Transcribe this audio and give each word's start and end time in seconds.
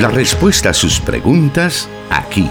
La 0.00 0.08
respuesta 0.08 0.70
a 0.70 0.74
sus 0.74 0.98
preguntas 0.98 1.88
aquí. 2.10 2.50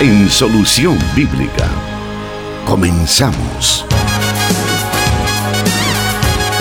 En 0.00 0.30
Solución 0.30 0.96
Bíblica. 1.16 1.68
Comenzamos. 2.64 3.84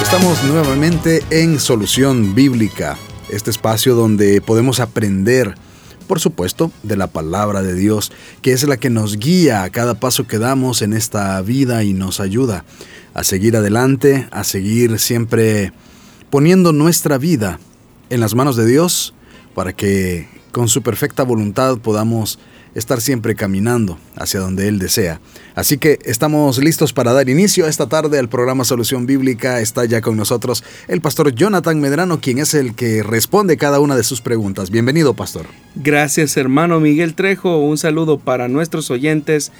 Estamos 0.02 0.44
nuevamente 0.46 1.24
en 1.30 1.60
Solución 1.60 2.34
Bíblica, 2.34 2.98
este 3.30 3.52
espacio 3.52 3.94
donde 3.94 4.42
podemos 4.42 4.80
aprender, 4.80 5.54
por 6.08 6.20
supuesto, 6.20 6.72
de 6.82 6.98
la 6.98 7.06
palabra 7.06 7.62
de 7.62 7.76
Dios, 7.76 8.12
que 8.42 8.54
es 8.54 8.68
la 8.68 8.78
que 8.78 8.90
nos 8.90 9.18
guía 9.18 9.62
a 9.62 9.70
cada 9.70 9.94
paso 9.94 10.26
que 10.26 10.40
damos 10.40 10.82
en 10.82 10.94
esta 10.94 11.40
vida 11.42 11.84
y 11.84 11.94
nos 11.94 12.20
ayuda 12.20 12.66
a 13.14 13.24
seguir 13.24 13.56
adelante, 13.56 14.28
a 14.32 14.44
seguir 14.44 15.00
siempre 15.00 15.72
poniendo 16.30 16.74
nuestra 16.74 17.18
vida 17.18 17.60
en 18.10 18.20
las 18.20 18.36
manos 18.36 18.56
de 18.56 18.66
Dios 18.66 19.14
para 19.54 19.74
que 19.74 20.28
con 20.52 20.68
su 20.68 20.82
perfecta 20.82 21.24
voluntad 21.24 21.78
podamos 21.78 22.40
estar 22.76 23.02
siempre 23.02 23.36
caminando 23.36 24.00
hacia 24.16 24.40
donde 24.40 24.68
Él 24.68 24.80
desea. 24.80 25.20
Así 25.56 25.78
que 25.78 26.00
estamos 26.06 26.58
listos 26.58 26.94
para 26.94 27.14
dar 27.14 27.30
inicio 27.30 27.68
esta 27.68 27.88
tarde 27.88 28.18
al 28.18 28.30
programa 28.30 28.64
Solución 28.64 29.06
Bíblica. 29.06 29.60
Está 29.60 29.86
ya 29.86 30.02
con 30.02 30.18
nosotros 30.18 30.64
el 30.88 31.02
pastor 31.02 31.34
Jonathan 31.34 31.80
Medrano, 31.80 32.20
quien 32.20 32.40
es 32.40 32.54
el 32.54 32.74
que 32.74 33.04
responde 33.04 33.58
cada 33.58 33.80
una 33.80 33.96
de 33.96 34.04
sus 34.04 34.22
preguntas. 34.22 34.72
Bienvenido, 34.72 35.14
pastor. 35.14 35.46
Gracias, 35.76 36.36
hermano 36.38 36.80
Miguel 36.80 37.14
Trejo. 37.14 37.60
Un 37.60 37.78
saludo 37.78 38.18
para 38.18 38.48
nuestros 38.48 38.90
oyentes. 38.90 39.52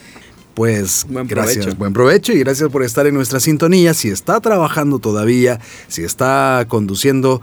Pues 0.54 1.06
buen 1.10 1.28
gracias, 1.28 1.78
buen 1.78 1.94
provecho 1.94 2.32
y 2.32 2.40
gracias 2.40 2.70
por 2.70 2.84
estar 2.84 3.08
en 3.08 3.16
nuestra 3.16 3.40
sintonía. 3.40 3.94
Si 3.94 4.10
está 4.10 4.40
trabajando 4.40 5.00
todavía, 5.00 5.60
si 5.88 6.04
está 6.04 6.66
conduciendo, 6.68 7.42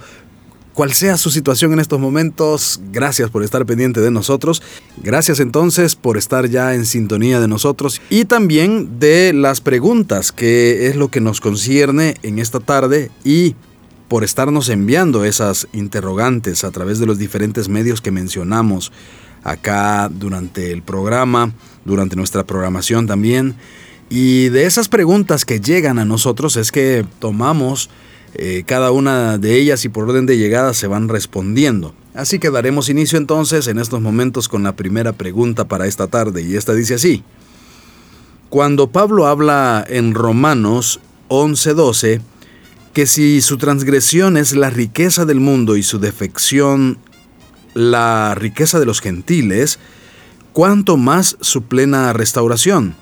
cual 0.75 0.92
sea 0.92 1.16
su 1.16 1.31
situación 1.31 1.72
en 1.72 1.81
estos 1.81 1.98
momentos, 1.98 2.81
gracias 2.92 3.28
por 3.28 3.42
estar 3.42 3.66
pendiente 3.66 4.00
de 4.00 4.12
nosotros. 4.12 4.62
Gracias 5.03 5.41
entonces 5.41 5.97
por 5.97 6.16
estar 6.16 6.48
ya 6.48 6.75
en 6.75 6.86
sintonía 6.86 7.41
de 7.41 7.48
nosotros 7.48 8.00
y 8.11 8.27
también 8.27 9.00
de 9.00 9.33
las 9.33 9.61
preguntas, 9.61 10.31
que 10.31 10.86
es 10.86 10.94
lo 10.94 11.08
que 11.08 11.20
nos 11.20 11.41
concierne 11.41 12.14
en 12.22 12.38
esta 12.38 12.61
tarde 12.61 13.11
y 13.25 13.56
por 14.06 14.22
estarnos 14.22 14.69
enviando 14.69 15.25
esas 15.25 15.69
interrogantes 15.72 16.64
a 16.64 16.70
través 16.70 16.98
de 17.00 17.06
los 17.06 17.19
diferentes 17.19 17.69
medios 17.69 18.00
que 18.00 18.11
mencionamos 18.11 18.92
acá 19.44 20.08
durante 20.08 20.72
el 20.72 20.83
programa, 20.83 21.53
durante 21.84 22.17
nuestra 22.17 22.45
programación 22.45 23.06
también. 23.06 23.56
Y 24.09 24.48
de 24.48 24.64
esas 24.67 24.89
preguntas 24.89 25.45
que 25.45 25.61
llegan 25.61 25.98
a 25.98 26.05
nosotros 26.05 26.56
es 26.56 26.72
que 26.72 27.05
tomamos 27.20 27.91
eh, 28.34 28.64
cada 28.67 28.91
una 28.91 29.39
de 29.39 29.56
ellas 29.56 29.84
y 29.84 29.89
por 29.89 30.09
orden 30.09 30.27
de 30.27 30.39
llegada 30.39 30.75
se 30.75 30.87
van 30.87 31.09
respondiendo. 31.09 31.95
Así 32.14 32.39
que 32.39 32.50
daremos 32.50 32.89
inicio 32.89 33.19
entonces 33.19 33.67
en 33.69 33.78
estos 33.78 34.00
momentos 34.00 34.48
con 34.48 34.62
la 34.62 34.75
primera 34.75 35.12
pregunta 35.12 35.67
para 35.67 35.87
esta 35.87 36.09
tarde 36.09 36.42
y 36.42 36.56
esta 36.56 36.75
dice 36.75 36.95
así. 36.95 37.22
Cuando 38.48 38.89
Pablo 38.89 39.27
habla 39.27 39.84
en 39.89 40.15
Romanos 40.15 41.00
11:12 41.28 42.20
que 42.92 43.06
si 43.06 43.41
su 43.41 43.59
transgresión 43.59 44.37
es 44.37 44.56
la 44.56 44.70
riqueza 44.70 45.25
del 45.25 45.39
mundo 45.39 45.77
y 45.77 45.84
su 45.84 46.00
defección 46.00 46.98
la 47.75 48.34
riqueza 48.34 48.81
de 48.81 48.87
los 48.87 49.00
gentiles, 49.00 49.78
¿cuánto 50.53 50.97
más 50.97 51.37
su 51.41 51.62
plena 51.62 52.12
restauración? 52.12 52.95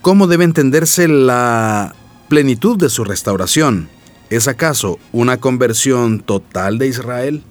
¿Cómo 0.00 0.26
debe 0.26 0.44
entenderse 0.44 1.08
la 1.08 1.94
plenitud 2.28 2.76
de 2.76 2.88
su 2.88 3.04
restauración? 3.04 3.88
¿Es 4.30 4.48
acaso 4.48 4.98
una 5.12 5.38
conversión 5.38 6.20
total 6.20 6.78
de 6.78 6.88
Israel? 6.88 7.42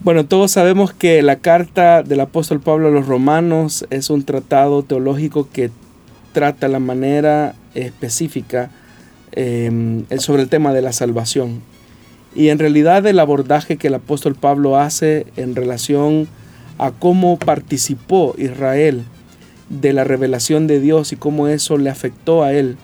Bueno, 0.00 0.26
todos 0.26 0.50
sabemos 0.50 0.92
que 0.92 1.22
la 1.22 1.36
carta 1.36 2.02
del 2.02 2.20
apóstol 2.20 2.60
Pablo 2.60 2.88
a 2.88 2.90
los 2.90 3.06
romanos 3.06 3.86
es 3.90 4.10
un 4.10 4.24
tratado 4.24 4.82
teológico 4.82 5.48
que 5.52 5.70
trata 6.32 6.68
la 6.68 6.80
manera 6.80 7.54
específica 7.74 8.70
em, 9.32 10.04
sobre 10.18 10.42
el 10.42 10.48
tema 10.48 10.72
de 10.72 10.82
la 10.82 10.92
salvación. 10.92 11.62
Y 12.34 12.48
en 12.48 12.58
realidad 12.58 13.06
el 13.06 13.18
abordaje 13.18 13.76
que 13.76 13.88
el 13.88 13.94
apóstol 13.94 14.34
Pablo 14.34 14.78
hace 14.78 15.26
en 15.36 15.54
relación 15.54 16.28
a 16.82 16.90
cómo 16.90 17.38
participó 17.38 18.34
Israel 18.38 19.04
de 19.68 19.92
la 19.92 20.02
revelación 20.02 20.66
de 20.66 20.80
Dios 20.80 21.12
y 21.12 21.16
cómo 21.16 21.46
eso 21.46 21.78
le 21.78 21.90
afectó 21.90 22.42
a 22.42 22.52
él 22.52 22.76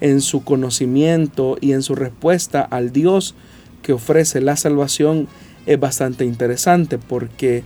en 0.00 0.22
su 0.22 0.42
conocimiento 0.42 1.58
y 1.60 1.72
en 1.72 1.82
su 1.82 1.94
respuesta 1.94 2.62
al 2.62 2.92
Dios 2.92 3.34
que 3.82 3.92
ofrece 3.92 4.40
la 4.40 4.56
salvación 4.56 5.28
es 5.66 5.78
bastante 5.78 6.24
interesante 6.24 6.96
porque 6.96 7.62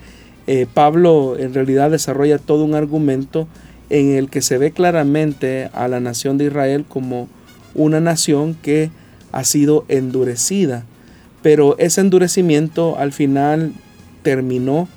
eh, 0.48 0.66
Pablo 0.72 1.36
en 1.38 1.54
realidad 1.54 1.92
desarrolla 1.92 2.38
todo 2.38 2.64
un 2.64 2.74
argumento 2.74 3.46
en 3.88 4.10
el 4.10 4.28
que 4.28 4.42
se 4.42 4.58
ve 4.58 4.72
claramente 4.72 5.70
a 5.72 5.86
la 5.86 6.00
nación 6.00 6.36
de 6.36 6.46
Israel 6.46 6.84
como 6.88 7.28
una 7.74 8.00
nación 8.00 8.56
que 8.60 8.90
ha 9.30 9.44
sido 9.44 9.84
endurecida. 9.86 10.84
Pero 11.42 11.78
ese 11.78 12.00
endurecimiento 12.00 12.98
al 12.98 13.12
final 13.12 13.72
terminó 14.22 14.88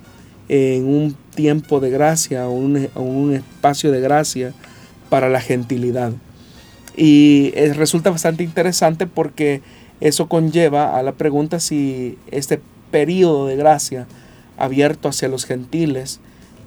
en 0.49 0.87
un 0.87 1.15
tiempo 1.35 1.79
de 1.79 1.89
gracia 1.89 2.47
o 2.47 2.51
un, 2.51 2.89
un 2.95 3.33
espacio 3.33 3.91
de 3.91 4.01
gracia 4.01 4.53
para 5.09 5.29
la 5.29 5.41
gentilidad. 5.41 6.11
Y 6.97 7.51
resulta 7.75 8.09
bastante 8.09 8.43
interesante 8.43 9.07
porque 9.07 9.61
eso 10.01 10.27
conlleva 10.27 10.97
a 10.97 11.03
la 11.03 11.13
pregunta 11.13 11.59
si 11.59 12.17
este 12.31 12.59
periodo 12.91 13.47
de 13.47 13.55
gracia 13.55 14.07
abierto 14.57 15.09
hacia 15.09 15.29
los 15.29 15.45
gentiles 15.45 16.19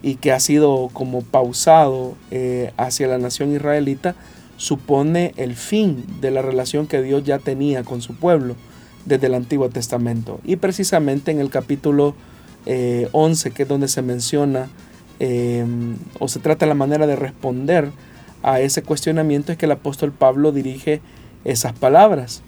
y 0.03 0.17
que 0.17 0.33
ha 0.33 0.41
sido 0.41 0.91
como 0.93 1.23
pausado 1.23 2.15
eh, 2.31 2.73
hacia 2.77 3.07
la 3.09 3.19
nación 3.19 3.53
israelita 3.53 4.15
supone 4.57 5.33
el 5.37 5.55
fin 5.55 6.05
de 6.21 6.31
la 6.31 6.43
relación 6.43 6.87
que 6.87 7.03
Dios 7.03 7.25
ya 7.25 7.39
tenía 7.39 7.85
con 7.85 8.03
su 8.03 8.15
pueblo 8.15 8.57
desde 9.05 9.27
el 9.27 9.35
Antiguo 9.35 9.69
Testamento. 9.69 10.41
Y 10.45 10.57
precisamente 10.57 11.31
en 11.31 11.41
el 11.41 11.51
capítulo 11.51 12.15
11, 12.67 13.49
eh, 13.49 13.53
que 13.53 13.63
es 13.65 13.69
donde 13.69 13.89
se 13.89 14.03
menciona 14.03 14.69
eh, 15.25 15.65
o 16.19 16.27
se 16.27 16.41
trata 16.41 16.67
la 16.67 16.75
manera 16.75 17.07
de 17.07 17.17
responder 17.17 17.91
a 18.43 18.61
ese 18.61 18.83
cuestionamiento 18.83 19.53
es 19.53 19.59
que 19.59 19.67
el 19.67 19.73
apóstol 19.73 20.11
Pablo 20.11 20.51
dirige 20.51 21.01
esas 21.45 21.73
palabras. 21.73 22.43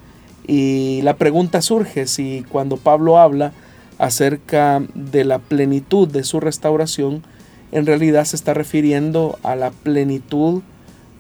Y 0.47 1.01
la 1.03 1.17
pregunta 1.17 1.63
surge 1.63 2.07
si 2.07 2.45
cuando 2.49 2.77
Pablo 2.77 3.19
habla 3.19 3.53
acerca 3.99 4.83
de 4.95 5.25
la 5.25 5.39
plenitud 5.39 6.09
de 6.09 6.25
su 6.25 6.41
restauración, 6.41 7.23
en 7.71 7.87
realidad 7.87 8.25
se 8.25 8.37
está 8.37 8.55
refiriendo 8.55 9.39
a 9.43 9.55
la 9.55 9.71
plenitud 9.71 10.63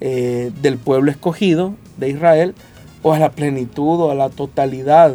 eh, 0.00 0.50
del 0.60 0.76
pueblo 0.76 1.10
escogido 1.10 1.74
de 1.98 2.10
Israel 2.10 2.54
o 3.02 3.12
a 3.12 3.18
la 3.18 3.30
plenitud 3.30 4.00
o 4.00 4.10
a 4.10 4.14
la 4.14 4.28
totalidad 4.28 5.14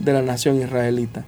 de 0.00 0.12
la 0.12 0.22
nación 0.22 0.60
israelita. 0.60 1.24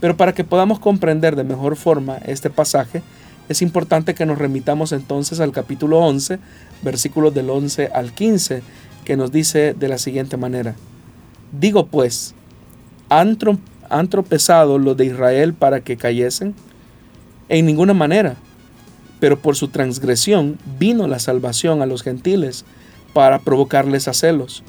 Pero 0.00 0.16
para 0.16 0.32
que 0.32 0.44
podamos 0.44 0.78
comprender 0.78 1.36
de 1.36 1.44
mejor 1.44 1.76
forma 1.76 2.18
este 2.18 2.50
pasaje, 2.50 3.02
es 3.48 3.62
importante 3.62 4.14
que 4.14 4.26
nos 4.26 4.38
remitamos 4.38 4.92
entonces 4.92 5.40
al 5.40 5.52
capítulo 5.52 5.98
11, 5.98 6.38
versículos 6.82 7.34
del 7.34 7.50
11 7.50 7.90
al 7.94 8.12
15, 8.12 8.62
que 9.04 9.16
nos 9.16 9.32
dice 9.32 9.74
de 9.74 9.88
la 9.88 9.98
siguiente 9.98 10.36
manera. 10.36 10.74
Digo 11.58 11.86
pues, 11.86 12.34
¿han, 13.08 13.38
¿han 13.88 14.08
tropezado 14.08 14.78
los 14.78 14.96
de 14.96 15.06
Israel 15.06 15.54
para 15.54 15.80
que 15.80 15.96
cayesen? 15.96 16.54
En 17.48 17.64
ninguna 17.64 17.94
manera, 17.94 18.36
pero 19.18 19.38
por 19.38 19.56
su 19.56 19.68
transgresión 19.68 20.58
vino 20.78 21.06
la 21.08 21.18
salvación 21.18 21.80
a 21.80 21.86
los 21.86 22.02
gentiles 22.02 22.66
para 23.14 23.38
provocarles 23.38 24.06
a 24.08 24.12
celos. 24.12 24.62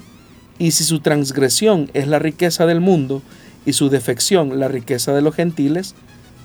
Y 0.58 0.72
si 0.72 0.84
su 0.84 1.00
transgresión 1.00 1.90
es 1.92 2.08
la 2.08 2.18
riqueza 2.18 2.64
del 2.66 2.80
mundo 2.80 3.22
y 3.66 3.72
su 3.72 3.88
defección 3.88 4.58
la 4.58 4.68
riqueza 4.68 5.12
de 5.12 5.22
los 5.22 5.34
gentiles, 5.34 5.94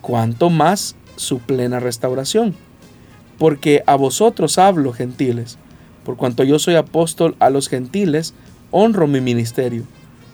¿cuánto 0.02 0.50
más 0.50 0.96
su 1.16 1.40
plena 1.40 1.80
restauración. 1.80 2.56
Porque 3.38 3.84
a 3.86 3.96
vosotros 3.96 4.58
hablo, 4.58 4.94
gentiles, 4.94 5.58
por 6.04 6.18
cuanto 6.18 6.44
yo 6.44 6.60
soy 6.60 6.76
apóstol 6.76 7.36
a 7.40 7.50
los 7.50 7.68
gentiles, 7.68 8.34
honro 8.72 9.08
mi 9.08 9.22
ministerio, 9.22 9.84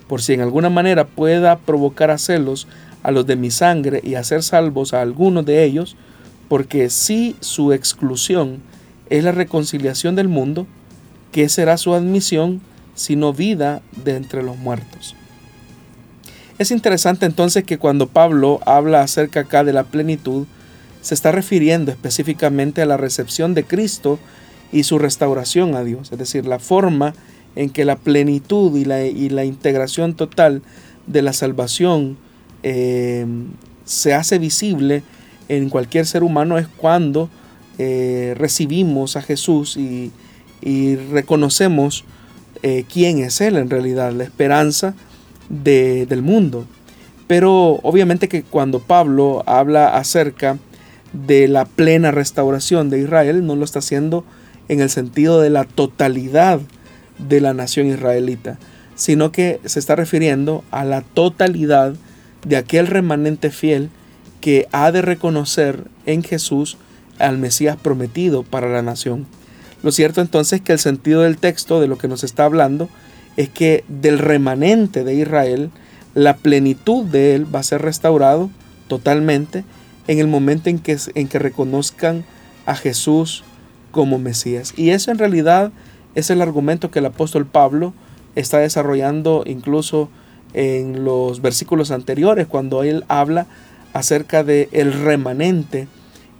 por 0.06 0.22
si 0.22 0.34
en 0.34 0.40
alguna 0.40 0.70
manera 0.70 1.06
pueda 1.06 1.58
provocar 1.58 2.10
a 2.10 2.18
celos 2.18 2.68
a 3.02 3.10
los 3.10 3.26
de 3.26 3.36
mi 3.36 3.50
sangre 3.50 4.00
y 4.04 4.14
hacer 4.14 4.42
salvos 4.42 4.94
a 4.94 5.00
algunos 5.00 5.44
de 5.44 5.64
ellos, 5.64 5.96
porque 6.48 6.90
si 6.90 7.36
su 7.40 7.72
exclusión 7.72 8.62
es 9.10 9.24
la 9.24 9.32
reconciliación 9.32 10.14
del 10.14 10.28
mundo, 10.28 10.66
¿qué 11.32 11.48
será 11.48 11.76
su 11.76 11.94
admisión 11.94 12.60
sino 12.94 13.32
vida 13.32 13.82
de 14.04 14.16
entre 14.16 14.42
los 14.42 14.56
muertos? 14.58 15.16
Es 16.62 16.70
interesante 16.70 17.26
entonces 17.26 17.64
que 17.64 17.76
cuando 17.76 18.06
Pablo 18.06 18.60
habla 18.66 19.02
acerca 19.02 19.40
acá 19.40 19.64
de 19.64 19.72
la 19.72 19.82
plenitud, 19.82 20.46
se 21.00 21.12
está 21.12 21.32
refiriendo 21.32 21.90
específicamente 21.90 22.80
a 22.80 22.86
la 22.86 22.96
recepción 22.96 23.52
de 23.52 23.64
Cristo 23.64 24.20
y 24.70 24.84
su 24.84 25.00
restauración 25.00 25.74
a 25.74 25.82
Dios, 25.82 26.12
es 26.12 26.18
decir, 26.18 26.46
la 26.46 26.60
forma 26.60 27.14
en 27.56 27.68
que 27.68 27.84
la 27.84 27.96
plenitud 27.96 28.76
y 28.76 28.84
la, 28.84 29.44
integración 29.44 30.14
total 30.14 30.62
de 31.08 31.22
la 31.22 31.32
salvación 31.32 32.16
eh, 32.62 33.26
se 33.84 34.14
hace 34.14 34.38
visible 34.38 35.02
en 35.48 35.68
cualquier 35.68 36.06
ser 36.06 36.22
humano 36.22 36.58
es 36.58 36.68
cuando 36.68 37.28
eh, 37.78 38.36
recibimos 38.38 39.16
a 39.16 39.22
Jesús 39.22 39.76
y, 39.76 40.12
reconocemos 41.10 42.04
eh, 42.62 42.84
quién 42.88 43.18
es 43.18 43.40
Él 43.40 43.56
en 43.56 43.68
realidad, 43.68 44.12
la 44.12 44.22
esperanza 44.22 44.94
del 45.48 46.22
mundo. 46.22 46.66
Pero 47.26 47.80
obviamente 47.82 48.28
que 48.28 48.42
cuando 48.42 48.80
Pablo 48.80 49.42
habla 49.46 49.96
acerca 49.96 50.58
de 51.12 51.48
la 51.48 51.64
plena 51.64 52.10
restauración 52.10 52.90
de 52.90 53.00
Israel, 53.00 53.46
no 53.46 53.56
lo 53.56 53.64
está 53.64 53.80
haciendo 53.80 54.24
en 54.68 54.80
el 54.80 54.90
sentido 54.90 55.40
de 55.40 55.50
la 55.50 55.64
totalidad 55.64 56.60
de 57.18 57.40
la 57.40 57.54
nación 57.54 57.86
israelita, 57.86 58.58
sino 58.94 59.32
que 59.32 59.60
se 59.64 59.78
está 59.78 59.96
refiriendo 59.96 60.64
a 60.70 60.84
la 60.84 61.02
totalidad 61.02 61.94
de 62.46 62.56
aquel 62.56 62.86
remanente 62.86 63.50
fiel 63.50 63.90
que 64.40 64.68
ha 64.72 64.90
de 64.90 65.02
reconocer 65.02 65.84
en 66.06 66.22
Jesús 66.22 66.76
al 67.18 67.38
Mesías 67.38 67.76
prometido 67.80 68.42
para 68.42 68.68
la 68.68 68.82
nación. 68.82 69.26
Lo 69.82 69.92
cierto 69.92 70.20
entonces 70.20 70.60
es 70.60 70.64
que 70.64 70.72
el 70.72 70.78
sentido 70.78 71.22
del 71.22 71.38
texto 71.38 71.80
de 71.80 71.88
lo 71.88 71.98
que 71.98 72.08
nos 72.08 72.24
está 72.24 72.44
hablando 72.44 72.88
es 73.36 73.48
que 73.48 73.84
del 73.88 74.18
remanente 74.18 75.04
de 75.04 75.14
Israel, 75.14 75.70
la 76.14 76.36
plenitud 76.36 77.04
de 77.04 77.34
él 77.34 77.54
va 77.54 77.60
a 77.60 77.64
ser 77.64 77.82
restaurado 77.82 78.50
totalmente 78.88 79.64
en 80.08 80.18
el 80.18 80.26
momento 80.26 80.68
en 80.68 80.78
que, 80.78 80.96
en 81.14 81.28
que 81.28 81.38
reconozcan 81.38 82.24
a 82.66 82.74
Jesús 82.74 83.44
como 83.90 84.18
Mesías. 84.18 84.74
Y 84.76 84.90
eso 84.90 85.10
en 85.10 85.18
realidad 85.18 85.72
es 86.14 86.30
el 86.30 86.42
argumento 86.42 86.90
que 86.90 86.98
el 86.98 87.06
apóstol 87.06 87.46
Pablo 87.46 87.94
está 88.34 88.58
desarrollando 88.58 89.44
incluso 89.46 90.08
en 90.54 91.04
los 91.04 91.40
versículos 91.40 91.90
anteriores 91.90 92.46
cuando 92.46 92.82
él 92.82 93.04
habla 93.08 93.46
acerca 93.92 94.44
de 94.44 94.68
el 94.72 94.92
remanente 94.92 95.86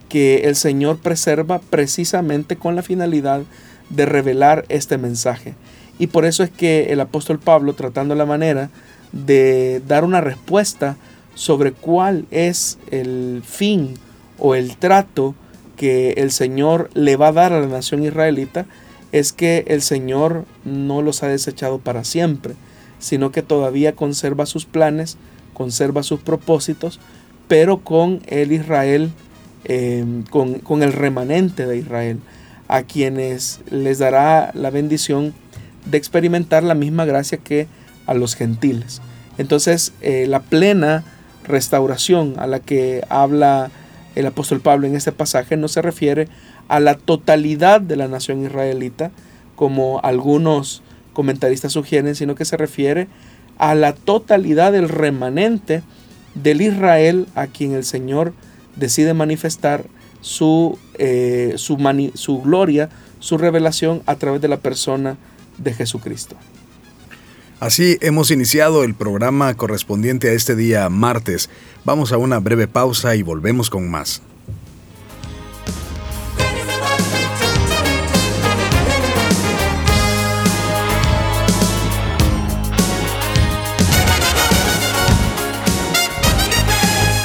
que 0.08 0.42
el 0.44 0.56
Señor 0.56 0.98
preserva 0.98 1.58
precisamente 1.58 2.56
con 2.56 2.76
la 2.76 2.82
finalidad 2.82 3.42
de 3.88 4.06
revelar 4.06 4.64
este 4.68 4.98
mensaje. 4.98 5.54
Y 5.98 6.08
por 6.08 6.24
eso 6.24 6.42
es 6.42 6.50
que 6.50 6.92
el 6.92 7.00
apóstol 7.00 7.38
Pablo, 7.38 7.74
tratando 7.74 8.14
la 8.14 8.26
manera 8.26 8.70
de 9.12 9.82
dar 9.86 10.04
una 10.04 10.20
respuesta 10.20 10.96
sobre 11.34 11.72
cuál 11.72 12.26
es 12.30 12.78
el 12.90 13.42
fin 13.44 13.94
o 14.38 14.54
el 14.54 14.76
trato 14.76 15.34
que 15.76 16.12
el 16.12 16.30
Señor 16.30 16.90
le 16.94 17.16
va 17.16 17.28
a 17.28 17.32
dar 17.32 17.52
a 17.52 17.60
la 17.60 17.66
nación 17.66 18.04
israelita, 18.04 18.66
es 19.12 19.32
que 19.32 19.64
el 19.68 19.82
Señor 19.82 20.46
no 20.64 21.02
los 21.02 21.22
ha 21.22 21.28
desechado 21.28 21.78
para 21.78 22.04
siempre, 22.04 22.54
sino 22.98 23.30
que 23.30 23.42
todavía 23.42 23.94
conserva 23.94 24.46
sus 24.46 24.64
planes, 24.64 25.16
conserva 25.52 26.02
sus 26.02 26.20
propósitos, 26.20 26.98
pero 27.48 27.78
con 27.78 28.22
el 28.26 28.52
Israel, 28.52 29.10
em, 29.64 30.22
con, 30.24 30.60
con 30.60 30.82
el 30.82 30.92
remanente 30.92 31.66
de 31.66 31.76
Israel, 31.76 32.20
a 32.68 32.84
quienes 32.84 33.60
les 33.70 33.98
dará 33.98 34.50
la 34.54 34.70
bendición 34.70 35.34
de 35.84 35.98
experimentar 35.98 36.62
la 36.62 36.74
misma 36.74 37.04
gracia 37.04 37.38
que 37.38 37.66
a 38.06 38.14
los 38.14 38.34
gentiles. 38.34 39.00
Entonces, 39.38 39.92
eh, 40.00 40.26
la 40.28 40.40
plena 40.40 41.04
restauración 41.44 42.34
a 42.38 42.46
la 42.46 42.60
que 42.60 43.04
habla 43.08 43.70
el 44.14 44.26
apóstol 44.26 44.60
Pablo 44.60 44.86
en 44.86 44.94
este 44.94 45.12
pasaje 45.12 45.56
no 45.56 45.68
se 45.68 45.82
refiere 45.82 46.28
a 46.68 46.80
la 46.80 46.94
totalidad 46.94 47.80
de 47.80 47.96
la 47.96 48.08
nación 48.08 48.44
israelita, 48.44 49.10
como 49.56 50.00
algunos 50.02 50.82
comentaristas 51.12 51.72
sugieren, 51.72 52.14
sino 52.14 52.34
que 52.34 52.44
se 52.44 52.56
refiere 52.56 53.08
a 53.58 53.74
la 53.74 53.92
totalidad 53.92 54.72
del 54.72 54.88
remanente 54.88 55.82
del 56.34 56.62
Israel 56.62 57.26
a 57.34 57.46
quien 57.46 57.72
el 57.72 57.84
Señor 57.84 58.32
decide 58.76 59.14
manifestar 59.14 59.84
su, 60.20 60.78
eh, 60.98 61.54
su, 61.56 61.76
su 62.14 62.40
gloria, 62.40 62.88
su 63.18 63.38
revelación 63.38 64.02
a 64.06 64.14
través 64.16 64.40
de 64.40 64.48
la 64.48 64.56
persona 64.58 65.16
de 65.62 65.74
Jesucristo. 65.74 66.36
Así 67.60 67.96
hemos 68.00 68.32
iniciado 68.32 68.82
el 68.82 68.94
programa 68.94 69.54
correspondiente 69.54 70.28
a 70.28 70.32
este 70.32 70.56
día 70.56 70.88
martes. 70.88 71.48
Vamos 71.84 72.12
a 72.12 72.16
una 72.16 72.40
breve 72.40 72.66
pausa 72.66 73.14
y 73.14 73.22
volvemos 73.22 73.70
con 73.70 73.88
más. 73.88 74.20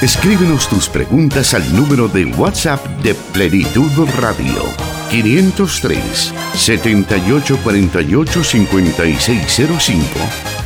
Escríbenos 0.03 0.69
tus 0.69 0.87
preguntas 0.87 1.55
al 1.55 1.75
número 1.75 2.07
de 2.07 2.25
WhatsApp 2.25 2.85
de 3.01 3.15
Plenitud 3.33 3.89
Radio 4.19 4.96
503 5.09 6.33
7848 6.55 8.43
5605 8.43 10.03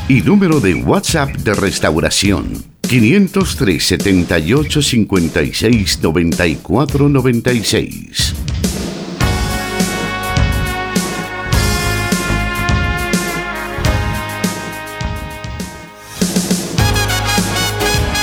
y 0.07 0.21
número 0.21 0.59
de 0.59 0.75
WhatsApp 0.75 1.29
de 1.38 1.53
restauración 1.53 2.63
503 2.81 3.83
78 3.83 4.81
56 4.81 5.99
94 6.01 7.09
96. 7.09 8.35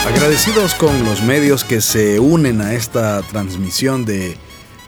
Agradecidos 0.07 0.75
con 0.75 1.05
los 1.05 1.23
medios 1.23 1.63
que 1.63 1.81
se 1.81 2.19
unen 2.19 2.61
a 2.61 2.75
esta 2.75 3.23
transmisión 3.23 4.05
de 4.05 4.37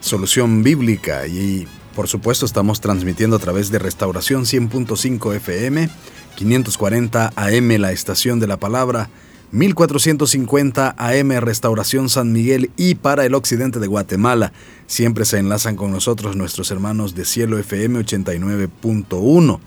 Solución 0.01 0.63
Bíblica 0.63 1.27
y 1.27 1.67
por 1.95 2.09
supuesto 2.09 2.47
estamos 2.47 2.81
transmitiendo 2.81 3.37
a 3.37 3.39
través 3.39 3.71
de 3.71 3.79
Restauración 3.79 4.45
100.5 4.45 5.35
FM, 5.37 5.91
540 6.37 7.33
AM 7.37 7.69
la 7.79 7.93
estación 7.93 8.41
de 8.41 8.47
la 8.47 8.57
palabra, 8.57 9.11
1450 9.53 10.95
AM 10.97 11.31
Restauración 11.41 12.09
San 12.09 12.33
Miguel 12.33 12.71
y 12.77 12.95
para 12.95 13.27
el 13.27 13.35
occidente 13.35 13.81
de 13.81 13.87
Guatemala. 13.87 14.53
Siempre 14.87 15.25
se 15.25 15.39
enlazan 15.39 15.77
con 15.77 15.91
nosotros 15.91 16.37
nuestros 16.37 16.71
hermanos 16.71 17.15
de 17.15 17.25
Cielo 17.25 17.59
FM 17.59 18.01
89.1 18.01 19.61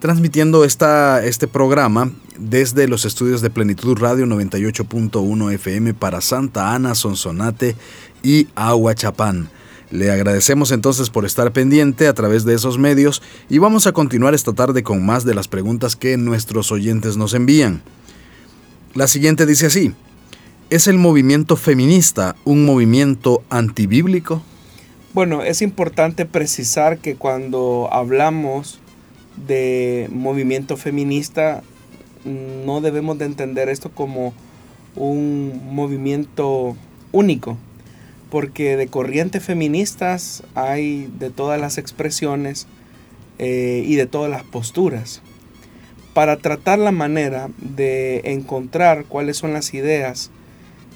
transmitiendo 0.00 0.64
esta, 0.64 1.24
este 1.24 1.46
programa 1.46 2.10
desde 2.38 2.88
los 2.88 3.04
estudios 3.04 3.42
de 3.42 3.50
Plenitud 3.50 3.98
Radio 3.98 4.24
98.1 4.26 5.52
FM 5.52 5.94
para 5.94 6.22
Santa 6.22 6.74
Ana, 6.74 6.94
Sonsonate 6.94 7.76
y 8.22 8.48
Aguachapán. 8.54 9.50
Le 9.90 10.10
agradecemos 10.12 10.70
entonces 10.70 11.10
por 11.10 11.24
estar 11.24 11.52
pendiente 11.52 12.06
a 12.06 12.14
través 12.14 12.44
de 12.44 12.54
esos 12.54 12.78
medios 12.78 13.22
y 13.48 13.58
vamos 13.58 13.88
a 13.88 13.92
continuar 13.92 14.34
esta 14.34 14.52
tarde 14.52 14.84
con 14.84 15.04
más 15.04 15.24
de 15.24 15.34
las 15.34 15.48
preguntas 15.48 15.96
que 15.96 16.16
nuestros 16.16 16.70
oyentes 16.70 17.16
nos 17.16 17.34
envían. 17.34 17.82
La 18.94 19.08
siguiente 19.08 19.46
dice 19.46 19.66
así, 19.66 19.92
¿es 20.70 20.86
el 20.86 20.96
movimiento 20.96 21.56
feminista 21.56 22.36
un 22.44 22.64
movimiento 22.64 23.42
antibíblico? 23.50 24.42
Bueno, 25.12 25.42
es 25.42 25.60
importante 25.60 26.24
precisar 26.24 26.98
que 26.98 27.16
cuando 27.16 27.88
hablamos 27.90 28.78
de 29.48 30.08
movimiento 30.12 30.76
feminista 30.76 31.64
no 32.24 32.80
debemos 32.80 33.18
de 33.18 33.24
entender 33.24 33.68
esto 33.68 33.90
como 33.90 34.34
un 34.94 35.60
movimiento 35.72 36.76
único, 37.10 37.58
porque 38.30 38.76
de 38.76 38.86
corrientes 38.86 39.42
feministas 39.42 40.42
hay 40.54 41.10
de 41.18 41.30
todas 41.30 41.60
las 41.60 41.78
expresiones 41.78 42.66
eh, 43.38 43.84
y 43.86 43.96
de 43.96 44.06
todas 44.06 44.30
las 44.30 44.44
posturas. 44.44 45.22
Para 46.14 46.36
tratar 46.36 46.78
la 46.78 46.92
manera 46.92 47.50
de 47.58 48.22
encontrar 48.24 49.04
cuáles 49.04 49.36
son 49.36 49.52
las 49.52 49.74
ideas 49.74 50.30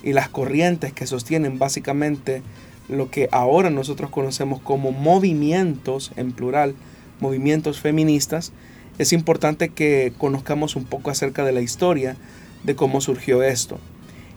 y 0.02 0.12
las 0.12 0.28
corrientes 0.28 0.92
que 0.92 1.06
sostienen 1.06 1.58
básicamente 1.58 2.42
lo 2.88 3.10
que 3.10 3.28
ahora 3.32 3.70
nosotros 3.70 4.10
conocemos 4.10 4.60
como 4.60 4.92
movimientos 4.92 6.12
en 6.16 6.32
plural, 6.32 6.74
movimientos 7.20 7.80
feministas, 7.80 8.52
es 8.98 9.12
importante 9.12 9.70
que 9.70 10.12
conozcamos 10.18 10.76
un 10.76 10.84
poco 10.84 11.10
acerca 11.10 11.44
de 11.44 11.52
la 11.52 11.62
historia 11.62 12.16
de 12.62 12.76
cómo 12.76 13.00
surgió 13.00 13.42
esto. 13.42 13.78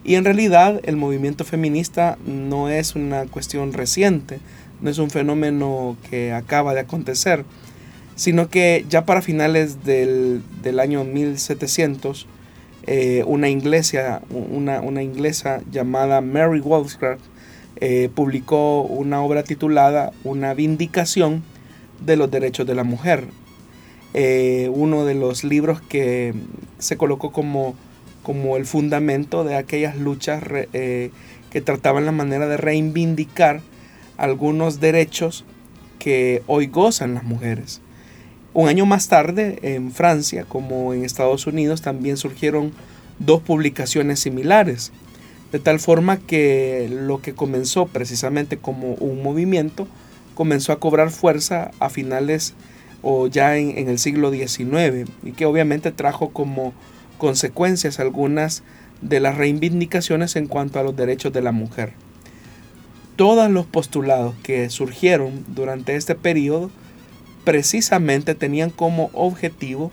Y 0.08 0.16
en 0.16 0.24
realidad 0.24 0.80
el 0.86 0.96
movimiento 0.96 1.44
feminista 1.44 2.18
no 2.26 2.70
es 2.70 2.96
una 2.96 3.26
cuestión 3.26 3.74
reciente, 3.74 4.40
no 4.80 4.90
es 4.90 5.00
un 5.00 5.10
fenómeno 5.10 5.98
que 6.10 6.32
acaba 6.32 6.74
de 6.74 6.80
acontecer, 6.80 7.44
sino 8.16 8.50
que 8.50 8.86
ya 8.88 9.04
para 9.04 9.22
finales 9.22 9.84
del, 9.84 10.44
año 10.80 11.04
1700, 11.04 12.26
eh, 12.84 13.26
una, 13.28 13.50
inglesa, 13.50 14.22
una, 14.30 14.80
una, 14.80 15.04
inglesa 15.04 15.60
llamada 15.70 16.22
Mary 16.22 16.62
Wollstonecraft 16.62 17.26
eh, 17.76 18.10
publicó 18.16 18.84
una 18.84 19.22
obra 19.22 19.44
titulada 19.44 20.14
Una 20.24 20.54
vindicación 20.54 21.44
de 22.00 22.16
los 22.16 22.32
derechos 22.32 22.66
de 22.66 22.76
la 22.76 22.86
mujer. 22.86 23.26
eh, 24.14 24.72
uno 24.74 25.04
de 25.04 25.16
los 25.16 25.44
libros 25.44 25.82
que 25.82 26.34
se 26.80 26.96
colocó 26.96 27.34
como, 27.34 27.76
como 28.28 28.58
el 28.58 28.66
fundamento 28.66 29.46
de 29.46 29.56
aquellas 29.56 29.96
luchas 29.96 30.44
eh, 30.74 31.12
que 31.50 31.62
trataban 31.62 32.06
la 32.06 32.12
manera 32.12 32.46
de 32.46 32.58
reivindicar 32.58 33.62
algunos 34.18 34.82
derechos 34.82 35.46
que 35.98 36.44
hoy 36.46 36.68
gozan 36.68 37.14
las 37.14 37.24
mujeres. 37.24 37.80
Un 38.54 38.68
año 38.68 38.86
más 38.86 39.08
tarde, 39.08 39.60
en 39.62 39.94
Francia, 39.94 40.44
como 40.44 40.94
en 40.94 41.06
Estados 41.06 41.48
Unidos, 41.48 41.82
también 41.82 42.18
surgieron 42.18 42.74
dos 43.18 43.42
publicaciones 43.42 44.20
similares, 44.20 44.92
de 45.54 45.60
tal 45.60 45.80
forma 45.80 46.18
que 46.18 46.90
lo 46.92 47.22
que 47.22 47.34
comenzó 47.34 47.86
precisamente 47.86 48.58
como 48.58 48.96
un 48.96 49.24
movimiento 49.24 49.88
comenzó 50.36 50.74
a 50.74 50.82
cobrar 50.82 51.12
fuerza 51.12 51.72
a 51.80 51.90
finales 51.90 52.56
o 53.02 53.28
ya 53.28 53.56
en, 53.56 53.88
el 53.88 54.00
siglo 54.00 54.32
XIX 54.32 55.10
y 55.24 55.32
que 55.32 55.46
obviamente 55.46 55.94
trajo 55.94 56.32
como 56.32 56.74
consecuencias 57.18 58.00
algunas 58.00 58.64
de 59.02 59.20
las 59.20 59.38
reivindicaciones 59.38 60.36
en 60.36 60.48
cuanto 60.48 60.80
a 60.80 60.84
los 60.84 60.96
derechos 60.96 61.34
de 61.34 61.42
la 61.42 61.52
mujer. 61.52 61.94
Todos 63.16 63.50
los 63.50 63.66
postulados 63.66 64.36
que 64.44 64.70
surgieron 64.70 65.44
durante 65.48 65.96
este 65.96 66.16
periodo 66.16 66.70
precisamente 67.44 68.36
tenían 68.36 68.70
como 68.70 69.10
objetivo 69.14 69.92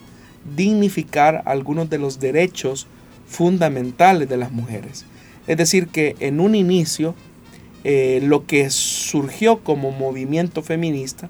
dignificar 0.56 1.42
algunos 1.46 1.88
de 1.88 1.98
los 1.98 2.20
derechos 2.20 2.86
fundamentales 3.26 4.28
de 4.28 4.36
las 4.36 4.52
mujeres. 4.52 5.06
Es 5.46 5.56
decir, 5.56 5.88
que 5.88 6.16
en 6.20 6.40
un 6.40 6.54
inicio 6.54 7.14
eh, 7.84 8.20
lo 8.22 8.46
que 8.46 8.70
surgió 8.70 9.60
como 9.60 9.90
movimiento 9.90 10.62
feminista 10.62 11.28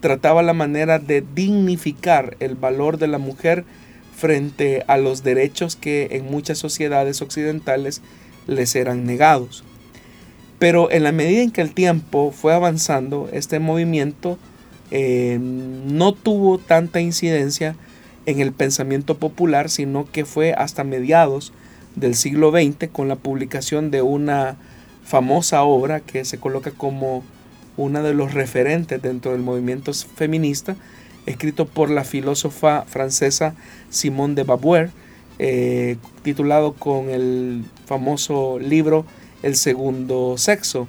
trataba 0.00 0.42
la 0.42 0.52
manera 0.52 0.98
de 0.98 1.24
dignificar 1.34 2.36
el 2.40 2.54
valor 2.54 2.98
de 2.98 3.08
la 3.08 3.18
mujer 3.18 3.64
frente 4.18 4.82
a 4.88 4.96
los 4.96 5.22
derechos 5.22 5.76
que 5.76 6.08
en 6.10 6.24
muchas 6.28 6.58
sociedades 6.58 7.22
occidentales 7.22 8.02
les 8.48 8.74
eran 8.74 9.06
negados. 9.06 9.62
Pero 10.58 10.90
en 10.90 11.04
la 11.04 11.12
medida 11.12 11.42
en 11.42 11.52
que 11.52 11.60
el 11.60 11.72
tiempo 11.72 12.32
fue 12.32 12.52
avanzando, 12.52 13.28
este 13.32 13.60
movimiento 13.60 14.36
eh, 14.90 15.38
no 15.40 16.14
tuvo 16.14 16.58
tanta 16.58 17.00
incidencia 17.00 17.76
en 18.26 18.40
el 18.40 18.52
pensamiento 18.52 19.18
popular, 19.18 19.70
sino 19.70 20.10
que 20.10 20.24
fue 20.24 20.52
hasta 20.52 20.82
mediados 20.82 21.52
del 21.94 22.16
siglo 22.16 22.50
XX 22.50 22.88
con 22.90 23.06
la 23.06 23.16
publicación 23.16 23.92
de 23.92 24.02
una 24.02 24.56
famosa 25.04 25.62
obra 25.62 26.00
que 26.00 26.24
se 26.24 26.38
coloca 26.38 26.72
como 26.72 27.22
una 27.76 28.02
de 28.02 28.14
los 28.14 28.34
referentes 28.34 29.00
dentro 29.00 29.30
del 29.30 29.42
movimiento 29.42 29.92
feminista, 29.94 30.76
escrito 31.28 31.66
por 31.66 31.90
la 31.90 32.04
filósofa 32.04 32.84
francesa 32.86 33.54
Simone 33.90 34.34
de 34.34 34.44
Beauvoir, 34.44 34.90
eh, 35.38 35.96
titulado 36.22 36.72
con 36.72 37.10
el 37.10 37.64
famoso 37.86 38.58
libro 38.58 39.04
El 39.42 39.54
segundo 39.54 40.36
sexo. 40.38 40.88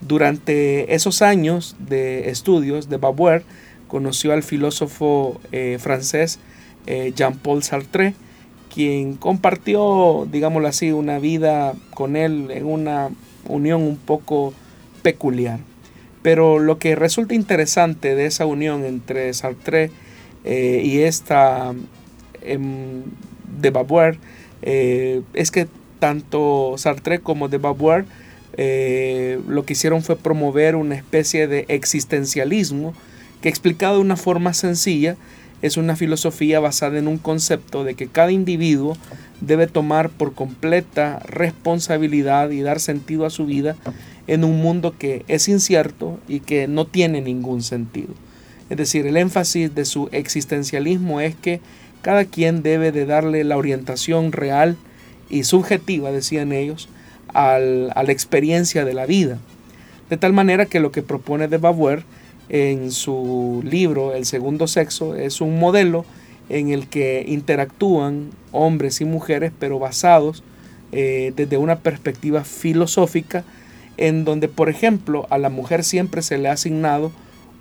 Durante 0.00 0.94
esos 0.94 1.22
años 1.22 1.76
de 1.78 2.30
estudios 2.30 2.88
de 2.88 2.96
Beauvoir, 2.96 3.44
conoció 3.86 4.32
al 4.32 4.42
filósofo 4.42 5.40
eh, 5.52 5.78
francés 5.80 6.38
eh, 6.86 7.12
Jean-Paul 7.14 7.62
Sartre, 7.62 8.14
quien 8.74 9.14
compartió, 9.16 10.26
digámoslo 10.30 10.68
así, 10.68 10.92
una 10.92 11.18
vida 11.18 11.74
con 11.94 12.16
él 12.16 12.50
en 12.50 12.66
una 12.66 13.10
unión 13.48 13.82
un 13.82 13.96
poco 13.96 14.52
peculiar. 15.02 15.60
Pero 16.26 16.58
lo 16.58 16.80
que 16.80 16.96
resulta 16.96 17.36
interesante 17.36 18.16
de 18.16 18.26
esa 18.26 18.46
unión 18.46 18.84
entre 18.84 19.32
Sartre 19.32 19.92
eh, 20.44 20.82
y 20.84 21.02
esta 21.02 21.72
em, 22.42 23.04
de 23.60 23.70
Beauvoir 23.70 24.18
eh, 24.62 25.22
es 25.34 25.52
que 25.52 25.68
tanto 26.00 26.74
Sartre 26.78 27.20
como 27.20 27.46
de 27.46 27.58
Beauvoir 27.58 28.06
eh, 28.56 29.38
lo 29.46 29.64
que 29.64 29.74
hicieron 29.74 30.02
fue 30.02 30.16
promover 30.16 30.74
una 30.74 30.96
especie 30.96 31.46
de 31.46 31.64
existencialismo 31.68 32.92
que 33.40 33.48
explicado 33.48 33.94
de 33.94 34.00
una 34.00 34.16
forma 34.16 34.52
sencilla 34.52 35.14
es 35.62 35.76
una 35.76 35.94
filosofía 35.94 36.58
basada 36.58 36.98
en 36.98 37.06
un 37.06 37.18
concepto 37.18 37.84
de 37.84 37.94
que 37.94 38.08
cada 38.08 38.32
individuo 38.32 38.96
debe 39.40 39.68
tomar 39.68 40.10
por 40.10 40.34
completa 40.34 41.20
responsabilidad 41.20 42.50
y 42.50 42.62
dar 42.62 42.80
sentido 42.80 43.26
a 43.26 43.30
su 43.30 43.46
vida 43.46 43.76
en 44.26 44.44
un 44.44 44.60
mundo 44.60 44.94
que 44.98 45.24
es 45.28 45.48
incierto 45.48 46.18
y 46.28 46.40
que 46.40 46.68
no 46.68 46.86
tiene 46.86 47.20
ningún 47.20 47.62
sentido. 47.62 48.14
Es 48.70 48.76
decir, 48.76 49.06
el 49.06 49.16
énfasis 49.16 49.74
de 49.74 49.84
su 49.84 50.08
existencialismo 50.12 51.20
es 51.20 51.34
que 51.36 51.60
cada 52.02 52.24
quien 52.24 52.62
debe 52.62 52.92
de 52.92 53.06
darle 53.06 53.44
la 53.44 53.56
orientación 53.56 54.32
real 54.32 54.76
y 55.28 55.44
subjetiva, 55.44 56.12
decían 56.12 56.52
ellos, 56.52 56.88
a 57.34 57.58
la 57.58 58.12
experiencia 58.12 58.84
de 58.84 58.94
la 58.94 59.06
vida. 59.06 59.38
De 60.08 60.16
tal 60.16 60.32
manera 60.32 60.66
que 60.66 60.80
lo 60.80 60.92
que 60.92 61.02
propone 61.02 61.48
de 61.48 61.58
Beauvoir 61.58 62.04
en 62.48 62.92
su 62.92 63.60
libro 63.64 64.14
El 64.14 64.24
segundo 64.24 64.68
sexo 64.68 65.16
es 65.16 65.40
un 65.40 65.58
modelo 65.58 66.04
en 66.48 66.70
el 66.70 66.86
que 66.86 67.24
interactúan 67.26 68.30
hombres 68.52 69.00
y 69.00 69.04
mujeres, 69.04 69.52
pero 69.58 69.80
basados 69.80 70.44
eh, 70.92 71.32
desde 71.34 71.58
una 71.58 71.80
perspectiva 71.80 72.44
filosófica 72.44 73.44
en 73.96 74.24
donde, 74.24 74.48
por 74.48 74.68
ejemplo, 74.68 75.26
a 75.30 75.38
la 75.38 75.50
mujer 75.50 75.84
siempre 75.84 76.22
se 76.22 76.38
le 76.38 76.48
ha 76.48 76.52
asignado 76.52 77.12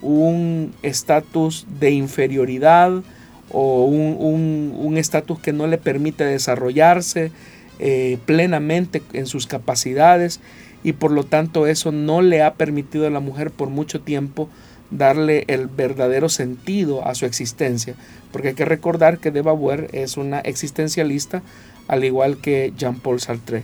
un 0.01 0.73
estatus 0.83 1.65
de 1.79 1.91
inferioridad 1.91 3.03
o 3.51 3.85
un 3.85 4.95
estatus 4.97 5.39
que 5.39 5.53
no 5.53 5.67
le 5.67 5.77
permite 5.77 6.25
desarrollarse 6.25 7.31
eh, 7.77 8.19
plenamente 8.25 9.01
en 9.11 9.25
sus 9.25 9.47
capacidades 9.47 10.39
y 10.81 10.93
por 10.93 11.11
lo 11.11 11.25
tanto 11.25 11.67
eso 11.67 11.91
no 11.91 12.21
le 12.21 12.41
ha 12.41 12.53
permitido 12.53 13.05
a 13.05 13.09
la 13.09 13.19
mujer 13.19 13.51
por 13.51 13.69
mucho 13.69 13.99
tiempo 13.99 14.47
darle 14.91 15.43
el 15.47 15.67
verdadero 15.67 16.29
sentido 16.29 17.05
a 17.05 17.15
su 17.15 17.25
existencia, 17.25 17.95
porque 18.31 18.49
hay 18.49 18.53
que 18.53 18.63
recordar 18.63 19.17
que 19.17 19.31
de 19.31 19.41
Beauvoir 19.41 19.89
es 19.91 20.15
una 20.15 20.39
existencialista 20.39 21.41
al 21.89 22.05
igual 22.05 22.37
que 22.37 22.71
Jean-Paul 22.77 23.19
Sartre. 23.19 23.63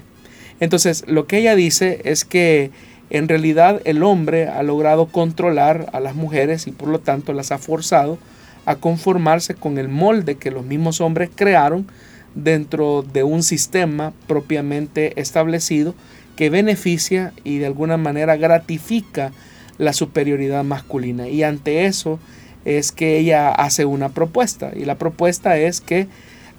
Entonces, 0.62 1.04
lo 1.08 1.28
que 1.28 1.40
ella 1.40 1.56
dice 1.56 2.02
es 2.06 2.24
que 2.24 2.72
en 3.10 3.28
realidad 3.28 3.82
el 3.84 4.04
hombre 4.04 4.48
ha 4.48 4.64
logrado 4.64 5.08
controlar 5.08 5.88
a 5.92 6.00
las 6.00 6.16
mujeres 6.16 6.68
y 6.68 6.72
por 6.72 6.88
lo 6.88 7.00
tanto 7.00 7.34
las 7.34 7.52
ha 7.52 7.58
forzado 7.58 8.18
a 8.66 8.76
conformarse 8.76 9.56
con 9.56 9.78
el 9.78 9.90
molde 9.90 10.36
que 10.36 10.52
los 10.52 10.64
mismos 10.64 11.02
hombres 11.02 11.30
crearon 11.36 11.88
dentro 12.36 13.02
de 13.02 13.24
un 13.24 13.44
sistema 13.44 14.14
propiamente 14.28 15.20
establecido 15.20 15.96
que 16.36 16.50
beneficia 16.50 17.34
y 17.44 17.58
de 17.58 17.66
alguna 17.66 17.98
manera 17.98 18.38
gratifica 18.38 19.32
la 19.80 19.94
superioridad 19.94 20.64
masculina. 20.64 21.28
Y 21.28 21.42
ante 21.44 21.86
eso 21.86 22.20
es 22.66 22.92
que 22.92 23.18
ella 23.18 23.50
hace 23.50 23.86
una 23.86 24.10
propuesta. 24.10 24.72
Y 24.76 24.86
la 24.86 24.96
propuesta 24.96 25.58
es 25.58 25.82
que 25.82 26.08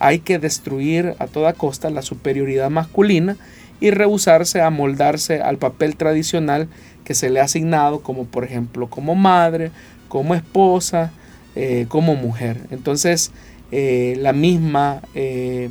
hay 0.00 0.18
que 0.18 0.40
destruir 0.40 1.14
a 1.20 1.28
toda 1.28 1.52
costa 1.52 1.88
la 1.88 2.02
superioridad 2.02 2.68
masculina 2.68 3.36
y 3.82 3.90
rehusarse 3.90 4.60
a 4.60 4.70
moldarse 4.70 5.40
al 5.40 5.58
papel 5.58 5.96
tradicional 5.96 6.68
que 7.04 7.14
se 7.14 7.30
le 7.30 7.40
ha 7.40 7.44
asignado, 7.44 8.00
como 8.00 8.26
por 8.26 8.44
ejemplo 8.44 8.88
como 8.88 9.16
madre, 9.16 9.72
como 10.06 10.36
esposa, 10.36 11.10
eh, 11.56 11.86
como 11.88 12.14
mujer. 12.14 12.58
Entonces, 12.70 13.32
eh, 13.72 14.14
la 14.20 14.32
misma 14.32 15.02
eh, 15.16 15.68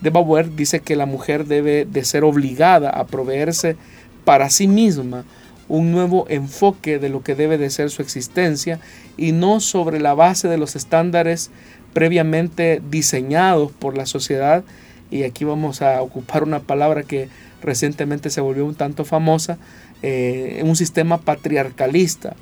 de 0.00 0.08
Bauer 0.08 0.56
dice 0.56 0.80
que 0.80 0.96
la 0.96 1.04
mujer 1.04 1.44
debe 1.44 1.84
de 1.84 2.04
ser 2.06 2.24
obligada 2.24 2.88
a 2.88 3.06
proveerse 3.06 3.76
para 4.24 4.48
sí 4.48 4.66
misma 4.66 5.26
un 5.68 5.92
nuevo 5.92 6.24
enfoque 6.30 6.98
de 6.98 7.10
lo 7.10 7.22
que 7.22 7.34
debe 7.34 7.58
de 7.58 7.68
ser 7.68 7.90
su 7.90 8.00
existencia 8.00 8.80
y 9.18 9.32
no 9.32 9.60
sobre 9.60 10.00
la 10.00 10.14
base 10.14 10.48
de 10.48 10.56
los 10.56 10.74
estándares 10.74 11.50
previamente 11.92 12.80
diseñados 12.90 13.72
por 13.72 13.94
la 13.94 14.06
sociedad 14.06 14.64
y 15.12 15.24
aquí 15.24 15.44
vamos 15.44 15.82
a 15.82 16.00
ocupar 16.00 16.42
una 16.42 16.60
palabra 16.60 17.02
que 17.02 17.28
recientemente 17.62 18.30
se 18.30 18.40
volvió 18.40 18.64
un 18.64 18.74
tanto 18.74 19.04
famosa, 19.04 19.58
eh, 20.02 20.62
un 20.64 20.74
sistema 20.74 21.20
patriarcalista, 21.20 22.34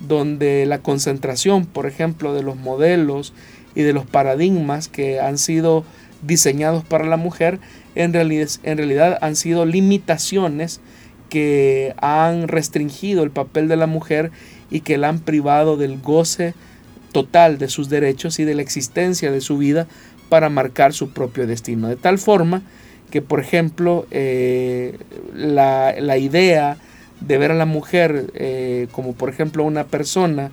donde 0.00 0.66
la 0.66 0.80
concentración, 0.80 1.64
por 1.64 1.86
ejemplo, 1.86 2.34
de 2.34 2.42
los 2.42 2.56
modelos 2.56 3.32
y 3.76 3.82
de 3.82 3.92
los 3.92 4.04
paradigmas 4.04 4.88
que 4.88 5.20
han 5.20 5.38
sido 5.38 5.84
diseñados 6.22 6.84
para 6.84 7.06
la 7.06 7.16
mujer, 7.16 7.60
en 7.94 8.12
realidad, 8.12 8.48
en 8.64 8.78
realidad 8.78 9.18
han 9.20 9.36
sido 9.36 9.64
limitaciones 9.64 10.80
que 11.30 11.94
han 11.98 12.48
restringido 12.48 13.22
el 13.22 13.30
papel 13.30 13.68
de 13.68 13.76
la 13.76 13.86
mujer 13.86 14.32
y 14.70 14.80
que 14.80 14.98
la 14.98 15.08
han 15.08 15.20
privado 15.20 15.76
del 15.76 16.00
goce 16.00 16.54
total 17.12 17.58
de 17.58 17.68
sus 17.68 17.88
derechos 17.88 18.40
y 18.40 18.44
de 18.44 18.54
la 18.54 18.62
existencia 18.62 19.30
de 19.30 19.40
su 19.40 19.56
vida 19.56 19.86
para 20.28 20.48
marcar 20.48 20.92
su 20.92 21.10
propio 21.10 21.46
destino. 21.46 21.88
De 21.88 21.96
tal 21.96 22.18
forma 22.18 22.62
que, 23.10 23.22
por 23.22 23.40
ejemplo, 23.40 24.06
eh, 24.10 24.98
la, 25.34 26.18
idea 26.18 26.76
de 27.20 27.38
ver 27.38 27.52
a 27.52 27.54
la 27.54 27.66
mujer 27.66 28.30
eh, 28.34 28.88
como, 28.92 29.14
por 29.14 29.30
ejemplo, 29.30 29.64
una 29.64 29.84
persona 29.84 30.50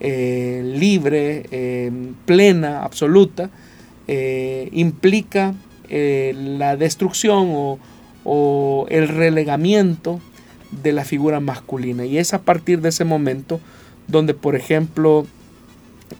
eh, 0.00 0.62
libre, 0.76 1.90
plena, 2.26 2.84
absoluta, 2.84 3.50
implica 4.06 5.54
la 5.88 6.76
destrucción 6.76 7.52
o, 7.52 7.78
o, 8.24 8.86
el 8.90 9.08
relegamiento 9.08 10.20
de 10.82 10.92
la 10.92 11.04
figura 11.04 11.40
masculina. 11.40 12.04
Y 12.04 12.18
es 12.18 12.34
a 12.34 12.42
partir 12.42 12.80
de 12.80 12.90
ese 12.90 13.04
momento 13.04 13.60
donde, 14.08 14.34
por 14.34 14.56
ejemplo, 14.56 15.26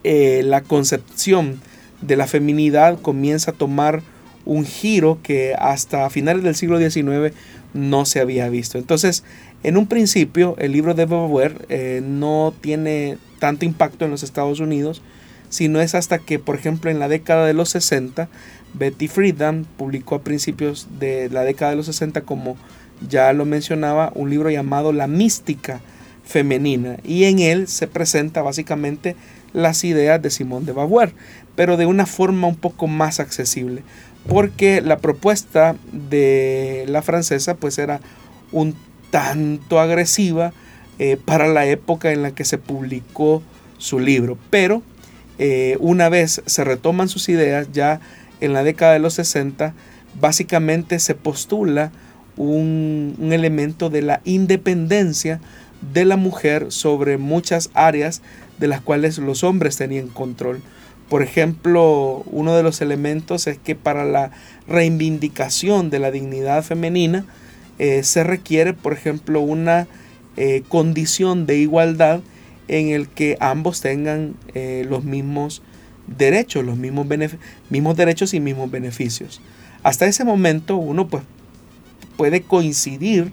la 0.03 0.63
concepción 0.63 1.61
de 2.07 2.17
la 2.17 2.27
feminidad 2.27 3.01
comienza 3.01 3.53
a 3.53 3.55
tomar 3.55 4.03
un 4.45 4.65
giro 4.65 5.19
que 5.23 5.55
hasta 5.59 6.09
finales 6.11 6.43
del 6.43 6.55
siglo 6.55 6.79
XIX 6.79 7.35
no 7.73 8.05
se 8.05 8.21
había 8.21 8.49
visto. 8.49 8.79
Entonces, 8.79 9.25
en 9.63 9.77
un 9.77 9.87
principio, 9.87 10.55
el 10.59 10.73
libro 10.73 10.95
de 10.95 11.07
Beauvoir 11.07 11.67
eh, 11.69 12.03
no 12.05 12.53
tiene 12.61 13.19
tanto 13.39 13.65
impacto 13.65 14.05
en 14.05 14.11
los 14.11 14.23
Estados 14.23 14.61
Unidos, 14.61 15.03
sino 15.49 15.81
es 15.81 15.95
hasta 15.95 16.19
que, 16.19 16.39
por 16.39 16.57
ejemplo, 16.57 16.91
en 16.91 16.99
la 16.99 17.09
década 17.09 17.47
de 17.47 17.55
los 17.55 17.71
60, 17.71 18.29
Betty 18.75 19.09
Friedan 19.09 19.67
publicó 19.77 20.17
a 20.17 20.23
principios 20.23 20.89
de 20.99 21.31
la 21.31 21.43
década 21.43 21.71
de 21.71 21.77
los 21.77 21.87
60, 21.87 22.23
como 22.23 22.57
ya 23.09 23.33
lo 23.33 23.45
mencionaba, 23.45 24.13
un 24.15 24.31
libro 24.31 24.51
llamado 24.51 24.93
La 24.93 25.07
mística 25.07 25.81
femenina, 26.25 26.97
y 27.05 27.25
en 27.25 27.39
él 27.39 27.69
se 27.69 27.87
presenta 27.87 28.43
básicamente 28.43 29.15
las 29.53 29.85
ideas 29.85 30.21
de 30.21 30.31
Simone 30.31 30.67
de 30.67 30.73
Beauvoir, 30.73 31.13
pero 31.57 31.77
de 31.77 31.87
una 31.87 32.07
forma 32.07 32.49
un 32.49 32.57
poco 32.57 32.87
más 32.87 33.21
accesible 33.21 33.83
porque 34.27 34.81
la 34.81 34.99
propuesta 34.99 35.77
de 35.93 36.85
la 36.89 37.03
francesa 37.03 37.55
pues 37.55 37.79
era 37.79 38.01
un 38.53 38.75
tanto 39.11 39.81
agresiva 39.81 40.53
eh, 40.99 41.19
para 41.23 41.49
la 41.49 41.67
época 41.67 42.13
en 42.13 42.23
la 42.23 42.35
que 42.35 42.45
se 42.45 42.59
publicó 42.59 43.43
su 43.79 43.99
libro. 43.99 44.39
Pero 44.51 44.83
eh, 45.39 45.77
una 45.81 46.09
vez 46.09 46.43
se 46.47 46.65
retoman 46.65 47.09
sus 47.09 47.29
ideas, 47.29 47.69
ya 47.73 48.01
en 48.41 48.53
la 48.53 48.65
década 48.65 48.95
de 48.95 48.99
los 48.99 49.15
60, 49.15 49.75
básicamente 50.21 50.99
se 50.99 51.15
postula 51.15 51.93
un, 52.37 53.15
un 53.19 53.33
elemento 53.33 53.91
de 53.91 54.03
la 54.03 54.21
independencia 54.25 55.41
de 55.93 56.05
la 56.05 56.17
mujer 56.17 56.67
sobre 56.71 57.19
muchas 57.19 57.71
áreas 57.75 58.23
de 58.59 58.69
las 58.69 58.81
cuales 58.81 59.19
los 59.19 59.45
hombres 59.45 59.77
tenían 59.77 60.09
control. 60.09 60.63
Por 61.09 61.23
ejemplo, 61.23 62.23
uno 62.27 62.57
de 62.57 62.63
los 62.63 62.81
elementos 62.81 63.47
es 63.47 63.59
que 63.59 63.75
para 63.75 64.05
la 64.05 64.31
reivindicación 64.67 65.91
de 65.91 65.99
la 65.99 66.11
dignidad 66.11 66.63
femenina 66.63 67.27
eh, 67.79 68.03
se 68.05 68.25
requiere, 68.25 68.73
por 68.73 68.93
ejemplo, 68.93 69.41
una 69.41 69.87
eh, 70.37 70.63
condición 70.69 71.47
de 71.47 71.59
igualdad 71.59 72.21
en 72.69 72.89
el 72.89 73.09
que 73.09 73.37
ambos 73.41 73.81
tengan 73.81 74.35
eh, 74.55 74.87
los 74.89 75.05
mismos 75.05 75.63
derechos, 76.07 76.65
los 76.65 76.79
mismos, 76.79 77.07
mismos 77.69 77.97
derechos 77.97 78.33
y 78.33 78.41
mismos 78.41 78.71
beneficios. 78.71 79.43
Hasta 79.83 80.07
ese 80.07 80.25
momento 80.25 80.77
uno 80.77 81.09
pues, 81.09 81.23
puede 82.17 82.43
coincidir 82.43 83.33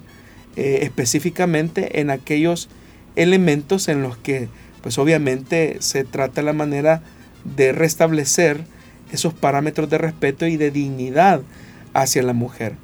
específicamente 0.58 2.02
en 2.02 2.10
aquellos 2.10 2.68
elementos 3.16 3.88
en 3.88 4.02
los 4.02 4.18
que 4.18 4.50
pues 4.82 4.98
obviamente 4.98 5.78
se 5.80 6.04
trata 6.04 6.42
la 6.42 6.52
manera 6.52 7.02
de 7.44 7.72
restablecer 7.72 8.64
esos 9.12 9.34
parámetros 9.34 9.90
de 9.90 9.98
respeto 9.98 10.46
y 10.46 10.58
de 10.58 10.72
dignidad 10.72 11.42
hacia 11.94 12.24
la 12.24 12.34
mujer. 12.34 12.76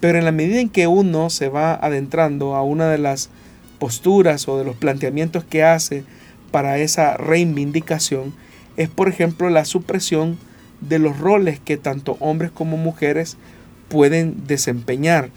Pero 0.00 0.18
en 0.18 0.24
la 0.24 0.32
medida 0.32 0.60
en 0.60 0.68
que 0.68 0.86
uno 0.86 1.30
se 1.30 1.48
va 1.48 1.74
adentrando 1.74 2.54
a 2.54 2.62
una 2.62 2.88
de 2.88 2.98
las 2.98 3.30
posturas 3.78 4.48
o 4.48 4.58
de 4.58 4.64
los 4.64 4.76
planteamientos 4.76 5.44
que 5.44 5.62
hace 5.62 6.04
para 6.50 6.78
esa 6.78 7.16
reivindicación, 7.16 8.34
es 8.76 8.88
por 8.88 9.08
ejemplo 9.08 9.50
la 9.50 9.64
supresión 9.64 10.38
de 10.80 10.98
los 10.98 11.18
roles 11.18 11.58
que 11.60 11.76
tanto 11.76 12.16
hombres 12.20 12.50
como 12.50 12.76
mujeres 12.76 13.36
pueden 13.88 14.46
desempeñar. 14.46 15.30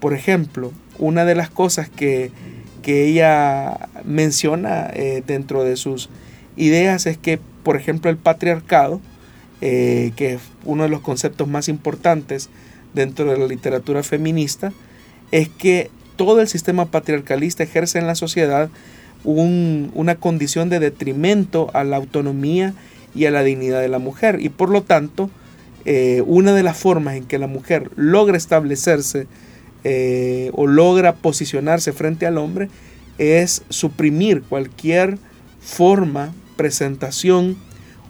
Por 0.00 0.12
ejemplo, 0.12 0.72
una 0.98 1.24
de 1.24 1.34
las 1.34 1.50
cosas 1.50 1.88
que, 1.88 2.30
ella 2.84 3.88
menciona 4.04 4.90
eh, 4.92 5.22
dentro 5.24 5.62
de 5.62 5.76
sus 5.76 6.10
ideas 6.56 7.06
es 7.06 7.16
que 7.16 7.38
por 7.62 7.76
ejemplo, 7.76 8.10
el 8.10 8.16
patriarcado, 8.16 9.00
eh, 9.60 10.12
que 10.16 10.34
es 10.34 10.40
uno 10.64 10.84
de 10.84 10.88
los 10.88 11.00
conceptos 11.00 11.48
más 11.48 11.68
importantes 11.68 12.50
dentro 12.94 13.30
de 13.30 13.38
la 13.38 13.46
literatura 13.46 14.02
feminista, 14.02 14.72
es 15.30 15.48
que 15.48 15.90
todo 16.16 16.40
el 16.40 16.48
sistema 16.48 16.86
patriarcalista 16.86 17.62
ejerce 17.62 17.98
en 17.98 18.06
la 18.06 18.14
sociedad 18.14 18.68
una 19.24 20.16
condición 20.16 20.68
de 20.68 20.80
detrimento 20.80 21.70
a 21.74 21.84
la 21.84 21.96
autonomía 21.96 22.74
y 23.14 23.26
a 23.26 23.30
la 23.30 23.44
dignidad 23.44 23.80
de 23.80 23.88
la 23.88 24.00
mujer. 24.00 24.38
Y 24.40 24.48
por 24.48 24.68
lo 24.68 24.82
tanto, 24.82 25.30
eh, 25.84 26.22
una 26.26 26.52
de 26.52 26.62
las 26.62 26.76
formas 26.76 27.16
en 27.16 27.24
que 27.24 27.38
la 27.38 27.46
mujer 27.46 27.90
logra 27.96 28.36
establecerse 28.36 29.26
eh, 29.84 30.50
o 30.54 30.66
logra 30.66 31.14
posicionarse 31.14 31.92
frente 31.92 32.26
al 32.26 32.38
hombre 32.38 32.68
es 33.18 33.62
suprimir 33.68 34.42
cualquier 34.42 35.18
forma 35.60 36.32
presentación 36.56 37.56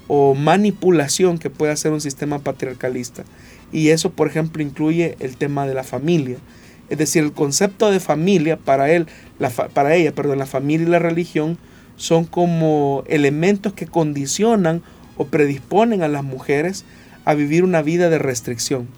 o 0.09 0.35
manipulación 0.35 1.39
que 1.39 1.51
puede 1.51 1.73
hacer 1.73 1.93
un 1.93 2.01
sistema 2.01 2.39
patriarcalista. 2.39 3.25
Y 3.73 3.89
eso, 3.89 4.11
por 4.11 4.29
ejemplo, 4.29 4.63
incluye 4.63 5.17
el 5.21 5.37
tema 5.37 5.67
de 5.67 5.75
la 5.75 5.85
familia. 5.85 6.37
Es 6.91 6.99
decir, 6.99 7.23
el 7.23 7.33
concepto 7.33 7.91
de 7.91 8.01
familia 8.01 8.59
para 8.59 8.91
él, 8.91 9.07
la, 9.39 9.49
para 9.49 9.95
ella, 9.95 10.15
perdón, 10.15 10.39
la 10.39 10.47
familia 10.47 10.87
y 10.87 10.91
la 10.91 10.99
religión 10.99 11.57
son 11.97 12.25
como 12.25 13.05
elementos 13.07 13.73
que 13.73 13.87
condicionan 13.87 14.83
o 15.17 15.27
predisponen 15.27 16.03
a 16.03 16.09
las 16.09 16.25
mujeres 16.25 16.85
a 17.25 17.35
vivir 17.35 17.65
una 17.65 17.83
vida 17.83 18.11
de 18.11 18.19
restricción. 18.19 18.89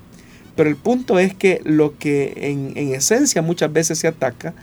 Pero 0.56 0.68
el 0.70 0.76
punto 0.76 1.18
es 1.18 1.34
que 1.34 1.60
lo 1.64 1.98
que 1.98 2.34
en, 2.36 2.76
esencia 2.94 3.42
muchas 3.42 3.72
veces 3.72 3.98
se 3.98 4.08
ataca, 4.08 4.54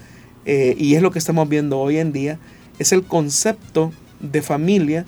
eh, 0.45 0.75
y 0.77 0.95
es 0.95 1.01
lo 1.01 1.11
que 1.11 1.19
estamos 1.19 1.47
viendo 1.47 1.79
hoy 1.79 1.97
en 1.97 2.11
día, 2.11 2.39
es 2.79 2.91
el 2.91 3.03
concepto 3.03 3.91
de 4.21 4.41
familia 4.41 5.05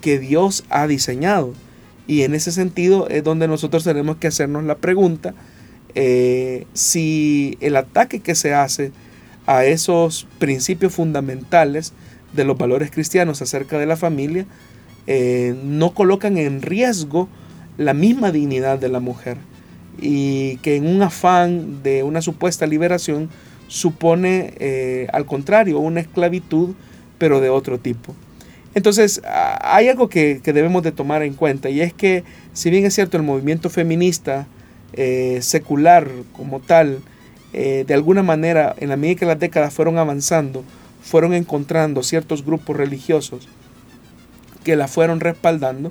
que 0.00 0.18
Dios 0.18 0.64
ha 0.70 0.86
diseñado. 0.86 1.52
Y 2.06 2.22
en 2.22 2.34
ese 2.34 2.52
sentido 2.52 3.08
es 3.08 3.24
donde 3.24 3.48
nosotros 3.48 3.84
tenemos 3.84 4.16
que 4.16 4.28
hacernos 4.28 4.64
la 4.64 4.76
pregunta 4.76 5.34
eh, 5.94 6.66
si 6.74 7.56
el 7.60 7.74
ataque 7.74 8.20
que 8.20 8.34
se 8.34 8.52
hace 8.54 8.92
a 9.46 9.64
esos 9.64 10.26
principios 10.38 10.92
fundamentales 10.92 11.94
de 12.34 12.44
los 12.44 12.58
valores 12.58 12.90
cristianos 12.90 13.40
acerca 13.40 13.78
de 13.78 13.86
la 13.86 13.96
familia 13.96 14.46
eh, 15.06 15.56
no 15.64 15.94
colocan 15.94 16.36
en 16.36 16.60
riesgo 16.62 17.28
la 17.78 17.94
misma 17.94 18.30
dignidad 18.30 18.78
de 18.78 18.88
la 18.88 19.00
mujer 19.00 19.38
y 19.98 20.58
que 20.58 20.76
en 20.76 20.86
un 20.86 21.00
afán 21.00 21.82
de 21.82 22.02
una 22.02 22.20
supuesta 22.20 22.66
liberación 22.66 23.30
supone 23.68 24.52
eh, 24.58 25.06
al 25.12 25.24
contrario 25.24 25.78
una 25.78 26.00
esclavitud 26.00 26.74
pero 27.18 27.40
de 27.40 27.48
otro 27.48 27.78
tipo. 27.78 28.14
Entonces, 28.76 29.22
hay 29.24 29.88
algo 29.88 30.10
que, 30.10 30.38
debemos 30.44 30.82
de 30.82 30.92
tomar 30.92 31.22
en 31.22 31.32
cuenta 31.32 31.70
y 31.70 31.80
es 31.80 31.94
que, 31.94 32.24
si 32.52 32.68
bien 32.68 32.84
es 32.84 32.94
cierto, 32.94 33.16
el 33.16 33.22
movimiento 33.22 33.70
feminista 33.70 34.46
eh, 34.92 35.38
secular 35.40 36.10
como 36.34 36.60
tal, 36.60 36.98
eh, 37.54 37.84
de 37.86 37.94
alguna 37.94 38.22
manera, 38.22 38.76
en 38.78 38.90
la 38.90 38.98
medida 38.98 39.20
que 39.20 39.24
las 39.24 39.40
décadas 39.40 39.72
fueron 39.72 39.96
avanzando, 39.96 40.62
fueron 41.00 41.32
encontrando 41.32 42.02
ciertos 42.02 42.44
grupos 42.44 42.76
religiosos 42.76 43.48
que 44.62 44.76
la 44.76 44.88
fueron 44.88 45.20
respaldando, 45.20 45.90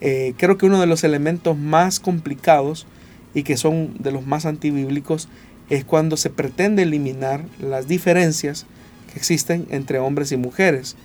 eh, 0.00 0.34
creo 0.38 0.58
que 0.58 0.66
uno 0.66 0.80
de 0.80 0.88
los 0.88 1.04
elementos 1.04 1.56
más 1.56 2.00
complicados 2.00 2.88
y 3.32 3.44
que 3.44 3.56
son 3.56 3.94
de 4.00 4.10
los 4.10 4.26
más 4.26 4.44
antibíblicos 4.44 5.28
es 5.70 5.84
cuando 5.84 6.16
se 6.16 6.30
pretende 6.30 6.82
eliminar 6.82 7.44
las 7.60 7.86
diferencias 7.86 8.66
que 9.12 9.20
existen 9.20 9.68
entre 9.70 10.00
hombres 10.00 10.32
y 10.32 10.36
mujeres. 10.36 10.96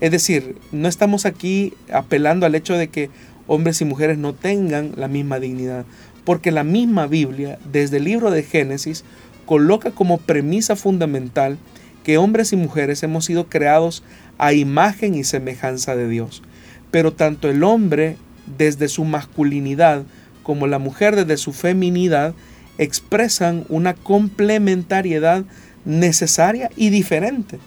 Es 0.00 0.10
decir, 0.10 0.56
no 0.72 0.88
estamos 0.88 1.26
aquí 1.26 1.74
apelando 1.92 2.46
al 2.46 2.54
hecho 2.54 2.74
de 2.74 2.88
que 2.88 3.10
hombres 3.46 3.80
y 3.80 3.84
mujeres 3.84 4.16
no 4.18 4.34
tengan 4.34 4.92
la 4.96 5.08
misma 5.08 5.40
dignidad, 5.40 5.84
porque 6.24 6.50
la 6.50 6.64
misma 6.64 7.06
Biblia, 7.06 7.58
desde 7.70 7.98
el 7.98 8.04
libro 8.04 8.30
de 8.30 8.42
Génesis, 8.42 9.04
coloca 9.46 9.90
como 9.90 10.18
premisa 10.18 10.76
fundamental 10.76 11.58
que 12.04 12.18
hombres 12.18 12.52
y 12.52 12.56
mujeres 12.56 13.02
hemos 13.02 13.24
sido 13.24 13.48
creados 13.48 14.02
a 14.38 14.52
imagen 14.52 15.14
y 15.14 15.24
semejanza 15.24 15.96
de 15.96 16.08
Dios. 16.08 16.42
Pero 16.90 17.12
tanto 17.12 17.48
el 17.50 17.62
hombre 17.62 18.16
desde 18.58 18.88
su 18.88 19.04
masculinidad 19.04 20.04
como 20.42 20.66
la 20.66 20.78
mujer 20.78 21.14
desde 21.16 21.36
su 21.36 21.52
feminidad 21.52 22.34
expresan 22.78 23.64
una 23.68 23.94
complementariedad 23.94 25.44
necesaria 25.84 26.70
y 26.76 26.90
diferente. 26.90 27.58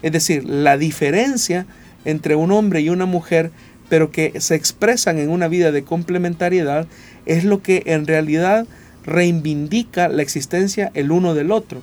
Es 0.00 0.12
decir, 0.12 0.44
la 0.44 0.76
diferencia 0.76 1.66
entre 2.04 2.36
un 2.36 2.52
hombre 2.52 2.80
y 2.80 2.88
una 2.88 3.06
mujer, 3.06 3.50
pero 3.88 4.10
que 4.10 4.40
se 4.40 4.54
expresan 4.54 5.18
en 5.18 5.30
una 5.30 5.48
vida 5.48 5.72
de 5.72 5.84
complementariedad, 5.84 6.86
es 7.26 7.44
lo 7.44 7.62
que 7.62 7.82
en 7.86 8.06
realidad 8.06 8.66
reivindica 9.04 10.08
la 10.08 10.22
existencia 10.22 10.90
el 10.94 11.10
uno 11.10 11.34
del 11.34 11.50
otro. 11.50 11.82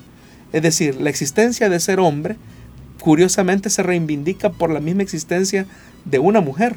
Es 0.52 0.62
decir, 0.62 0.96
la 0.96 1.10
existencia 1.10 1.68
de 1.68 1.80
ser 1.80 2.00
hombre 2.00 2.36
curiosamente 3.00 3.70
se 3.70 3.82
reivindica 3.82 4.50
por 4.50 4.70
la 4.70 4.80
misma 4.80 5.02
existencia 5.02 5.66
de 6.04 6.18
una 6.18 6.40
mujer. 6.40 6.76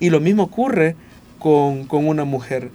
Y 0.00 0.10
lo 0.10 0.20
mismo 0.20 0.44
ocurre 0.44 0.94
con, 1.38 1.84
con 1.84 2.06
una 2.06 2.24
mujer. 2.24 2.70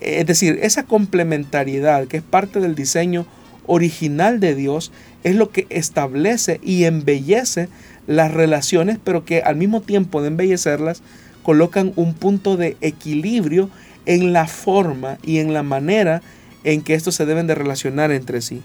Es 0.00 0.26
decir, 0.26 0.58
esa 0.62 0.84
complementariedad 0.84 2.06
que 2.06 2.18
es 2.18 2.22
parte 2.22 2.60
del 2.60 2.74
diseño 2.74 3.26
original 3.66 4.40
de 4.40 4.54
Dios 4.54 4.92
es 5.24 5.34
lo 5.34 5.50
que 5.50 5.66
establece 5.70 6.60
y 6.62 6.84
embellece 6.84 7.68
las 8.06 8.32
relaciones, 8.32 8.98
pero 9.02 9.24
que 9.24 9.42
al 9.42 9.56
mismo 9.56 9.80
tiempo 9.80 10.22
de 10.22 10.28
embellecerlas, 10.28 11.02
colocan 11.42 11.92
un 11.96 12.14
punto 12.14 12.56
de 12.56 12.76
equilibrio 12.80 13.70
en 14.04 14.32
la 14.32 14.46
forma 14.46 15.18
y 15.22 15.38
en 15.38 15.52
la 15.52 15.62
manera 15.62 16.22
en 16.64 16.82
que 16.82 16.94
estos 16.94 17.14
se 17.14 17.26
deben 17.26 17.46
de 17.46 17.54
relacionar 17.54 18.10
entre 18.10 18.40
sí. 18.40 18.62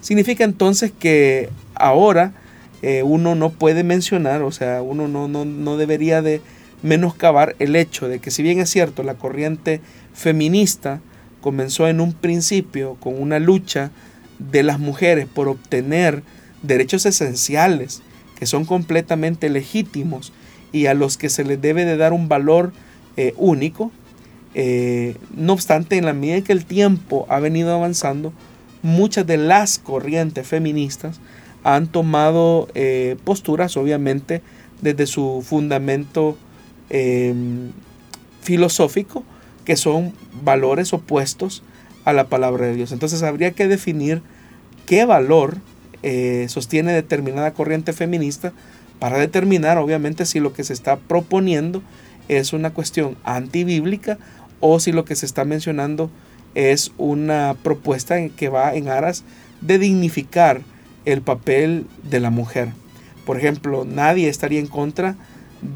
Significa 0.00 0.44
entonces 0.44 0.92
que 0.98 1.50
ahora 1.74 2.32
eh, 2.80 3.02
uno 3.02 3.34
no 3.34 3.50
puede 3.50 3.84
mencionar, 3.84 4.42
o 4.42 4.50
sea, 4.50 4.82
uno 4.82 5.08
no, 5.08 5.28
no, 5.28 5.44
no 5.44 5.76
debería 5.76 6.22
de 6.22 6.40
menoscabar 6.82 7.54
el 7.58 7.76
hecho 7.76 8.08
de 8.08 8.18
que 8.18 8.30
si 8.30 8.42
bien 8.42 8.58
es 8.60 8.70
cierto, 8.70 9.02
la 9.02 9.14
corriente 9.14 9.80
feminista 10.14 11.00
comenzó 11.40 11.88
en 11.88 12.00
un 12.00 12.12
principio 12.12 12.96
con 12.98 13.20
una 13.20 13.38
lucha 13.38 13.90
de 14.38 14.62
las 14.62 14.78
mujeres 14.78 15.26
por 15.26 15.48
obtener 15.48 16.22
derechos 16.62 17.06
esenciales 17.06 18.02
que 18.42 18.46
son 18.46 18.64
completamente 18.64 19.48
legítimos 19.50 20.32
y 20.72 20.86
a 20.86 20.94
los 20.94 21.16
que 21.16 21.28
se 21.28 21.44
les 21.44 21.62
debe 21.62 21.84
de 21.84 21.96
dar 21.96 22.12
un 22.12 22.26
valor 22.26 22.72
eh, 23.16 23.34
único. 23.36 23.92
Eh, 24.56 25.14
no 25.32 25.52
obstante, 25.52 25.96
en 25.96 26.06
la 26.06 26.12
medida 26.12 26.42
que 26.42 26.50
el 26.50 26.64
tiempo 26.64 27.24
ha 27.28 27.38
venido 27.38 27.72
avanzando, 27.72 28.32
muchas 28.82 29.28
de 29.28 29.36
las 29.36 29.78
corrientes 29.78 30.44
feministas 30.44 31.20
han 31.62 31.86
tomado 31.86 32.66
eh, 32.74 33.14
posturas, 33.22 33.76
obviamente, 33.76 34.42
desde 34.80 35.06
su 35.06 35.44
fundamento 35.46 36.36
em, 36.90 37.70
filosófico, 38.40 39.22
que 39.64 39.76
son 39.76 40.14
valores 40.42 40.92
opuestos 40.92 41.62
a 42.04 42.12
la 42.12 42.26
palabra 42.26 42.66
de 42.66 42.74
Dios. 42.74 42.90
Entonces 42.90 43.22
habría 43.22 43.52
que 43.52 43.68
definir 43.68 44.20
qué 44.84 45.04
valor 45.04 45.58
eh, 46.02 46.46
sostiene 46.48 46.92
determinada 46.92 47.52
corriente 47.52 47.92
feminista 47.92 48.52
para 48.98 49.18
determinar 49.18 49.78
obviamente 49.78 50.26
si 50.26 50.40
lo 50.40 50.52
que 50.52 50.64
se 50.64 50.72
está 50.72 50.96
proponiendo 50.96 51.82
es 52.28 52.52
una 52.52 52.70
cuestión 52.72 53.16
antibíblica 53.24 54.18
o 54.60 54.78
si 54.80 54.92
lo 54.92 55.04
que 55.04 55.16
se 55.16 55.26
está 55.26 55.44
mencionando 55.44 56.10
es 56.54 56.92
una 56.98 57.56
propuesta 57.62 58.28
que 58.28 58.48
va 58.48 58.74
en 58.74 58.88
aras 58.88 59.24
de 59.60 59.78
dignificar 59.78 60.60
el 61.04 61.22
papel 61.22 61.86
de 62.08 62.20
la 62.20 62.30
mujer. 62.30 62.68
Por 63.24 63.38
ejemplo, 63.38 63.84
nadie 63.84 64.28
estaría 64.28 64.60
en 64.60 64.66
contra 64.66 65.16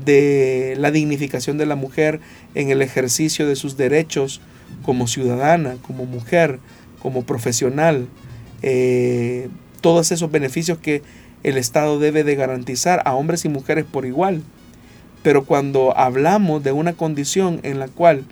de 0.05 0.75
la 0.79 0.91
dignificación 0.91 1.59
de 1.59 1.67
la 1.67 1.77
mujer 1.77 2.21
en 2.55 2.71
el 2.71 2.83
ejercicio 2.83 3.47
de 3.47 3.57
sus 3.57 3.77
derechos 3.77 4.41
como 4.83 5.07
ciudadana, 5.07 5.77
como 5.83 6.07
mujer, 6.07 6.59
como 7.01 7.25
profesional, 7.25 8.09
eh, 8.62 9.49
todos 9.87 10.11
esos 10.11 10.33
beneficios 10.33 10.79
que 10.79 11.03
el 11.44 11.57
Estado 11.57 12.01
debe 12.01 12.25
de 12.25 12.35
garantizar 12.35 13.03
a 13.05 13.14
hombres 13.14 13.44
y 13.44 13.49
mujeres 13.49 13.85
por 13.85 14.05
igual. 14.05 14.42
Pero 15.22 15.44
cuando 15.44 15.96
hablamos 15.96 16.64
de 16.64 16.72
una 16.72 16.94
condición 16.94 17.61
en 17.62 17.79
la 17.79 17.87
cual 17.87 18.25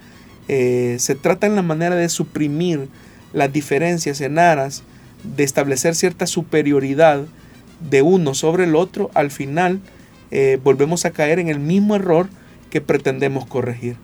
eh, 0.49 0.97
se 0.99 1.15
trata 1.15 1.47
en 1.47 1.55
la 1.55 1.63
manera 1.63 1.95
de 1.95 2.09
suprimir 2.09 2.89
las 3.33 3.53
diferencias 3.53 4.21
en 4.21 4.41
aras 4.41 4.83
de 5.23 5.45
establecer 5.45 5.95
cierta 5.95 6.27
superioridad 6.27 7.23
de 7.89 8.03
uno 8.03 8.35
sobre 8.35 8.65
el 8.65 8.75
otro, 8.75 9.13
al 9.15 9.31
final 9.31 9.79
eh, 10.33 10.59
volvemos 10.65 11.05
a 11.05 11.13
caer 11.13 11.39
en 11.39 11.49
el 11.49 11.61
mismo 11.61 11.95
error 11.95 12.29
que 12.69 12.81
pretendemos 12.81 13.47
corregir. 13.47 13.95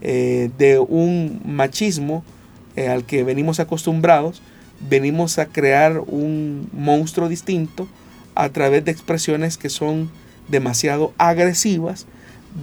de 0.00 0.78
un 0.88 1.42
machismo 1.44 2.22
al 2.76 3.04
que 3.04 3.24
venimos 3.24 3.58
acostumbrados, 3.58 4.40
venimos 4.88 5.38
a 5.38 5.46
crear 5.46 6.00
un 6.00 6.68
monstruo 6.72 7.28
distinto 7.28 7.88
a 8.34 8.48
través 8.48 8.84
de 8.84 8.90
expresiones 8.90 9.56
que 9.56 9.68
son 9.68 10.10
demasiado 10.48 11.12
agresivas 11.18 12.06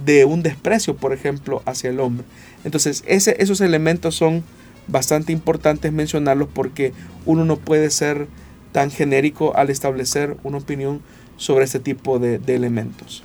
de 0.04 0.24
un 0.24 0.42
desprecio, 0.42 0.96
por 0.96 1.12
ejemplo, 1.12 1.62
hacia 1.66 1.90
el 1.90 2.00
hombre. 2.00 2.24
Entonces, 2.64 3.02
esos 3.06 3.60
elementos 3.60 4.14
son 4.14 4.44
bastante 4.86 5.32
importantes 5.32 5.92
mencionarlos 5.92 6.48
porque 6.52 6.92
uno 7.26 7.44
no 7.44 7.56
puede 7.56 7.90
ser 7.90 8.26
tan 8.72 8.90
genérico 8.90 9.56
al 9.56 9.70
establecer 9.70 10.36
una 10.42 10.58
opinión 10.58 11.00
sobre 11.36 11.64
este 11.64 11.80
tipo 11.80 12.18
de, 12.18 12.38
de 12.38 12.54
elementos. 12.54 13.24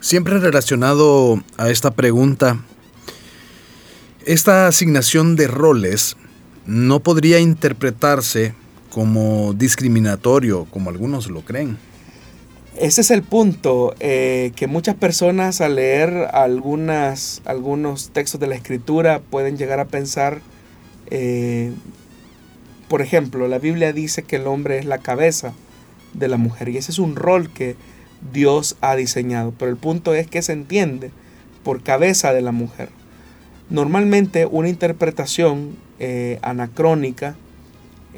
Siempre 0.00 0.38
relacionado 0.38 1.42
a 1.56 1.70
esta 1.70 1.90
pregunta, 1.90 2.58
esta 4.24 4.66
asignación 4.66 5.36
de 5.36 5.48
roles 5.48 6.16
no 6.66 7.00
podría 7.00 7.38
interpretarse 7.38 8.54
como 8.90 9.52
discriminatorio, 9.54 10.66
como 10.70 10.90
algunos 10.90 11.28
lo 11.28 11.42
creen. 11.42 11.78
Ese 12.78 13.00
es 13.00 13.10
el 13.10 13.22
punto, 13.22 13.94
eh, 14.00 14.52
que 14.54 14.66
muchas 14.66 14.94
personas 14.96 15.60
al 15.62 15.76
leer 15.76 16.28
algunas, 16.32 17.40
algunos 17.46 18.10
textos 18.10 18.38
de 18.38 18.46
la 18.48 18.54
escritura 18.54 19.20
pueden 19.20 19.56
llegar 19.56 19.80
a 19.80 19.86
pensar, 19.86 20.40
eh, 21.10 21.72
por 22.88 23.00
ejemplo, 23.00 23.48
la 23.48 23.58
Biblia 23.58 23.92
dice 23.92 24.22
que 24.22 24.36
el 24.36 24.46
hombre 24.46 24.78
es 24.78 24.84
la 24.84 24.98
cabeza 24.98 25.54
de 26.12 26.28
la 26.28 26.36
mujer 26.36 26.68
y 26.68 26.76
ese 26.76 26.92
es 26.92 26.98
un 26.98 27.16
rol 27.16 27.50
que 27.50 27.76
Dios 28.32 28.76
ha 28.80 28.94
diseñado, 28.94 29.54
pero 29.58 29.70
el 29.70 29.76
punto 29.76 30.14
es 30.14 30.26
que 30.26 30.42
se 30.42 30.52
entiende 30.52 31.10
por 31.62 31.82
cabeza 31.82 32.32
de 32.32 32.42
la 32.42 32.52
mujer. 32.52 32.90
Normalmente 33.70 34.46
una 34.46 34.68
interpretación 34.68 35.76
eh, 35.98 36.38
anacrónica 36.42 37.36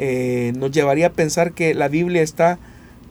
eh, 0.00 0.52
nos 0.56 0.70
llevaría 0.70 1.08
a 1.08 1.12
pensar 1.12 1.52
que 1.52 1.74
la 1.74 1.88
Biblia 1.88 2.22
está 2.22 2.58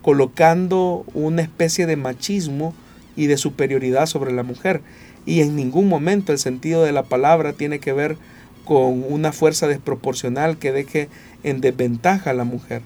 colocando 0.02 1.06
una 1.14 1.42
especie 1.42 1.86
de 1.86 1.98
machismo 1.98 2.74
y 3.18 3.28
de 3.28 3.36
superioridad 3.36 4.06
sobre 4.06 4.32
la 4.32 4.44
mujer. 4.44 4.82
Y 5.26 5.42
en 5.42 5.58
ningún 5.58 5.90
momento 5.90 6.32
el 6.32 6.40
sentido 6.40 6.86
de 6.86 6.94
la 6.94 7.04
palabra 7.04 7.52
tiene 7.52 7.80
que 7.80 7.92
ver 7.92 8.16
con 8.64 9.04
una 9.10 9.34
fuerza 9.34 9.68
desproporcional 9.68 10.58
que 10.58 10.72
deje 10.72 11.10
en 11.44 11.60
desventaja 11.60 12.30
a 12.30 12.34
la 12.34 12.46
mujer. 12.46 12.82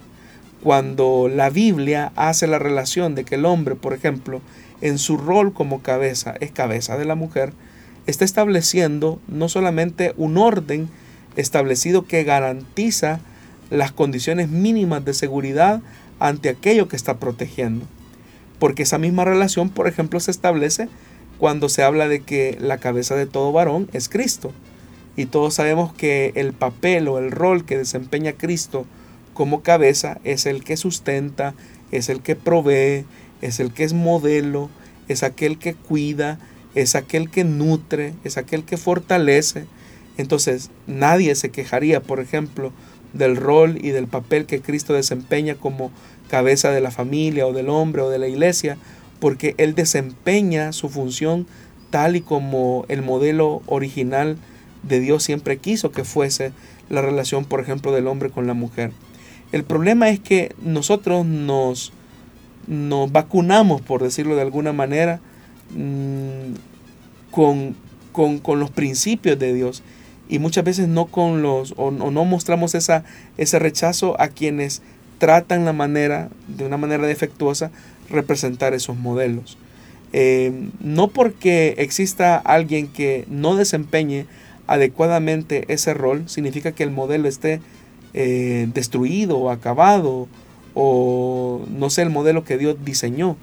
Cuando 0.63 1.30
la 1.32 1.52
Biblia 1.52 2.12
hace 2.15 2.48
la 2.48 2.58
relación 2.58 3.13
de 3.13 3.24
que 3.24 3.36
el 3.36 3.46
hombre, 3.46 3.76
por 3.76 3.94
ejemplo, 3.94 4.41
en 4.82 4.98
su 4.98 5.17
rol 5.17 5.54
como 5.54 5.84
cabeza, 5.84 6.34
es 6.39 6.52
cabeza 6.52 6.98
de 6.98 7.06
la 7.06 7.15
mujer, 7.15 7.54
está 8.08 8.26
estableciendo 8.26 9.20
no 9.28 9.48
solamente 9.48 10.13
un 10.17 10.38
orden 10.38 10.89
establecido 11.36 12.06
que 12.06 12.24
garantiza 12.24 13.20
las 13.70 13.91
condiciones 13.91 14.50
mínimas 14.50 15.06
de 15.06 15.13
seguridad 15.13 15.82
ante 16.20 16.50
aquello 16.50 16.88
que 16.88 16.96
está 16.96 17.17
protegiendo. 17.17 17.86
Porque 18.60 18.84
esa 18.84 18.98
misma 18.98 19.26
relación, 19.26 19.70
por 19.70 19.88
ejemplo, 19.88 20.20
se 20.20 20.32
establece 20.32 20.88
cuando 21.39 21.70
se 21.70 21.84
habla 21.84 22.08
de 22.08 22.22
que 22.22 22.58
la 22.60 22.78
cabeza 22.78 23.15
de 23.15 23.26
todo 23.26 23.52
varón 23.52 23.89
es 23.94 24.10
Cristo. 24.10 24.52
Y 25.15 25.26
todos 25.26 25.56
sabemos 25.56 25.94
que 25.94 26.32
el 26.36 26.54
papel 26.54 27.08
o 27.08 27.17
el 27.17 27.32
rol 27.32 27.65
que 27.65 27.78
desempeña 27.78 28.34
Cristo 28.34 28.86
como 29.34 29.62
cabeza 29.62 30.20
es 30.24 30.46
el 30.46 30.63
que 30.63 30.78
sustenta, 30.78 31.56
es 31.91 32.10
el 32.10 32.22
que 32.22 32.36
provee, 32.36 33.06
es 33.41 33.60
el 33.60 33.74
que 33.74 33.84
es 33.84 33.94
modelo, 33.94 34.70
es 35.08 35.24
aquel 35.24 35.58
que 35.58 35.74
cuida, 35.74 36.39
es 36.76 36.96
aquel 36.96 37.30
que 37.30 37.44
nutre, 37.44 38.13
es 38.24 38.38
aquel 38.38 38.63
que 38.63 38.78
fortalece. 38.78 39.65
Entonces 40.21 40.69
nadie 40.88 41.36
se 41.36 41.49
quejaría, 41.49 42.01
por 42.01 42.19
ejemplo, 42.19 42.71
del 43.13 43.36
rol 43.36 43.77
y 43.81 43.89
del 43.89 44.07
papel 44.07 44.45
que 44.45 44.62
Cristo 44.62 44.93
desempeña 44.93 45.55
como 45.55 45.91
cabeza 46.29 46.71
de 46.71 46.81
la 46.81 46.91
familia 46.91 47.45
o 47.45 47.53
del 47.53 47.69
hombre 47.69 48.01
o 48.01 48.10
de 48.10 48.19
la 48.19 48.27
iglesia, 48.27 48.77
porque 49.19 49.53
Él 49.57 49.75
desempeña 49.75 50.71
su 50.71 50.89
función 50.89 51.45
tal 51.89 52.15
y 52.15 52.21
como 52.21 52.86
el 52.88 53.01
modelo 53.01 53.62
original 53.65 54.38
de 54.84 54.99
Dios 54.99 55.23
siempre 55.23 55.57
quiso 55.57 55.91
que 55.91 56.03
fuese 56.03 56.53
la 56.89 57.01
relación, 57.01 57.45
por 57.45 57.60
ejemplo, 57.60 57.91
del 57.91 58.07
hombre 58.07 58.29
con 58.29 58.47
la 58.47 58.53
mujer. 58.53 58.91
El 59.51 59.63
problema 59.63 60.10
es 60.10 60.19
que 60.19 60.55
nosotros 60.62 61.25
nos, 61.25 61.91
nos 62.67 63.12
vacunamos, 63.12 63.81
por 63.81 64.01
decirlo 64.01 64.36
de 64.36 64.41
alguna 64.41 64.71
manera, 64.71 65.19
mm, 65.75 66.53
con, 67.31 67.75
con, 68.12 68.39
con 68.39 68.60
los 68.60 68.71
principios 68.71 69.38
de 69.38 69.53
Dios 69.53 69.84
y 70.32 70.39
muchas 70.39 70.63
veces 70.63 70.88
no 70.88 71.08
con 71.08 71.41
los 71.41 71.74
o, 71.76 71.91
no 71.91 72.26
mostramos 72.26 72.74
esa, 72.74 73.04
ese 73.38 73.60
rechazo 73.60 74.20
a 74.20 74.30
quienes 74.30 74.82
tratan 75.20 75.65
la 75.65 75.74
manera 75.74 76.30
de 76.48 76.65
una 76.65 76.78
manera 76.78 77.06
defectuosa 77.06 77.70
representar 78.10 78.74
esos 78.74 78.98
modelos. 78.98 79.58
Eh, 80.13 80.70
no 80.80 81.10
porque 81.10 81.76
exista 81.78 82.38
alguien 82.38 82.88
que 82.88 83.26
no 83.30 83.56
desempeñe 83.58 84.26
adecuadamente 84.67 85.65
ese 85.67 85.94
rol 85.94 86.24
significa 86.28 86.72
que 86.72 86.84
el 86.84 86.91
modelo 86.91 87.28
esté 87.28 87.60
eh, 88.13 88.70
destruido 88.74 89.38
o 89.38 89.50
acabado 89.50 90.30
o 90.74 91.65
no 91.70 91.89
sé 91.89 92.04
el 92.04 92.10
modelo 92.10 92.46
que 92.46 92.58
Dios 92.58 92.78
diseñó. 92.86 93.36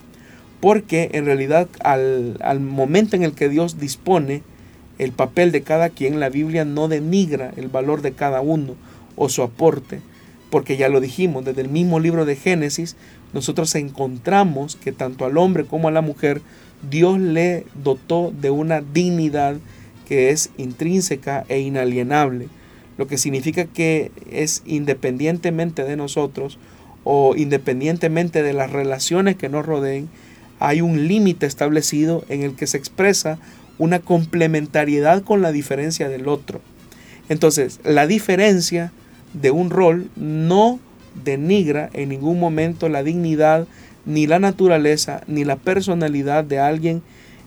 Porque 0.60 1.10
en 1.12 1.26
realidad 1.26 1.68
al, 1.84 2.38
al 2.40 2.60
momento 2.60 3.14
en 3.14 3.24
el 3.24 3.32
que 3.32 3.50
Dios 3.50 3.78
dispone 3.78 4.42
el 4.98 5.12
papel 5.12 5.52
de 5.52 5.62
cada 5.62 5.90
quien, 5.90 6.20
la 6.20 6.28
Biblia 6.28 6.64
no 6.64 6.88
denigra 6.88 7.52
el 7.56 7.68
valor 7.68 8.02
de 8.02 8.12
cada 8.12 8.40
uno 8.40 8.74
o 9.16 9.28
su 9.28 9.42
aporte, 9.42 10.00
porque 10.50 10.76
ya 10.76 10.88
lo 10.88 11.00
dijimos, 11.00 11.44
desde 11.44 11.60
el 11.60 11.68
mismo 11.68 12.00
libro 12.00 12.24
de 12.24 12.36
Génesis, 12.36 12.96
nosotros 13.32 13.74
encontramos 13.74 14.76
que 14.76 14.92
tanto 14.92 15.24
al 15.24 15.36
hombre 15.36 15.64
como 15.64 15.88
a 15.88 15.92
la 15.92 16.00
mujer, 16.00 16.40
Dios 16.88 17.18
le 17.18 17.66
dotó 17.82 18.32
de 18.40 18.50
una 18.50 18.80
dignidad 18.80 19.56
que 20.06 20.30
es 20.30 20.50
intrínseca 20.56 21.44
e 21.48 21.60
inalienable, 21.60 22.48
lo 22.96 23.06
que 23.06 23.18
significa 23.18 23.66
que 23.66 24.10
es 24.30 24.62
independientemente 24.64 25.84
de 25.84 25.96
nosotros 25.96 26.58
o 27.04 27.36
independientemente 27.36 28.42
de 28.42 28.52
las 28.54 28.72
relaciones 28.72 29.36
que 29.36 29.48
nos 29.48 29.66
rodeen, 29.66 30.08
hay 30.60 30.80
un 30.80 31.06
límite 31.06 31.46
establecido 31.46 32.24
en 32.28 32.42
el 32.42 32.54
que 32.54 32.66
se 32.66 32.78
expresa 32.78 33.38
una 33.78 34.00
complementariedad 34.00 35.22
con 35.22 35.42
la 35.42 35.52
diferencia 35.52 36.08
del 36.08 36.28
otro. 36.28 36.60
Entonces, 37.28 37.80
la 37.84 38.06
diferencia 38.06 38.92
de 39.32 39.50
un 39.50 39.70
rol 39.70 40.10
no 40.16 40.80
denigra 41.24 41.90
en 41.92 42.08
ningún 42.08 42.40
momento 42.40 42.88
la 42.88 43.02
dignidad, 43.02 43.66
ni 44.06 44.26
la 44.26 44.38
naturaleza, 44.38 45.22
ni 45.26 45.44
la 45.44 45.56
personalidad 45.56 46.44
de 46.44 46.58
alguien 46.58 47.02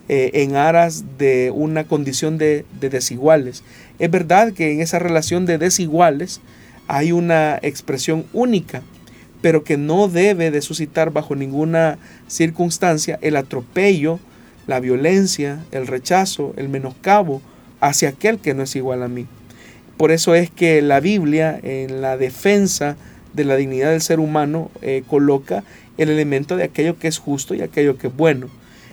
eh, 0.08 0.30
en 0.34 0.56
aras 0.56 1.04
de 1.18 1.50
una 1.54 1.84
condición 1.84 2.38
de, 2.38 2.64
de 2.80 2.90
desiguales. 2.90 3.62
Es 3.98 4.10
verdad 4.10 4.52
que 4.52 4.72
en 4.72 4.80
esa 4.80 4.98
relación 4.98 5.46
de 5.46 5.58
desiguales 5.58 6.40
hay 6.86 7.12
una 7.12 7.58
expresión 7.62 8.24
única, 8.32 8.82
pero 9.40 9.64
que 9.64 9.76
no 9.76 10.08
debe 10.08 10.50
de 10.50 10.62
suscitar 10.62 11.12
bajo 11.12 11.34
ninguna 11.34 11.98
circunstancia 12.28 13.18
el 13.22 13.36
atropello, 13.36 14.20
la 14.66 14.80
violencia, 14.80 15.64
el 15.72 15.86
rechazo, 15.86 16.54
el 16.56 16.68
menoscabo 16.68 17.42
hacia 17.80 18.10
aquel 18.10 18.38
que 18.38 18.54
no 18.54 18.62
es 18.62 18.76
igual 18.76 19.02
a 19.02 19.08
mí. 19.08 19.26
Por 19.96 20.10
eso 20.10 20.34
es 20.34 20.50
que 20.50 20.82
la 20.82 21.00
Biblia 21.00 21.58
en 21.62 22.00
la 22.00 22.16
defensa 22.16 22.96
de 23.34 23.44
la 23.44 23.56
dignidad 23.56 23.90
del 23.90 24.00
ser 24.00 24.20
humano 24.20 24.70
eh, 24.82 25.02
coloca 25.06 25.64
el 25.98 26.10
elemento 26.10 26.56
de 26.56 26.64
aquello 26.64 26.98
que 26.98 27.08
es 27.08 27.18
justo 27.18 27.54
y 27.54 27.62
aquello 27.62 27.98
que 27.98 28.08
es 28.08 28.16
bueno. 28.16 28.48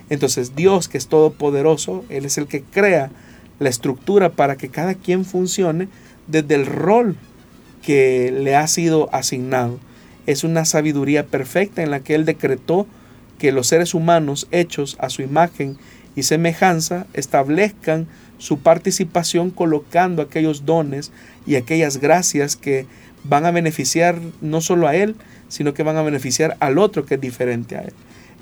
Entonces 0.10 0.56
Dios, 0.56 0.88
que 0.88 0.98
es 0.98 1.08
todopoderoso, 1.08 2.04
Él 2.10 2.26
es 2.26 2.38
el 2.38 2.48
que 2.48 2.62
crea 2.62 3.12
la 3.60 3.70
estructura 3.70 4.30
para 4.30 4.56
que 4.56 4.70
cada 4.70 4.96
quien 4.96 5.26
funcione 5.26 5.88
desde 6.28 6.56
el 6.56 6.66
rol 6.66 7.16
que 7.82 8.32
le 8.32 8.56
ha 8.56 8.68
sido 8.68 9.10
asignado. 9.14 9.80
Es 10.26 10.44
una 10.44 10.66
sabiduría 10.66 11.26
perfecta 11.26 11.84
en 11.84 11.92
la 11.92 12.02
que 12.02 12.16
Él 12.16 12.26
decretó 12.26 12.88
que 13.40 13.52
los 13.52 13.68
seres 13.68 13.96
humanos 13.96 14.48
hechos 14.52 14.98
a 15.00 15.10
su 15.10 15.24
imagen 15.24 15.78
y 16.16 16.24
semejanza 16.24 17.08
establezcan 17.14 18.08
su 18.38 18.60
participación 18.60 19.50
colocando 19.50 20.22
aquellos 20.22 20.66
dones 20.66 21.12
y 21.48 21.56
aquellas 21.56 21.98
gracias 21.98 22.56
que 22.56 22.86
van 23.24 23.46
a 23.46 23.52
beneficiar 23.52 24.20
no 24.42 24.62
solo 24.62 24.88
a 24.88 24.96
él, 24.96 25.16
sino 25.48 25.74
que 25.74 25.84
van 25.84 25.98
a 25.98 26.04
beneficiar 26.04 26.56
al 26.60 26.78
otro 26.78 27.06
que 27.06 27.16
es 27.16 27.22
diferente 27.22 27.76
a 27.76 27.82
él. 27.82 27.94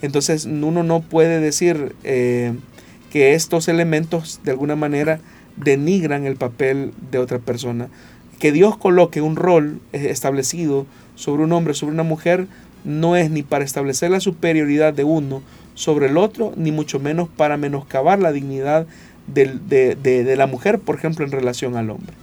Entonces 0.01 0.45
uno 0.45 0.83
no 0.83 1.01
puede 1.01 1.39
decir 1.39 1.95
eh, 2.03 2.53
que 3.11 3.33
estos 3.33 3.67
elementos 3.67 4.41
de 4.43 4.51
alguna 4.51 4.75
manera 4.75 5.19
denigran 5.55 6.25
el 6.25 6.35
papel 6.35 6.93
de 7.11 7.17
otra 7.17 7.39
persona. 7.39 7.89
Que 8.39 8.51
Dios 8.51 8.77
coloque 8.77 9.21
un 9.21 9.35
rol 9.35 9.81
eh, 9.93 10.07
establecido 10.09 10.85
sobre 11.15 11.43
un 11.43 11.51
hombre, 11.51 11.73
sobre 11.73 11.93
una 11.93 12.03
mujer, 12.03 12.47
no 12.87 13.15
es 13.15 13.29
ni 13.29 13.43
para 13.43 13.65
establecer 13.65 14.09
la 14.09 14.19
superioridad 14.19 14.93
de 14.93 15.03
uno 15.03 15.43
sobre 15.75 16.07
el 16.07 16.17
otro, 16.17 16.53
ni 16.55 16.71
mucho 16.71 16.99
menos 16.99 17.27
para 17.29 17.57
menoscabar 17.57 18.19
la 18.19 18.31
dignidad 18.31 18.87
de 19.27 20.35
la 20.37 20.47
mujer, 20.47 20.79
por 20.79 20.95
ejemplo, 20.95 21.25
en 21.25 21.31
relación 21.31 21.75
al 21.75 21.89
hombre. 21.89 22.13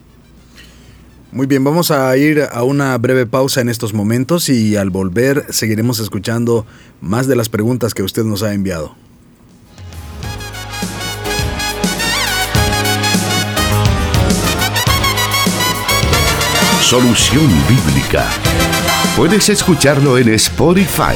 Muy 1.35 1.47
bien, 1.47 1.65
vamos 1.65 1.91
a 1.91 2.17
ir 2.17 2.43
a 2.51 2.63
una 2.63 2.97
breve 2.97 3.27
pausa 3.27 3.61
en 3.61 3.69
estos 3.69 3.93
momentos 3.93 4.49
y 4.49 4.77
al 4.77 4.91
volver 4.91 5.45
seguiremos 5.51 5.99
escuchando 5.99 6.65
más 7.01 7.27
de 7.27 7.35
las 7.35 7.49
preguntas 7.49 7.93
que 7.93 8.05
usted 8.05 8.23
nos 8.23 8.45
ha 8.45 8.55
enviado. 8.55 8.95
Solución 16.81 17.51
Bíblica. 17.69 18.31
Puedes 19.17 19.49
escucharlo 19.49 20.19
en 20.19 20.29
Spotify. 20.31 21.15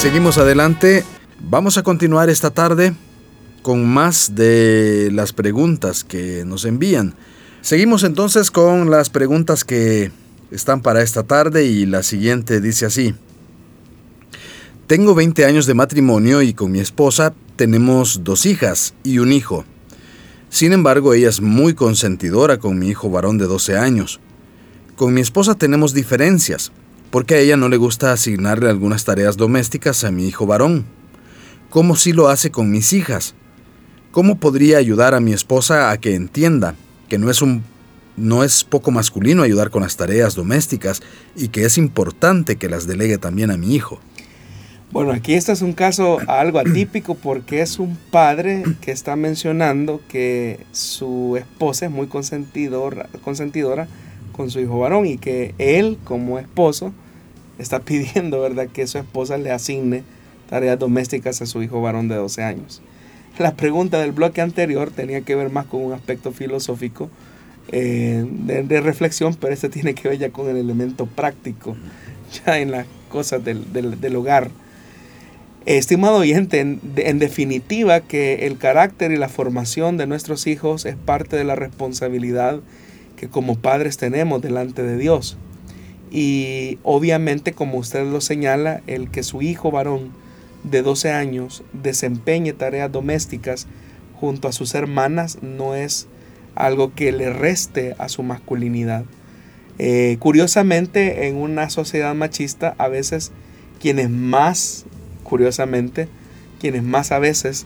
seguimos 0.00 0.38
adelante. 0.38 1.04
Vamos 1.38 1.76
a 1.76 1.82
continuar 1.82 2.30
esta 2.30 2.50
tarde 2.50 2.94
con 3.60 3.86
más 3.86 4.34
de 4.34 5.10
las 5.12 5.34
preguntas 5.34 6.02
que 6.02 6.44
nos 6.46 6.64
envían. 6.64 7.14
Seguimos 7.60 8.02
entonces 8.04 8.50
con 8.50 8.90
las 8.90 9.10
preguntas 9.10 9.62
que 9.62 10.10
están 10.50 10.80
para 10.80 11.02
esta 11.02 11.24
tarde 11.24 11.66
y 11.66 11.84
la 11.84 12.02
siguiente 12.02 12.62
dice 12.62 12.86
así. 12.86 13.14
Tengo 14.86 15.14
20 15.14 15.44
años 15.44 15.66
de 15.66 15.74
matrimonio 15.74 16.40
y 16.40 16.54
con 16.54 16.72
mi 16.72 16.80
esposa 16.80 17.34
tenemos 17.60 18.24
dos 18.24 18.46
hijas 18.46 18.94
y 19.04 19.18
un 19.18 19.34
hijo. 19.34 19.66
Sin 20.48 20.72
embargo, 20.72 21.12
ella 21.12 21.28
es 21.28 21.42
muy 21.42 21.74
consentidora 21.74 22.56
con 22.56 22.78
mi 22.78 22.88
hijo 22.88 23.10
varón 23.10 23.36
de 23.36 23.44
12 23.44 23.76
años. 23.76 24.18
Con 24.96 25.12
mi 25.12 25.20
esposa 25.20 25.56
tenemos 25.56 25.92
diferencias 25.92 26.72
porque 27.10 27.34
a 27.34 27.38
ella 27.38 27.58
no 27.58 27.68
le 27.68 27.76
gusta 27.76 28.14
asignarle 28.14 28.70
algunas 28.70 29.04
tareas 29.04 29.36
domésticas 29.36 30.04
a 30.04 30.10
mi 30.10 30.26
hijo 30.26 30.46
varón, 30.46 30.86
como 31.68 31.96
si 31.96 32.14
lo 32.14 32.30
hace 32.30 32.50
con 32.50 32.70
mis 32.70 32.94
hijas. 32.94 33.34
¿Cómo 34.10 34.38
podría 34.38 34.78
ayudar 34.78 35.14
a 35.14 35.20
mi 35.20 35.34
esposa 35.34 35.90
a 35.90 35.98
que 35.98 36.14
entienda 36.14 36.76
que 37.10 37.18
no 37.18 37.28
es 37.30 37.42
un 37.42 37.62
no 38.16 38.42
es 38.42 38.64
poco 38.64 38.90
masculino 38.90 39.42
ayudar 39.42 39.68
con 39.68 39.82
las 39.82 39.98
tareas 39.98 40.34
domésticas 40.34 41.02
y 41.36 41.48
que 41.48 41.66
es 41.66 41.76
importante 41.76 42.56
que 42.56 42.70
las 42.70 42.86
delegue 42.86 43.18
también 43.18 43.50
a 43.50 43.58
mi 43.58 43.74
hijo? 43.74 44.00
Bueno, 44.92 45.12
aquí 45.12 45.34
este 45.34 45.52
es 45.52 45.62
un 45.62 45.72
caso 45.72 46.18
algo 46.26 46.58
atípico 46.58 47.14
porque 47.14 47.60
es 47.60 47.78
un 47.78 47.96
padre 48.10 48.64
que 48.80 48.90
está 48.90 49.14
mencionando 49.14 50.00
que 50.08 50.58
su 50.72 51.36
esposa 51.36 51.86
es 51.86 51.92
muy 51.92 52.08
consentidora, 52.08 53.08
consentidora 53.22 53.86
con 54.32 54.50
su 54.50 54.58
hijo 54.58 54.80
varón 54.80 55.06
y 55.06 55.16
que 55.16 55.54
él 55.58 55.96
como 56.02 56.40
esposo 56.40 56.92
está 57.58 57.80
pidiendo, 57.80 58.40
¿verdad?, 58.40 58.68
que 58.68 58.86
su 58.86 58.98
esposa 58.98 59.36
le 59.38 59.52
asigne 59.52 60.02
tareas 60.48 60.78
domésticas 60.78 61.40
a 61.40 61.46
su 61.46 61.62
hijo 61.62 61.80
varón 61.80 62.08
de 62.08 62.16
12 62.16 62.42
años. 62.42 62.82
La 63.38 63.54
pregunta 63.54 64.00
del 64.00 64.12
bloque 64.12 64.40
anterior 64.40 64.90
tenía 64.90 65.20
que 65.20 65.36
ver 65.36 65.50
más 65.50 65.66
con 65.66 65.84
un 65.84 65.92
aspecto 65.92 66.32
filosófico 66.32 67.08
eh, 67.68 68.24
de, 68.28 68.80
reflexión, 68.80 69.34
pero 69.34 69.54
este 69.54 69.68
tiene 69.68 69.94
que 69.94 70.08
ver 70.08 70.18
ya 70.18 70.30
con 70.30 70.48
el 70.48 70.56
elemento 70.56 71.06
práctico, 71.06 71.76
ya 72.44 72.58
en 72.58 72.72
las 72.72 72.86
cosas 73.08 73.44
del, 73.44 73.72
del, 73.72 74.16
hogar. 74.16 74.50
Estimado 75.66 76.16
oyente, 76.16 76.60
en 76.60 77.18
definitiva 77.18 78.00
que 78.00 78.46
el 78.46 78.56
carácter 78.56 79.12
y 79.12 79.16
la 79.16 79.28
formación 79.28 79.98
de 79.98 80.06
nuestros 80.06 80.46
hijos 80.46 80.86
es 80.86 80.96
parte 80.96 81.36
de 81.36 81.44
la 81.44 81.54
responsabilidad 81.54 82.60
que 83.16 83.28
como 83.28 83.58
padres 83.58 83.98
tenemos 83.98 84.40
delante 84.40 84.82
de 84.82 84.96
Dios. 84.96 85.36
Y 86.10 86.78
obviamente, 86.82 87.52
como 87.52 87.78
usted 87.78 88.06
lo 88.06 88.22
señala, 88.22 88.82
el 88.86 89.10
que 89.10 89.22
su 89.22 89.42
hijo 89.42 89.70
varón 89.70 90.12
de 90.64 90.82
12 90.82 91.10
años 91.10 91.62
desempeñe 91.74 92.54
tareas 92.54 92.90
domésticas 92.90 93.66
junto 94.18 94.48
a 94.48 94.52
sus 94.52 94.74
hermanas 94.74 95.38
no 95.42 95.74
es 95.74 96.06
algo 96.54 96.94
que 96.94 97.12
le 97.12 97.32
reste 97.32 97.94
a 97.98 98.08
su 98.08 98.22
masculinidad. 98.22 99.04
Eh, 99.78 100.16
curiosamente, 100.18 101.28
en 101.28 101.36
una 101.36 101.70
sociedad 101.70 102.14
machista, 102.14 102.74
a 102.78 102.88
veces 102.88 103.32
quienes 103.80 104.10
más, 104.10 104.84
curiosamente, 105.30 106.08
quienes 106.60 106.82
más 106.82 107.12
a 107.12 107.18
veces 107.18 107.64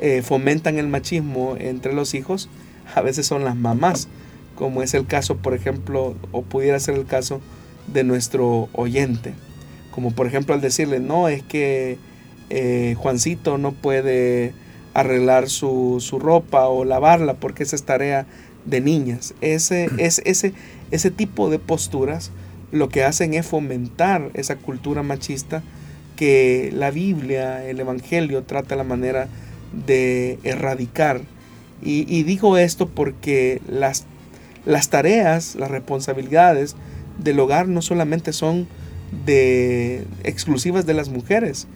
eh, 0.00 0.20
fomentan 0.20 0.76
el 0.76 0.88
machismo 0.88 1.56
entre 1.58 1.94
los 1.94 2.12
hijos, 2.12 2.50
a 2.94 3.00
veces 3.00 3.26
son 3.26 3.44
las 3.44 3.56
mamás 3.56 4.08
como 4.54 4.82
es 4.82 4.94
el 4.94 5.06
caso, 5.06 5.36
por 5.36 5.54
ejemplo, 5.54 6.14
o 6.32 6.42
pudiera 6.42 6.78
ser 6.80 6.94
el 6.94 7.06
caso 7.06 7.40
de 7.86 8.04
nuestro 8.04 8.68
oyente. 8.72 9.34
Como 9.90 10.12
por 10.12 10.26
ejemplo 10.26 10.54
al 10.54 10.60
decirle, 10.60 11.00
no, 11.00 11.28
es 11.28 11.42
que 11.42 11.98
eh, 12.50 12.94
Juancito 12.98 13.58
no 13.58 13.72
puede 13.72 14.52
arreglar 14.92 15.48
su, 15.48 16.00
ropa 16.20 16.68
o 16.68 16.84
lavarla 16.84 17.34
porque 17.34 17.64
esa 17.64 17.76
es 17.76 17.84
tarea 17.84 18.26
de 18.64 18.80
niñas. 18.80 19.34
Ese, 19.40 19.90
es, 19.98 20.22
ese, 20.24 20.54
ese 20.90 21.10
tipo 21.10 21.50
de 21.50 21.58
posturas 21.58 22.30
lo 22.70 22.88
que 22.88 23.04
hacen 23.04 23.34
es 23.34 23.46
fomentar 23.46 24.30
esa 24.34 24.56
cultura 24.56 25.02
machista 25.02 25.62
que 26.16 26.70
la 26.74 26.90
Biblia, 26.90 27.64
el 27.68 27.80
Evangelio 27.80 28.42
trata 28.42 28.76
la 28.76 28.84
manera 28.84 29.28
de 29.86 30.38
erradicar 30.44 31.20
Y, 31.82 32.22
digo 32.22 32.56
esto 32.56 32.88
porque 32.88 33.60
las, 33.68 34.04
las 34.64 34.88
tareas, 34.88 35.54
las 35.56 35.70
responsabilidades 35.70 36.76
del 37.18 37.38
hogar 37.40 37.68
no 37.68 37.82
solamente 37.82 38.32
son 38.32 38.66
de, 39.26 40.04
exclusivas 40.22 40.86
de 40.86 40.94
las 40.94 41.08
mujeres. 41.08 41.66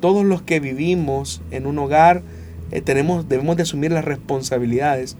Todos 0.00 0.24
los 0.24 0.42
que 0.42 0.60
vivimos 0.60 1.40
en 1.50 1.66
un 1.66 1.78
hogar 1.78 2.22
eh, 2.70 2.80
tenemos, 2.80 3.28
debemos 3.28 3.56
de 3.56 3.62
asumir 3.62 3.92
las 3.92 4.04
responsabilidades 4.04 5.16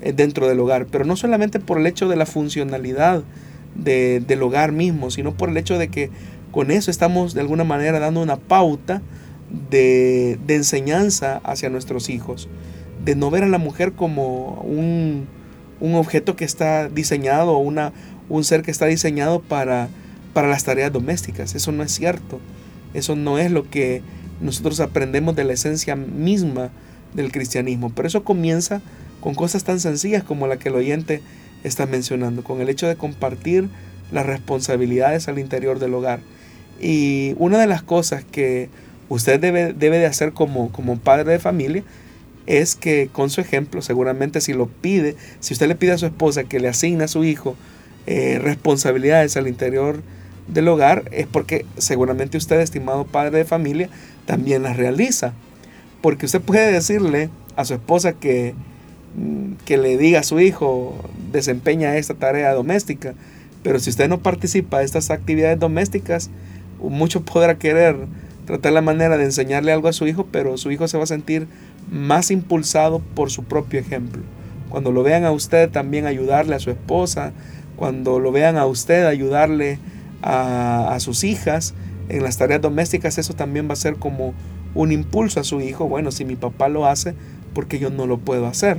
eh, 0.00 0.12
dentro 0.12 0.48
del 0.48 0.60
hogar, 0.60 0.86
pero 0.86 1.04
no 1.04 1.16
solamente 1.16 1.60
por 1.60 1.78
el 1.78 1.86
hecho 1.86 2.08
de 2.08 2.16
la 2.16 2.26
funcionalidad 2.26 3.22
del 3.74 4.42
hogar 4.42 4.70
mismo, 4.70 5.10
sino 5.10 5.32
por 5.32 5.48
el 5.48 5.56
hecho 5.56 5.78
de 5.78 5.88
que 5.88 6.10
con 6.52 6.70
eso 6.70 6.90
estamos 6.90 7.34
de 7.34 7.40
alguna 7.40 7.64
manera 7.64 7.98
dando 7.98 8.22
una 8.22 8.36
pauta 8.36 9.02
de, 9.70 10.38
enseñanza 10.48 11.40
hacia 11.44 11.70
nuestros 11.70 12.08
hijos, 12.08 12.48
de 13.04 13.16
no 13.16 13.30
ver 13.30 13.42
a 13.42 13.48
la 13.48 13.58
mujer 13.58 13.92
como 13.92 14.60
un, 14.60 15.26
objeto 15.80 16.36
que 16.36 16.44
está 16.44 16.88
diseñado 16.88 17.56
una, 17.56 17.92
un 18.28 18.44
ser 18.44 18.62
que 18.62 18.70
está 18.70 18.86
diseñado 18.86 19.40
para, 19.40 19.88
para 20.32 20.48
las 20.48 20.62
tareas 20.62 20.92
domésticas. 20.92 21.54
Eso 21.54 21.72
no 21.72 21.82
es 21.82 21.90
cierto. 21.90 22.38
Eso 22.94 23.16
no 23.16 23.38
es 23.38 23.50
lo 23.50 23.68
que 23.68 24.02
nosotros 24.40 24.78
aprendemos 24.80 25.34
de 25.34 25.44
la 25.44 25.54
esencia 25.54 25.96
misma 25.96 26.70
del 27.14 27.32
cristianismo. 27.32 27.90
Pero 27.94 28.06
eso 28.06 28.24
comienza 28.24 28.80
con 29.20 29.34
cosas 29.34 29.64
tan 29.64 29.80
sencillas 29.80 30.22
como 30.22 30.46
la 30.46 30.58
que 30.58 30.68
el 30.68 30.76
oyente 30.76 31.22
está 31.64 31.86
mencionando, 31.86 32.44
con 32.44 32.60
el 32.60 32.68
hecho 32.68 32.86
de 32.86 32.96
compartir 32.96 33.68
las 34.12 34.26
responsabilidades 34.26 35.28
al 35.28 35.38
interior 35.38 35.78
del 35.78 35.94
hogar. 35.94 36.20
Y 36.80 37.34
una 37.38 37.58
de 37.58 37.66
las 37.66 37.82
cosas 37.82 38.24
que 38.24 38.68
usted 39.08 39.40
debe, 39.40 39.72
debe 39.72 39.98
de 39.98 40.06
hacer 40.06 40.32
como, 40.32 40.70
como 40.72 40.98
padre 40.98 41.32
de 41.32 41.38
familia 41.38 41.84
es 42.46 42.74
que 42.74 43.08
con 43.12 43.30
su 43.30 43.40
ejemplo, 43.40 43.82
seguramente 43.82 44.40
si 44.40 44.52
lo 44.52 44.66
pide, 44.66 45.16
si 45.40 45.54
usted 45.54 45.68
le 45.68 45.74
pide 45.74 45.92
a 45.92 45.98
su 45.98 46.06
esposa 46.06 46.44
que 46.44 46.60
le 46.60 46.68
asigne 46.68 47.04
a 47.04 47.08
su 47.08 47.24
hijo 47.24 47.56
eh, 48.06 48.40
responsabilidades 48.42 49.36
al 49.36 49.46
interior 49.46 50.02
del 50.48 50.68
hogar, 50.68 51.04
es 51.12 51.26
porque 51.26 51.64
seguramente 51.78 52.36
usted, 52.36 52.60
estimado 52.60 53.04
padre 53.04 53.38
de 53.38 53.44
familia, 53.44 53.88
también 54.26 54.64
las 54.64 54.76
realiza. 54.76 55.34
Porque 56.00 56.26
usted 56.26 56.40
puede 56.40 56.72
decirle 56.72 57.30
a 57.54 57.64
su 57.64 57.74
esposa 57.74 58.14
que, 58.14 58.54
mm, 59.16 59.52
que 59.64 59.76
le 59.76 59.96
diga 59.96 60.20
a 60.20 60.24
su 60.24 60.40
hijo, 60.40 60.98
desempeña 61.30 61.96
esta 61.96 62.14
tarea 62.14 62.52
doméstica, 62.54 63.14
pero 63.62 63.78
si 63.78 63.90
usted 63.90 64.08
no 64.08 64.20
participa 64.20 64.78
de 64.78 64.84
estas 64.84 65.10
actividades 65.10 65.58
domésticas, 65.58 66.30
mucho 66.80 67.22
podrá 67.22 67.58
querer 67.58 67.96
tratar 68.44 68.72
la 68.72 68.82
manera 68.82 69.16
de 69.16 69.24
enseñarle 69.24 69.72
algo 69.72 69.88
a 69.88 69.92
su 69.92 70.06
hijo, 70.06 70.26
pero 70.30 70.56
su 70.58 70.70
hijo 70.70 70.88
se 70.88 70.98
va 70.98 71.04
a 71.04 71.06
sentir 71.06 71.46
más 71.90 72.30
impulsado 72.30 73.00
por 73.14 73.30
su 73.30 73.44
propio 73.44 73.78
ejemplo. 73.78 74.22
Cuando 74.68 74.90
lo 74.90 75.02
vean 75.02 75.24
a 75.24 75.32
usted 75.32 75.70
también 75.70 76.06
ayudarle 76.06 76.54
a 76.56 76.58
su 76.58 76.70
esposa, 76.70 77.32
cuando 77.76 78.18
lo 78.18 78.32
vean 78.32 78.56
a 78.56 78.66
usted 78.66 79.06
ayudarle 79.06 79.78
a, 80.22 80.96
sus 81.00 81.24
hijas 81.24 81.74
en 82.08 82.22
las 82.22 82.36
tareas 82.36 82.60
domésticas, 82.60 83.18
eso 83.18 83.34
también 83.34 83.68
va 83.68 83.74
a 83.74 83.76
ser 83.76 83.96
como 83.96 84.34
un 84.74 84.92
impulso 84.92 85.40
a 85.40 85.44
su 85.44 85.60
hijo. 85.60 85.88
Bueno, 85.88 86.10
si 86.10 86.24
mi 86.24 86.36
papá 86.36 86.68
lo 86.68 86.86
hace, 86.86 87.14
porque 87.54 87.78
yo 87.78 87.90
no 87.90 88.06
lo 88.06 88.18
puedo 88.18 88.46
hacer? 88.46 88.78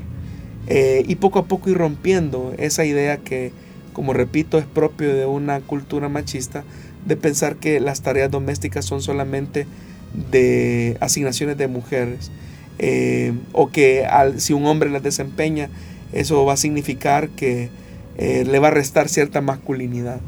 Eh, 0.67 1.03
y 1.07 1.15
poco 1.15 1.39
a 1.39 1.45
poco 1.45 1.69
ir 1.69 1.77
rompiendo 1.77 2.53
esa 2.57 2.85
idea 2.85 3.17
que, 3.17 3.51
como 3.93 4.13
repito, 4.13 4.57
es 4.57 4.65
propio 4.65 5.13
de 5.13 5.25
una 5.25 5.61
cultura 5.61 6.09
machista, 6.09 6.63
de 7.05 7.15
pensar 7.15 7.55
que 7.57 7.79
las 7.79 8.01
tareas 8.01 8.31
domésticas 8.31 8.85
son 8.85 9.01
solamente 9.01 9.65
de 10.31 10.97
asignaciones 10.99 11.57
de 11.57 11.67
mujeres. 11.67 12.31
Eh, 12.79 13.33
o 13.51 13.69
que 13.69 14.05
si 14.37 14.53
un 14.53 14.65
hombre 14.65 14.89
las 14.89 15.03
desempeña, 15.03 15.69
eso 16.11 16.43
va 16.45 16.53
a 16.53 16.57
significar 16.57 17.29
que 17.29 17.69
eh, 18.17 18.45
le 18.45 18.59
va 18.59 18.69
a 18.69 18.71
restar 18.71 19.09
cierta 19.09 19.41
masculinidad. 19.41 20.19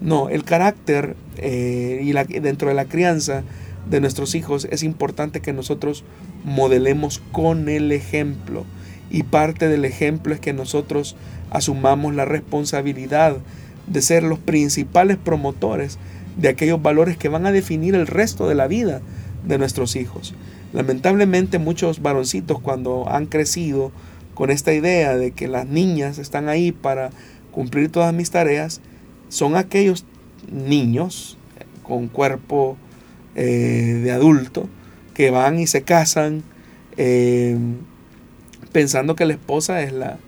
No, 0.00 0.28
el 0.28 0.44
carácter 0.44 1.16
eh, 1.36 2.00
y 2.02 2.40
dentro 2.40 2.68
de 2.68 2.74
la 2.74 2.86
crianza 2.86 3.42
de 3.88 4.00
nuestros 4.00 4.34
hijos 4.34 4.66
es 4.70 4.82
importante 4.82 5.40
que 5.40 5.52
nosotros 5.52 6.04
modelemos 6.44 7.20
con 7.32 7.68
el 7.68 7.92
ejemplo. 7.92 8.64
Y 9.10 9.24
parte 9.24 9.68
del 9.68 9.84
ejemplo 9.84 10.32
es 10.32 10.40
que 10.40 10.52
nosotros 10.52 11.16
asumamos 11.50 12.14
la 12.14 12.24
responsabilidad 12.24 13.36
de 13.86 14.02
ser 14.02 14.22
los 14.22 14.38
principales 14.38 15.16
promotores 15.16 15.98
de 16.36 16.48
aquellos 16.48 16.80
valores 16.80 17.16
que 17.16 17.28
van 17.28 17.46
a 17.46 17.52
definir 17.52 17.94
el 17.94 18.06
resto 18.06 18.48
de 18.48 18.54
la 18.54 18.68
vida 18.68 19.00
de 19.46 19.58
nuestros 19.58 19.96
hijos. 19.96 20.34
Lamentablemente 20.72 21.58
muchos 21.58 22.00
varoncitos 22.00 22.60
cuando 22.60 23.08
han 23.08 23.26
crecido 23.26 23.90
con 24.34 24.50
esta 24.50 24.72
idea 24.72 25.16
de 25.16 25.32
que 25.32 25.48
las 25.48 25.66
niñas 25.66 26.18
están 26.18 26.48
ahí 26.48 26.72
para 26.72 27.10
cumplir 27.50 27.90
todas 27.90 28.14
mis 28.14 28.30
tareas, 28.30 28.80
son 29.28 29.56
aquellos 29.56 30.04
niños 30.50 31.36
con 31.82 32.08
cuerpo 32.08 32.76
eh, 33.34 34.00
de 34.02 34.12
adulto 34.12 34.68
que 35.14 35.30
van 35.30 35.58
y 35.58 35.66
se 35.66 35.82
casan 35.82 36.42
eh, 36.96 37.58
pensando 38.72 39.16
que 39.16 39.26
la 39.26 39.34
esposa 39.34 39.82
es 39.82 39.92
la, 39.92 40.18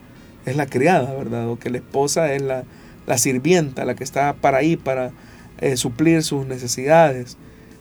es 0.46 0.56
la 0.56 0.66
criada, 0.66 1.12
¿verdad? 1.14 1.48
O 1.48 1.58
que 1.58 1.70
la 1.70 1.78
esposa 1.78 2.32
es 2.32 2.42
la, 2.42 2.64
la 3.06 3.18
sirvienta, 3.18 3.84
la 3.84 3.94
que 3.94 4.04
está 4.04 4.34
para 4.34 4.58
ahí 4.58 4.76
para 4.76 5.12
eh, 5.58 5.76
suplir 5.76 6.22
sus 6.22 6.46
necesidades, 6.46 7.36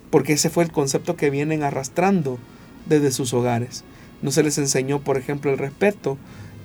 porque 0.10 0.34
ese 0.34 0.50
fue 0.50 0.63
el 0.63 0.71
concepto 0.71 1.15
que 1.15 1.30
vienen 1.30 1.63
arrastrando 1.63 2.38
desde 2.86 3.12
sus 3.12 3.34
hogares. 3.34 3.84
No 4.21 4.32
se 4.32 4.43
les 4.43 4.58
enseñó, 4.58 5.00
por 5.00 5.17
ejemplo, 5.17 5.52
el 5.52 5.58
respeto 5.58 6.17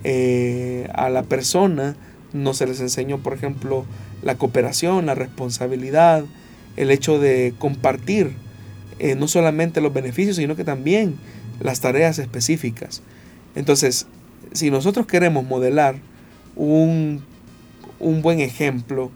eh, 0.03 0.87
a 0.93 1.09
la 1.09 1.23
persona, 1.23 1.95
no 2.33 2.53
se 2.53 2.67
les 2.67 2.79
enseñó, 2.81 3.17
por 3.19 3.33
ejemplo, 3.33 3.85
la 4.21 4.37
cooperación, 4.37 5.05
la 5.05 5.15
responsabilidad, 5.15 6.23
el 6.75 6.91
hecho 6.91 7.19
de 7.19 7.53
compartir 7.57 8.33
eh, 8.99 9.15
no 9.15 9.27
solamente 9.27 9.81
los 9.81 9.93
beneficios, 9.93 10.37
sino 10.37 10.55
que 10.55 10.63
también 10.63 11.15
las 11.59 11.81
tareas 11.81 12.19
específicas. 12.19 13.01
Entonces, 13.57 14.05
si 14.51 14.69
nosotros 14.69 15.07
queremos 15.07 15.43
modelar 15.43 15.95
un, 16.55 17.23
un 17.99 18.21
buen 18.21 18.39
ejemplo 18.39 19.09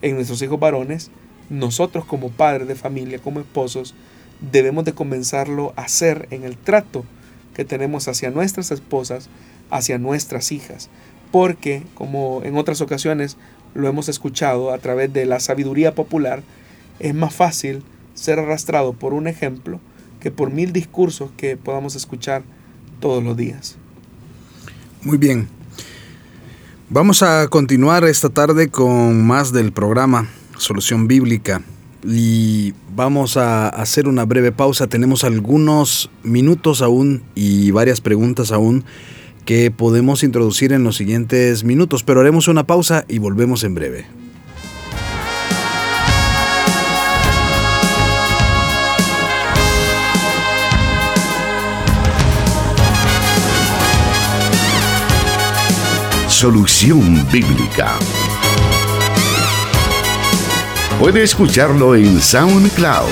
en 0.00 0.14
nuestros 0.14 0.40
hijos 0.42 0.60
varones, 0.60 1.10
nosotros 1.48 2.04
como 2.04 2.28
padres 2.30 2.68
de 2.68 2.76
familia, 2.76 3.18
como 3.18 3.40
esposos, 3.40 3.96
debemos 4.52 4.84
de 4.84 4.92
comenzarlo 4.92 5.72
a 5.74 5.82
hacer 5.82 6.28
en 6.30 6.44
el 6.44 6.56
trato 6.56 7.04
que 7.52 7.64
tenemos 7.64 8.06
hacia 8.06 8.30
nuestras 8.30 8.70
esposas, 8.70 9.28
hacia 9.70 9.98
nuestras 9.98 10.52
hijas. 10.52 10.88
Porque, 11.32 11.82
como 11.96 12.42
en 12.44 12.56
otras 12.56 12.80
ocasiones 12.82 13.38
lo 13.74 13.88
hemos 13.88 14.08
escuchado 14.08 14.72
a 14.72 14.78
través 14.78 15.12
de 15.12 15.26
la 15.26 15.40
sabiduría 15.40 15.96
popular, 15.96 16.44
es 17.00 17.12
más 17.12 17.34
fácil 17.34 17.82
ser 18.14 18.38
arrastrado 18.38 18.92
por 18.92 19.14
un 19.14 19.26
ejemplo 19.26 19.80
que 20.20 20.30
por 20.30 20.52
mil 20.52 20.72
discursos 20.72 21.32
que 21.36 21.56
podamos 21.56 21.96
escuchar 21.96 22.44
todos 23.00 23.24
los 23.24 23.36
días. 23.36 23.79
Muy 25.02 25.16
bien. 25.16 25.48
Vamos 26.90 27.22
a 27.22 27.48
continuar 27.48 28.04
esta 28.04 28.28
tarde 28.28 28.68
con 28.68 29.26
más 29.26 29.50
del 29.52 29.72
programa 29.72 30.28
Solución 30.58 31.08
Bíblica. 31.08 31.62
Y 32.04 32.74
vamos 32.94 33.38
a 33.38 33.68
hacer 33.68 34.08
una 34.08 34.24
breve 34.26 34.52
pausa. 34.52 34.88
Tenemos 34.88 35.24
algunos 35.24 36.10
minutos 36.22 36.82
aún 36.82 37.22
y 37.34 37.70
varias 37.70 38.02
preguntas 38.02 38.52
aún 38.52 38.84
que 39.46 39.70
podemos 39.70 40.22
introducir 40.22 40.72
en 40.72 40.84
los 40.84 40.96
siguientes 40.96 41.64
minutos, 41.64 42.02
pero 42.04 42.20
haremos 42.20 42.46
una 42.48 42.66
pausa 42.66 43.04
y 43.08 43.18
volvemos 43.18 43.64
en 43.64 43.74
breve. 43.74 44.19
Solución 56.40 57.28
Bíblica 57.30 57.98
Puede 60.98 61.22
escucharlo 61.22 61.94
en 61.94 62.18
SoundCloud. 62.18 63.10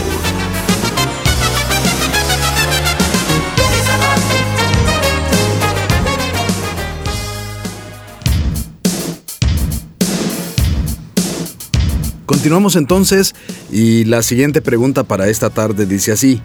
Continuamos 12.24 12.76
entonces 12.76 13.34
y 13.70 14.06
la 14.06 14.22
siguiente 14.22 14.62
pregunta 14.62 15.04
para 15.04 15.28
esta 15.28 15.50
tarde 15.50 15.84
dice 15.84 16.12
así. 16.12 16.40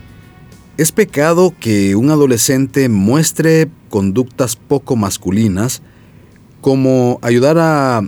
¿Es 0.75 0.91
pecado 0.91 1.53
que 1.61 1.95
un 1.95 2.09
adolescente 2.09 2.89
muestre 2.89 3.69
conductas 3.87 4.57
poco 4.57 4.97
masculinas 4.97 5.81
como 6.63 7.19
ayudar 7.21 7.59
a 7.59 8.01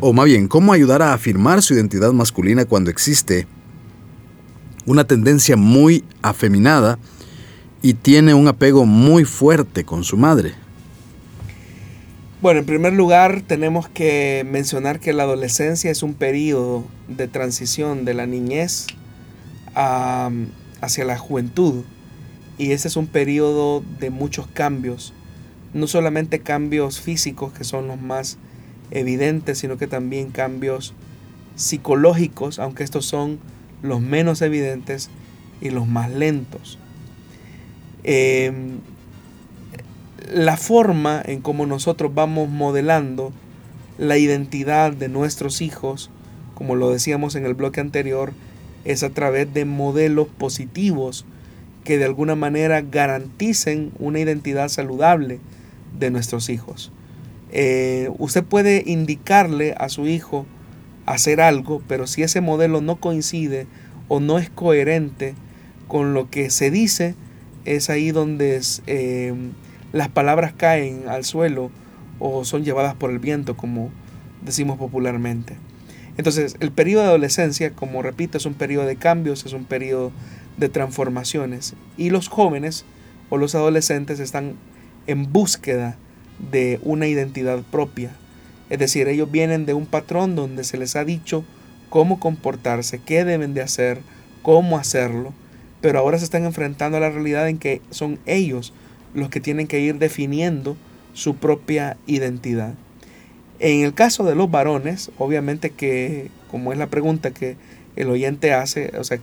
o 0.00 0.12
más 0.12 0.24
bien, 0.24 0.48
cómo 0.48 0.72
ayudar 0.72 1.02
a 1.02 1.12
afirmar 1.12 1.62
su 1.62 1.74
identidad 1.74 2.12
masculina 2.12 2.64
cuando 2.64 2.90
existe 2.90 3.46
una 4.86 5.04
tendencia 5.04 5.54
muy 5.54 6.02
afeminada 6.22 6.98
y 7.82 7.94
tiene 7.94 8.34
un 8.34 8.48
apego 8.48 8.84
muy 8.86 9.24
fuerte 9.24 9.84
con 9.84 10.02
su 10.02 10.16
madre. 10.16 10.54
Bueno, 12.42 12.60
en 12.60 12.66
primer 12.66 12.94
lugar 12.94 13.42
tenemos 13.42 13.88
que 13.88 14.44
mencionar 14.50 14.98
que 14.98 15.12
la 15.12 15.22
adolescencia 15.22 15.90
es 15.90 16.02
un 16.02 16.14
periodo 16.14 16.84
de 17.06 17.28
transición 17.28 18.04
de 18.04 18.14
la 18.14 18.26
niñez 18.26 18.86
hacia 19.74 21.04
la 21.04 21.18
juventud 21.18 21.84
y 22.56 22.72
ese 22.72 22.88
es 22.88 22.96
un 22.96 23.06
periodo 23.06 23.84
de 24.00 24.10
muchos 24.10 24.46
cambios, 24.46 25.12
no 25.74 25.86
solamente 25.88 26.38
cambios 26.38 27.00
físicos 27.00 27.52
que 27.52 27.64
son 27.64 27.88
los 27.88 28.00
más 28.00 28.38
evidentes, 28.90 29.58
sino 29.58 29.76
que 29.76 29.88
también 29.88 30.30
cambios 30.30 30.94
psicológicos, 31.56 32.58
aunque 32.58 32.84
estos 32.84 33.04
son 33.06 33.38
los 33.82 34.00
menos 34.00 34.40
evidentes 34.40 35.10
y 35.60 35.70
los 35.70 35.86
más 35.86 36.10
lentos. 36.10 36.78
Em, 38.04 38.78
la 40.32 40.56
forma 40.56 41.20
en 41.24 41.40
cómo 41.40 41.66
nosotros 41.66 42.14
vamos 42.14 42.48
modelando 42.48 43.32
la 43.98 44.16
identidad 44.16 44.92
de 44.92 45.08
nuestros 45.08 45.60
hijos, 45.60 46.10
como 46.54 46.76
lo 46.76 46.90
decíamos 46.90 47.34
en 47.34 47.44
el 47.44 47.54
bloque 47.54 47.80
anterior, 47.80 48.32
es 48.84 49.02
a 49.02 49.10
través 49.10 49.52
de 49.52 49.64
modelos 49.64 50.28
positivos 50.28 51.24
que 51.84 51.98
de 51.98 52.04
alguna 52.04 52.34
manera 52.34 52.80
garanticen 52.80 53.92
una 53.98 54.20
identidad 54.20 54.68
saludable 54.68 55.40
de 55.98 56.10
nuestros 56.10 56.48
hijos. 56.50 56.92
Eh, 57.50 58.10
usted 58.18 58.44
puede 58.44 58.82
indicarle 58.86 59.74
a 59.78 59.88
su 59.88 60.06
hijo 60.06 60.46
hacer 61.06 61.40
algo, 61.40 61.82
pero 61.86 62.06
si 62.06 62.22
ese 62.22 62.40
modelo 62.40 62.80
no 62.80 62.96
coincide 62.96 63.66
o 64.08 64.20
no 64.20 64.38
es 64.38 64.50
coherente 64.50 65.34
con 65.86 66.14
lo 66.14 66.30
que 66.30 66.50
se 66.50 66.70
dice, 66.70 67.14
es 67.64 67.90
ahí 67.90 68.10
donde 68.10 68.60
eh, 68.86 69.34
las 69.92 70.08
palabras 70.08 70.52
caen 70.52 71.04
al 71.08 71.24
suelo 71.24 71.70
o 72.18 72.44
son 72.44 72.64
llevadas 72.64 72.94
por 72.94 73.10
el 73.10 73.18
viento, 73.18 73.56
como 73.56 73.90
decimos 74.42 74.78
popularmente. 74.78 75.56
Entonces, 76.16 76.56
el 76.60 76.70
periodo 76.70 77.02
de 77.02 77.08
adolescencia, 77.08 77.72
como 77.72 78.02
repito, 78.02 78.38
es 78.38 78.46
un 78.46 78.54
periodo 78.54 78.86
de 78.86 78.96
cambios, 78.96 79.44
es 79.46 79.52
un 79.52 79.64
periodo 79.64 80.12
de 80.56 80.68
transformaciones. 80.68 81.74
Y 81.96 82.10
los 82.10 82.28
jóvenes 82.28 82.84
o 83.30 83.36
los 83.36 83.54
adolescentes 83.54 84.20
están 84.20 84.54
en 85.06 85.32
búsqueda 85.32 85.96
de 86.50 86.80
una 86.82 87.06
identidad 87.06 87.62
propia. 87.70 88.10
Es 88.70 88.78
decir, 88.78 89.08
ellos 89.08 89.30
vienen 89.30 89.66
de 89.66 89.74
un 89.74 89.86
patrón 89.86 90.36
donde 90.36 90.64
se 90.64 90.78
les 90.78 90.96
ha 90.96 91.04
dicho 91.04 91.44
cómo 91.90 92.18
comportarse, 92.18 92.98
qué 92.98 93.24
deben 93.24 93.54
de 93.54 93.62
hacer, 93.62 94.00
cómo 94.42 94.78
hacerlo, 94.78 95.32
pero 95.80 95.98
ahora 95.98 96.18
se 96.18 96.24
están 96.24 96.44
enfrentando 96.44 96.96
a 96.96 97.00
la 97.00 97.10
realidad 97.10 97.48
en 97.48 97.58
que 97.58 97.82
son 97.90 98.18
ellos 98.26 98.72
los 99.14 99.28
que 99.28 99.40
tienen 99.40 99.66
que 99.66 99.80
ir 99.80 99.98
definiendo 99.98 100.76
su 101.12 101.36
propia 101.36 101.96
identidad. 102.06 102.74
En 103.60 103.84
el 103.84 103.94
caso 103.94 104.24
de 104.24 104.34
los 104.34 104.50
varones, 104.50 105.10
obviamente 105.18 105.70
que, 105.70 106.30
como 106.50 106.72
es 106.72 106.78
la 106.78 106.88
pregunta 106.88 107.30
que 107.30 107.56
el 107.96 108.10
oyente 108.10 108.52
hace, 108.52 108.92
o 108.98 109.04
sea, 109.04 109.20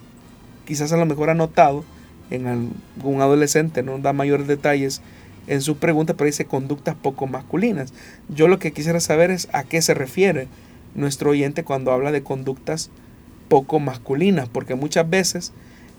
quizás 0.66 0.94
a 0.94 0.98
lo 0.98 1.06
mejor 1.06 1.30
ha 1.30 1.34
notado 1.34 1.84
en 2.30 2.48
algún 2.48 3.22
adolescente, 3.22 3.84
no 3.84 3.98
da 4.00 4.14
mayores 4.14 4.48
detalles 4.48 5.02
en 5.48 5.62
su 5.62 5.78
pregunta, 5.78 6.14
pero 6.14 6.26
dice 6.26 6.46
conductas 6.46 6.96
poco 6.96 7.28
masculinas. 7.28 7.94
Yo 8.30 8.48
lo 8.48 8.60
que 8.60 8.72
quisiera 8.72 9.00
saber 9.00 9.32
es 9.32 9.48
a 9.54 9.64
qué 9.64 9.82
se 9.82 9.94
refiere 9.94 10.48
nuestro 10.96 11.32
oyente 11.32 11.64
cuando 11.64 11.92
habla 11.92 12.12
de 12.12 12.24
conductas 12.24 12.90
poco 13.48 13.80
masculinas, 13.80 14.48
porque 14.50 14.76
muchas 14.76 15.10
veces 15.10 15.54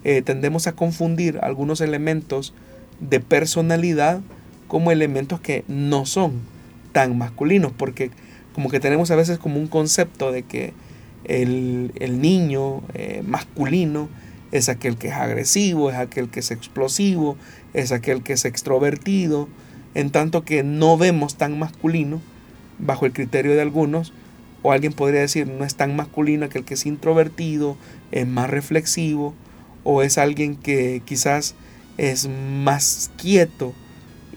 eh, 0.04 0.22
tendemos 0.22 0.66
a 0.66 0.72
confundir 0.72 1.38
algunos 1.42 1.80
elementos 1.80 2.54
de 3.00 3.20
personalidad 3.20 4.20
como 4.68 4.90
elementos 4.90 5.40
que 5.40 5.64
no 5.68 6.06
son 6.06 6.40
tan 6.92 7.18
masculinos, 7.18 7.72
porque 7.76 8.10
como 8.54 8.70
que 8.70 8.80
tenemos 8.80 9.10
a 9.10 9.16
veces 9.16 9.38
como 9.38 9.58
un 9.58 9.66
concepto 9.66 10.32
de 10.32 10.42
que 10.42 10.72
el, 11.24 12.20
niño 12.20 12.82
eh, 12.94 13.22
masculino 13.26 14.08
es 14.52 14.68
aquel 14.68 14.96
que 14.96 15.08
es 15.08 15.14
agresivo, 15.14 15.90
es 15.90 15.96
aquel 15.96 16.28
que 16.28 16.40
es 16.40 16.50
explosivo, 16.50 17.36
es 17.72 17.90
aquel 17.90 18.22
que 18.22 18.34
es 18.34 18.44
extrovertido, 18.44 19.48
en 19.94 20.10
tanto 20.10 20.44
que 20.44 20.62
no 20.62 20.96
vemos 20.96 21.36
tan 21.36 21.58
masculino 21.58 22.20
bajo 22.78 23.06
el 23.06 23.12
criterio 23.12 23.52
de 23.52 23.62
algunos, 23.62 24.12
o 24.62 24.72
alguien 24.72 24.92
podría 24.92 25.20
decir 25.20 25.48
no 25.48 25.64
es 25.64 25.74
tan 25.74 25.96
masculino 25.96 26.46
aquel 26.46 26.64
que 26.64 26.74
es 26.74 26.86
introvertido, 26.86 27.76
es 28.12 28.26
más 28.26 28.48
reflexivo, 28.48 29.34
o 29.84 30.02
es 30.02 30.18
alguien 30.18 30.54
que 30.54 31.02
quizás 31.04 31.54
es 31.96 32.28
más 32.28 33.10
quieto, 33.16 33.72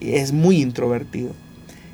es 0.00 0.32
muy 0.32 0.60
introvertido. 0.60 1.32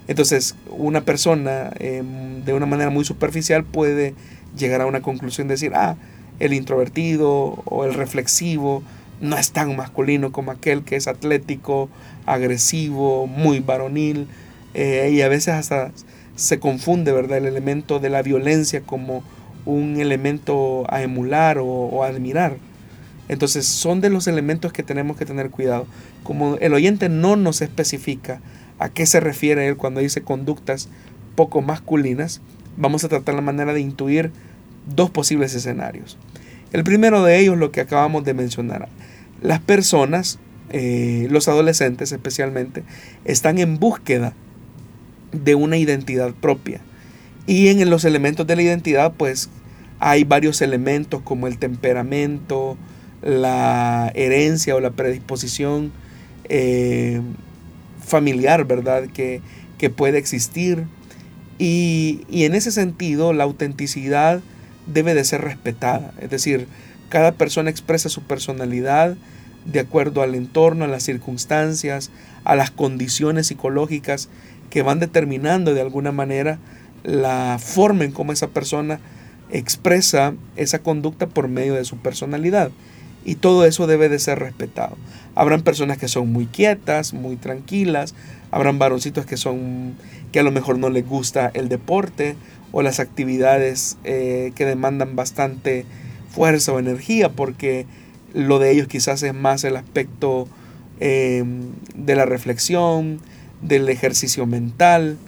Entonces, 0.09 0.57
una 0.71 1.05
persona 1.05 1.73
em, 1.79 2.45
de 2.45 2.55
una 2.55 2.67
manera 2.67 2.91
muy 2.91 3.05
superficial 3.05 3.65
puede 3.65 4.15
llegar 4.57 4.81
a 4.81 4.87
una 4.87 5.03
conclusión 5.03 5.49
de 5.49 5.55
decir, 5.55 5.73
ah, 5.75 5.97
el 6.41 6.53
introvertido 6.53 7.63
o 7.65 7.85
el 7.85 7.95
reflexivo 7.95 8.83
no 9.21 9.37
es 9.37 9.53
tan 9.53 9.77
masculino 9.77 10.33
como 10.33 10.51
aquel 10.51 10.83
que 10.83 10.97
es 10.97 11.07
atlético, 11.07 11.89
agresivo, 12.27 13.27
muy 13.27 13.61
varonil, 13.61 14.27
eh, 14.75 15.11
y 15.13 15.23
a 15.23 15.29
veces 15.29 15.55
hasta 15.55 15.93
se 16.35 16.59
confunde, 16.59 17.13
¿verdad?, 17.13 17.39
el 17.39 17.47
elemento 17.47 18.01
de 18.01 18.11
la 18.11 18.23
violencia 18.23 18.81
como 18.81 19.23
un 19.65 20.01
elemento 20.01 20.85
a 20.89 21.03
emular 21.03 21.59
o, 21.59 21.67
o 21.67 22.03
admirar. 22.03 22.57
Entonces 23.29 23.67
son 23.67 24.01
de 24.01 24.11
los 24.11 24.27
elementos 24.27 24.73
que 24.73 24.83
tenemos 24.83 25.17
que 25.17 25.25
tener 25.25 25.51
cuidado. 25.51 25.87
Como 26.25 26.57
el 26.57 26.75
oyente 26.75 27.09
no 27.09 27.37
nos 27.37 27.63
especifica 27.63 28.41
a 28.81 28.89
qué 28.89 29.07
se 29.07 29.21
refiere 29.21 29.69
él 29.69 29.77
cuando 29.77 30.01
dice 30.01 30.23
conductas 30.23 30.89
poco 31.37 31.63
masculinas, 31.63 32.41
vamos 32.77 33.05
a 33.05 33.09
tratar 33.09 33.35
la 33.35 33.41
manera 33.41 33.73
de 33.73 33.81
intuir 33.81 34.33
dos 34.87 35.11
posibles 35.11 35.55
escenarios. 35.55 36.19
El 36.73 36.85
primero 36.85 37.23
de 37.23 37.39
ellos, 37.39 37.59
lo 37.59 37.71
que 37.71 37.81
acabamos 37.81 38.25
de 38.25 38.35
mencionar. 38.35 38.89
Las 39.43 39.61
personas, 39.61 40.39
eh, 40.71 41.27
los 41.31 41.49
adolescentes 41.49 42.13
especialmente, 42.13 42.83
están 43.25 43.59
en 43.59 43.79
búsqueda 43.79 44.35
de 45.33 45.55
una 45.55 45.77
identidad 45.77 46.33
propia. 46.33 46.81
Y 47.47 47.69
en 47.69 47.91
los 47.91 48.05
elementos 48.05 48.47
de 48.47 48.57
la 48.57 48.63
identidad, 48.63 49.13
pues 49.17 49.51
hay 49.99 50.25
varios 50.25 50.63
elementos 50.63 51.21
como 51.23 51.47
el 51.47 51.59
temperamento, 51.59 52.77
la 53.23 54.11
herencia 54.15 54.75
o 54.75 54.81
la 54.81 54.91
predisposición 54.91 55.93
eh, 56.49 57.21
familiar, 58.05 58.65
¿verdad? 58.65 59.05
Que, 59.13 59.41
puede 59.97 60.17
existir. 60.17 60.85
Y, 61.59 62.21
y, 62.31 62.45
en 62.45 62.55
ese 62.55 62.71
sentido, 62.71 63.33
la 63.33 63.43
autenticidad 63.43 64.41
debe 64.87 65.15
de 65.15 65.25
ser 65.25 65.43
respetada. 65.43 66.13
Es 66.21 66.31
decir, 66.31 66.67
cada 67.09 67.33
persona 67.33 67.71
expresa 67.71 68.09
su 68.09 68.23
personalidad 68.23 69.17
de 69.65 69.81
acuerdo 69.81 70.23
al 70.23 70.35
entorno, 70.35 70.85
a 70.85 70.89
las 70.89 71.05
circunstancias, 71.05 72.11
a 72.45 72.57
las 72.57 72.71
condiciones 72.71 73.47
psicológicas 73.47 74.29
que 74.71 74.83
van 74.83 74.99
determinando 74.99 75.75
de 75.75 75.81
alguna 75.81 76.13
manera 76.13 76.59
la 77.05 77.59
forma 77.61 78.05
en 78.05 78.13
cómo 78.13 78.33
esa 78.33 78.49
persona 78.49 79.01
expresa 79.51 80.35
esa 80.57 80.79
conducta 80.79 81.27
por 81.27 81.49
medio 81.49 81.75
de 81.75 81.85
su 81.85 81.99
personalidad 81.99 82.71
y 83.25 83.37
todo 83.37 83.65
eso 83.67 83.87
debe 83.87 84.09
de 84.09 84.19
ser 84.19 84.39
respetado. 84.39 84.97
Habrán 85.35 85.63
personas 85.63 85.99
que 85.99 86.09
son 86.09 86.33
muy 86.33 86.47
quietas, 86.47 87.13
muy 87.13 87.37
tranquilas, 87.37 88.15
habrán 88.51 88.79
varoncitos 88.79 89.27
que 89.27 89.37
son 89.37 89.95
que 90.33 90.41
a 90.41 90.43
lo 90.43 90.51
mejor 90.51 90.79
no 90.79 90.89
les 90.89 91.07
gusta 91.07 91.51
el 91.55 91.69
deporte 91.69 92.37
o 92.73 92.83
las 92.83 93.01
actividades 93.01 93.97
eh, 94.05 94.53
que 94.55 94.65
demandan 94.65 95.15
bastante 95.15 95.85
fuerza 96.31 96.73
o 96.73 96.79
energía 96.79 97.29
porque 97.29 97.87
lo 98.33 98.59
de 98.59 98.73
ellos 98.73 98.89
quizás 98.89 99.23
es 99.23 99.35
más 99.35 99.63
el 99.65 99.77
aspecto 99.77 100.49
em, 101.01 101.73
de 101.95 102.17
la 102.17 102.25
reflexión, 102.25 103.21
del 103.61 103.89
ejercicio 103.89 104.47
mental, 104.47 105.19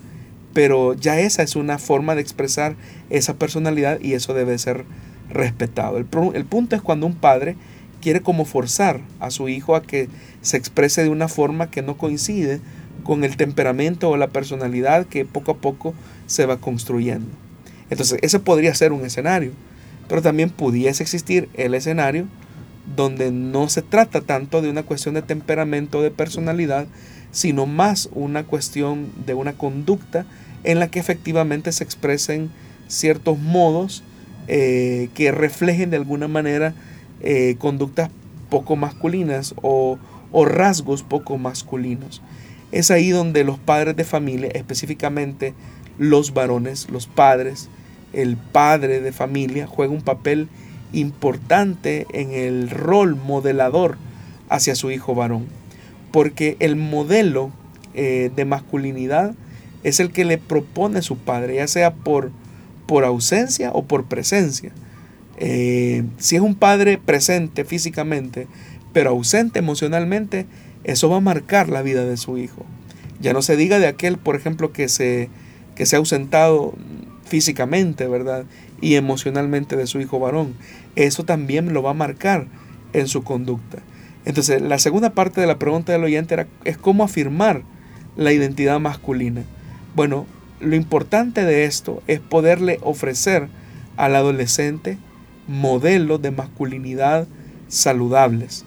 pero 0.54 0.94
ya 0.94 1.20
esa 1.20 1.42
es 1.42 1.56
una 1.56 1.78
forma 1.78 2.14
de 2.14 2.22
expresar 2.22 2.74
esa 3.10 3.34
personalidad 3.34 4.00
y 4.00 4.14
eso 4.14 4.34
debe 4.34 4.58
ser 4.58 4.84
respetado. 5.30 5.98
El, 5.98 6.06
el 6.34 6.44
punto 6.44 6.76
es 6.76 6.82
cuando 6.82 7.06
un 7.06 7.14
padre 7.14 7.56
quiere 8.00 8.20
como 8.20 8.44
forzar 8.44 9.00
a 9.20 9.30
su 9.30 9.48
hijo 9.48 9.76
a 9.76 9.82
que 9.82 10.08
se 10.42 10.56
exprese 10.56 11.02
de 11.02 11.08
una 11.08 11.28
forma 11.28 11.70
que 11.70 11.82
no 11.82 11.96
coincide 11.96 12.60
con 13.02 13.24
el 13.24 13.36
temperamento 13.36 14.10
o 14.10 14.16
la 14.16 14.28
personalidad 14.28 15.06
que 15.06 15.24
poco 15.24 15.52
a 15.52 15.56
poco 15.56 15.94
se 16.26 16.46
va 16.46 16.58
construyendo. 16.58 17.28
Entonces, 17.90 18.18
ese 18.22 18.38
podría 18.38 18.74
ser 18.74 18.92
un 18.92 19.04
escenario, 19.04 19.52
pero 20.08 20.22
también 20.22 20.50
pudiese 20.50 21.02
existir 21.02 21.48
el 21.54 21.74
escenario 21.74 22.26
donde 22.96 23.30
no 23.30 23.68
se 23.68 23.82
trata 23.82 24.20
tanto 24.20 24.62
de 24.62 24.70
una 24.70 24.82
cuestión 24.82 25.14
de 25.14 25.22
temperamento 25.22 25.98
o 25.98 26.02
de 26.02 26.10
personalidad, 26.10 26.86
sino 27.32 27.66
más 27.66 28.08
una 28.12 28.44
cuestión 28.44 29.10
de 29.26 29.34
una 29.34 29.54
conducta 29.54 30.24
en 30.64 30.78
la 30.78 30.88
que 30.88 30.98
efectivamente 30.98 31.72
se 31.72 31.84
expresen 31.84 32.50
ciertos 32.88 33.38
modos 33.38 34.02
eh, 34.46 35.08
que 35.14 35.32
reflejen 35.32 35.90
de 35.90 35.96
alguna 35.96 36.28
manera 36.28 36.74
eh, 37.20 37.56
conductas 37.58 38.10
poco 38.50 38.76
masculinas 38.76 39.54
o, 39.62 39.98
rasgos 40.46 41.02
poco 41.02 41.38
masculinos. 41.38 42.20
Es 42.74 42.90
ahí 42.90 43.10
donde 43.10 43.44
los 43.44 43.60
padres 43.60 43.94
de 43.94 44.02
familia, 44.02 44.50
específicamente 44.52 45.54
los 45.96 46.34
varones, 46.34 46.90
los 46.90 47.06
padres, 47.06 47.68
el 48.12 48.36
padre 48.36 49.00
de 49.00 49.12
familia 49.12 49.68
juega 49.68 49.92
un 49.92 50.02
papel 50.02 50.48
importante 50.92 52.08
en 52.12 52.32
el 52.32 52.68
rol 52.70 53.14
modelador 53.14 53.96
hacia 54.48 54.74
su 54.74 54.90
hijo 54.90 55.14
varón. 55.14 55.46
Porque 56.10 56.56
el 56.58 56.74
modelo 56.74 57.52
eh, 57.94 58.32
de 58.34 58.44
masculinidad 58.44 59.36
es 59.84 60.00
el 60.00 60.10
que 60.10 60.24
le 60.24 60.38
propone 60.38 61.00
su 61.00 61.16
padre, 61.16 61.56
ya 61.56 61.68
sea 61.68 61.94
por, 61.94 62.32
por 62.86 63.04
ausencia 63.04 63.70
o 63.72 63.84
por 63.84 64.06
presencia. 64.06 64.72
Eh, 65.36 66.02
si 66.18 66.34
es 66.34 66.42
un 66.42 66.56
padre 66.56 66.98
presente 66.98 67.64
físicamente, 67.64 68.48
pero 68.92 69.10
ausente 69.10 69.60
emocionalmente, 69.60 70.46
eso 70.84 71.08
va 71.08 71.16
a 71.16 71.20
marcar 71.20 71.68
la 71.68 71.82
vida 71.82 72.04
de 72.04 72.16
su 72.16 72.38
hijo. 72.38 72.64
Ya 73.20 73.32
no 73.32 73.42
se 73.42 73.56
diga 73.56 73.78
de 73.78 73.86
aquel, 73.86 74.18
por 74.18 74.36
ejemplo, 74.36 74.72
que 74.72 74.88
se, 74.88 75.28
que 75.74 75.86
se 75.86 75.96
ha 75.96 75.98
ausentado 75.98 76.74
físicamente, 77.24 78.06
¿verdad? 78.06 78.44
Y 78.80 78.94
emocionalmente 78.96 79.76
de 79.76 79.86
su 79.86 80.00
hijo 80.00 80.20
varón. 80.20 80.54
Eso 80.94 81.24
también 81.24 81.72
lo 81.72 81.82
va 81.82 81.90
a 81.90 81.94
marcar 81.94 82.46
en 82.92 83.08
su 83.08 83.24
conducta. 83.24 83.78
Entonces, 84.24 84.62
la 84.62 84.78
segunda 84.78 85.10
parte 85.10 85.40
de 85.40 85.46
la 85.46 85.58
pregunta 85.58 85.92
del 85.92 86.04
oyente 86.04 86.34
era, 86.34 86.46
es 86.64 86.78
cómo 86.78 87.04
afirmar 87.04 87.62
la 88.16 88.32
identidad 88.32 88.78
masculina. 88.80 89.42
Bueno, 89.94 90.26
lo 90.60 90.76
importante 90.76 91.44
de 91.44 91.64
esto 91.64 92.02
es 92.06 92.20
poderle 92.20 92.78
ofrecer 92.82 93.48
al 93.96 94.16
adolescente 94.16 94.98
modelos 95.46 96.22
de 96.22 96.30
masculinidad 96.30 97.26
saludables. 97.68 98.64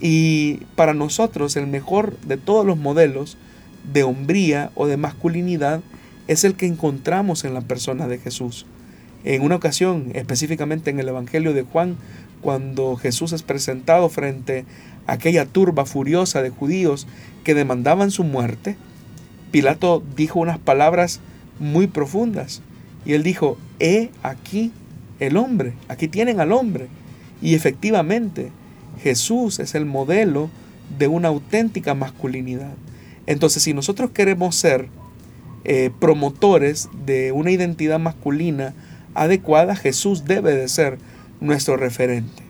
Y 0.00 0.60
para 0.76 0.94
nosotros 0.94 1.56
el 1.56 1.66
mejor 1.66 2.18
de 2.20 2.36
todos 2.36 2.64
los 2.64 2.78
modelos 2.78 3.36
de 3.92 4.02
hombría 4.02 4.70
o 4.74 4.86
de 4.86 4.96
masculinidad 4.96 5.80
es 6.26 6.44
el 6.44 6.54
que 6.54 6.66
encontramos 6.66 7.44
en 7.44 7.54
la 7.54 7.62
persona 7.62 8.06
de 8.06 8.18
Jesús. 8.18 8.66
En 9.24 9.42
una 9.42 9.56
ocasión, 9.56 10.10
específicamente 10.14 10.90
en 10.90 11.00
el 11.00 11.08
Evangelio 11.08 11.52
de 11.52 11.62
Juan, 11.62 11.96
cuando 12.40 12.96
Jesús 12.96 13.32
es 13.32 13.42
presentado 13.42 14.08
frente 14.08 14.64
a 15.06 15.14
aquella 15.14 15.46
turba 15.46 15.86
furiosa 15.86 16.42
de 16.42 16.50
judíos 16.50 17.06
que 17.42 17.54
demandaban 17.54 18.10
su 18.10 18.24
muerte, 18.24 18.76
Pilato 19.50 20.02
dijo 20.14 20.38
unas 20.38 20.58
palabras 20.58 21.20
muy 21.58 21.86
profundas. 21.86 22.62
Y 23.04 23.14
él 23.14 23.22
dijo, 23.22 23.56
he 23.80 24.10
aquí 24.22 24.70
el 25.18 25.36
hombre, 25.36 25.72
aquí 25.88 26.08
tienen 26.08 26.40
al 26.40 26.52
hombre. 26.52 26.88
Y 27.40 27.54
efectivamente, 27.54 28.50
Jesús 29.02 29.58
es 29.58 29.74
el 29.74 29.86
modelo 29.86 30.50
de 30.98 31.08
una 31.08 31.28
auténtica 31.28 31.94
masculinidad. 31.94 32.74
Entonces, 33.26 33.62
si 33.62 33.74
nosotros 33.74 34.10
queremos 34.10 34.56
ser 34.56 34.88
eh, 35.64 35.90
promotores 35.98 36.88
de 37.04 37.32
una 37.32 37.50
identidad 37.50 37.98
masculina 37.98 38.74
adecuada, 39.14 39.76
Jesús 39.76 40.24
debe 40.24 40.54
de 40.54 40.68
ser 40.68 40.98
nuestro 41.40 41.76
referente. 41.76 42.42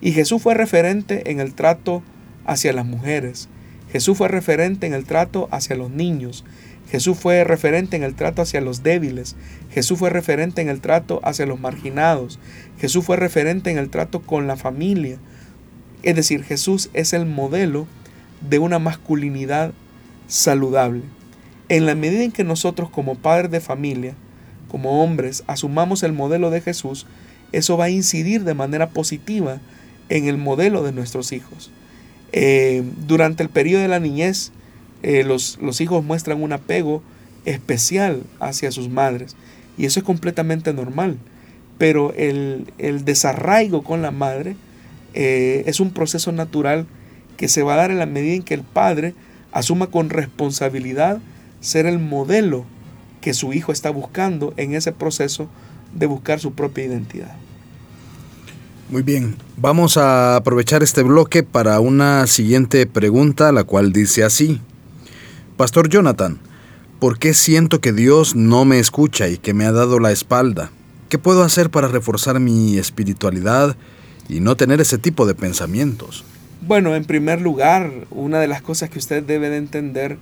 Y 0.00 0.12
Jesús 0.12 0.42
fue 0.42 0.54
referente 0.54 1.30
en 1.30 1.40
el 1.40 1.54
trato 1.54 2.02
hacia 2.46 2.72
las 2.72 2.86
mujeres. 2.86 3.48
Jesús 3.92 4.16
fue 4.16 4.28
referente 4.28 4.86
en 4.86 4.94
el 4.94 5.04
trato 5.04 5.48
hacia 5.50 5.76
los 5.76 5.90
niños. 5.90 6.44
Jesús 6.90 7.18
fue 7.18 7.44
referente 7.44 7.96
en 7.96 8.02
el 8.02 8.14
trato 8.14 8.42
hacia 8.42 8.60
los 8.60 8.82
débiles. 8.82 9.36
Jesús 9.70 9.98
fue 9.98 10.10
referente 10.10 10.60
en 10.62 10.68
el 10.68 10.80
trato 10.80 11.20
hacia 11.22 11.46
los 11.46 11.60
marginados. 11.60 12.38
Jesús 12.78 13.04
fue 13.04 13.16
referente 13.16 13.70
en 13.70 13.78
el 13.78 13.90
trato 13.90 14.22
con 14.22 14.46
la 14.46 14.56
familia. 14.56 15.18
Es 16.02 16.16
decir, 16.16 16.44
Jesús 16.44 16.90
es 16.94 17.12
el 17.12 17.26
modelo 17.26 17.86
de 18.48 18.58
una 18.58 18.78
masculinidad 18.78 19.72
saludable. 20.28 21.02
En 21.68 21.86
la 21.86 21.94
medida 21.94 22.22
en 22.22 22.32
que 22.32 22.44
nosotros 22.44 22.90
como 22.90 23.16
padres 23.16 23.50
de 23.50 23.60
familia, 23.60 24.14
como 24.68 25.02
hombres, 25.02 25.44
asumamos 25.46 26.02
el 26.02 26.12
modelo 26.12 26.50
de 26.50 26.60
Jesús, 26.60 27.06
eso 27.52 27.76
va 27.76 27.86
a 27.86 27.90
incidir 27.90 28.44
de 28.44 28.54
manera 28.54 28.90
positiva 28.90 29.60
en 30.08 30.26
el 30.26 30.38
modelo 30.38 30.82
de 30.82 30.92
nuestros 30.92 31.32
hijos. 31.32 31.70
Eh, 32.32 32.84
durante 33.06 33.42
el 33.42 33.48
periodo 33.48 33.82
de 33.82 33.88
la 33.88 34.00
niñez, 34.00 34.52
eh, 35.02 35.24
los, 35.24 35.58
los, 35.60 35.80
hijos 35.80 36.04
muestran 36.04 36.42
un 36.42 36.52
apego 36.52 37.02
especial 37.44 38.22
hacia 38.38 38.70
sus 38.70 38.88
madres 38.88 39.34
y 39.76 39.86
eso 39.86 40.00
es 40.00 40.04
completamente 40.04 40.72
normal. 40.72 41.16
Pero 41.78 42.12
el, 42.14 42.66
desarraigo 43.04 43.82
con 43.82 44.02
la 44.02 44.10
madre 44.10 44.56
eh, 45.14 45.64
es 45.66 45.80
un 45.80 45.90
proceso 45.90 46.32
natural 46.32 46.86
que 47.36 47.48
se 47.48 47.62
va 47.62 47.74
a 47.74 47.76
dar 47.76 47.90
en 47.90 47.98
la 47.98 48.06
medida 48.06 48.34
en 48.34 48.42
que 48.42 48.54
el 48.54 48.62
padre 48.62 49.14
asuma 49.52 49.88
con 49.88 50.10
responsabilidad 50.10 51.20
ser 51.60 51.86
el 51.86 51.98
modelo 51.98 52.64
que 53.20 53.34
su 53.34 53.52
hijo 53.52 53.72
está 53.72 53.90
buscando 53.90 54.54
en 54.56 54.74
ese 54.74 54.92
proceso 54.92 55.48
de 55.94 56.06
buscar 56.06 56.40
su 56.40 56.52
propia 56.52 56.84
identidad. 56.84 57.34
Muy 58.90 59.02
bien, 59.02 59.36
vamos 59.56 59.96
a 59.96 60.36
aprovechar 60.36 60.82
este 60.82 61.02
bloque 61.02 61.42
para 61.42 61.78
una 61.80 62.26
siguiente 62.26 62.86
pregunta, 62.86 63.52
la 63.52 63.64
cual 63.64 63.92
dice 63.92 64.24
así. 64.24 64.60
Pastor 65.56 65.88
Jonathan, 65.88 66.40
¿por 66.98 67.18
qué 67.18 67.34
siento 67.34 67.80
que 67.80 67.92
Dios 67.92 68.34
no 68.34 68.64
me 68.64 68.78
escucha 68.80 69.28
y 69.28 69.38
que 69.38 69.54
me 69.54 69.64
ha 69.64 69.72
dado 69.72 70.00
la 70.00 70.10
espalda? 70.10 70.72
¿Qué 71.08 71.18
puedo 71.18 71.42
hacer 71.42 71.70
para 71.70 71.88
reforzar 71.88 72.40
mi 72.40 72.78
espiritualidad 72.78 73.76
y 74.30 74.40
no 74.40 74.56
tener 74.56 74.80
ese 74.80 74.98
tipo 74.98 75.26
de 75.26 75.34
pensamientos? 75.34 76.24
Bueno, 76.62 76.94
en 76.94 77.04
primer 77.04 77.40
lugar, 77.40 77.90
una 78.10 78.38
de 78.38 78.46
las 78.46 78.62
cosas 78.62 78.90
que 78.90 78.98
usted 78.98 79.22
debe 79.22 79.50
de 79.50 79.56
entender, 79.56 80.18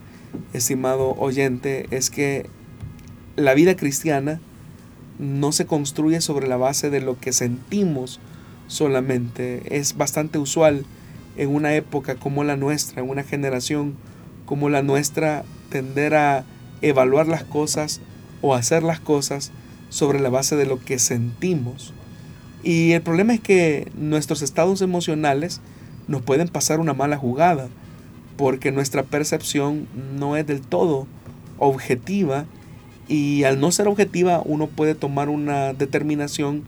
estimado 0.52 1.14
oyente, 1.18 1.86
es 1.90 2.10
que 2.10 2.46
la 3.36 3.54
vida 3.54 3.76
cristiana 3.76 4.40
no 5.18 5.52
se 5.52 5.66
construye 5.66 6.20
sobre 6.20 6.48
la 6.48 6.56
base 6.56 6.90
de 6.90 7.00
lo 7.00 7.18
que 7.18 7.32
sentimos 7.32 8.20
solamente. 8.66 9.76
Es 9.76 9.96
bastante 9.96 10.38
usual 10.38 10.84
en 11.36 11.54
una 11.54 11.74
época 11.74 12.14
como 12.14 12.44
la 12.44 12.56
nuestra, 12.56 13.02
en 13.02 13.10
una 13.10 13.24
generación 13.24 13.94
como 14.46 14.70
la 14.70 14.82
nuestra, 14.82 15.44
tender 15.70 16.14
a 16.14 16.44
evaluar 16.80 17.26
las 17.26 17.44
cosas 17.44 18.00
o 18.40 18.54
hacer 18.54 18.82
las 18.82 19.00
cosas 19.00 19.50
sobre 19.90 20.20
la 20.20 20.30
base 20.30 20.56
de 20.56 20.66
lo 20.66 20.78
que 20.78 20.98
sentimos. 20.98 21.92
Y 22.68 22.92
el 22.92 23.00
problema 23.00 23.32
es 23.32 23.40
que 23.40 23.90
nuestros 23.96 24.42
estados 24.42 24.82
emocionales 24.82 25.62
nos 26.06 26.20
pueden 26.20 26.48
pasar 26.48 26.80
una 26.80 26.92
mala 26.92 27.16
jugada, 27.16 27.70
porque 28.36 28.72
nuestra 28.72 29.04
percepción 29.04 29.88
no 30.18 30.36
es 30.36 30.46
del 30.46 30.60
todo 30.60 31.06
objetiva 31.56 32.44
y 33.08 33.44
al 33.44 33.58
no 33.58 33.72
ser 33.72 33.88
objetiva 33.88 34.42
uno 34.44 34.66
puede 34.66 34.94
tomar 34.94 35.30
una 35.30 35.72
determinación 35.72 36.62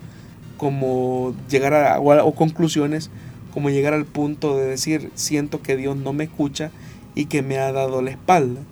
como 0.56 1.34
llegar 1.50 1.74
a, 1.74 2.00
o, 2.00 2.34
conclusiones 2.34 3.10
como 3.52 3.68
llegar 3.68 3.92
al 3.92 4.06
punto 4.06 4.56
de 4.56 4.68
decir 4.68 5.10
siento 5.16 5.60
que 5.60 5.76
Dios 5.76 5.98
no 5.98 6.14
me 6.14 6.24
escucha 6.24 6.70
y 7.14 7.26
que 7.26 7.42
me 7.42 7.58
ha 7.58 7.72
dado 7.72 8.00
la 8.00 8.12
espalda. 8.12 8.62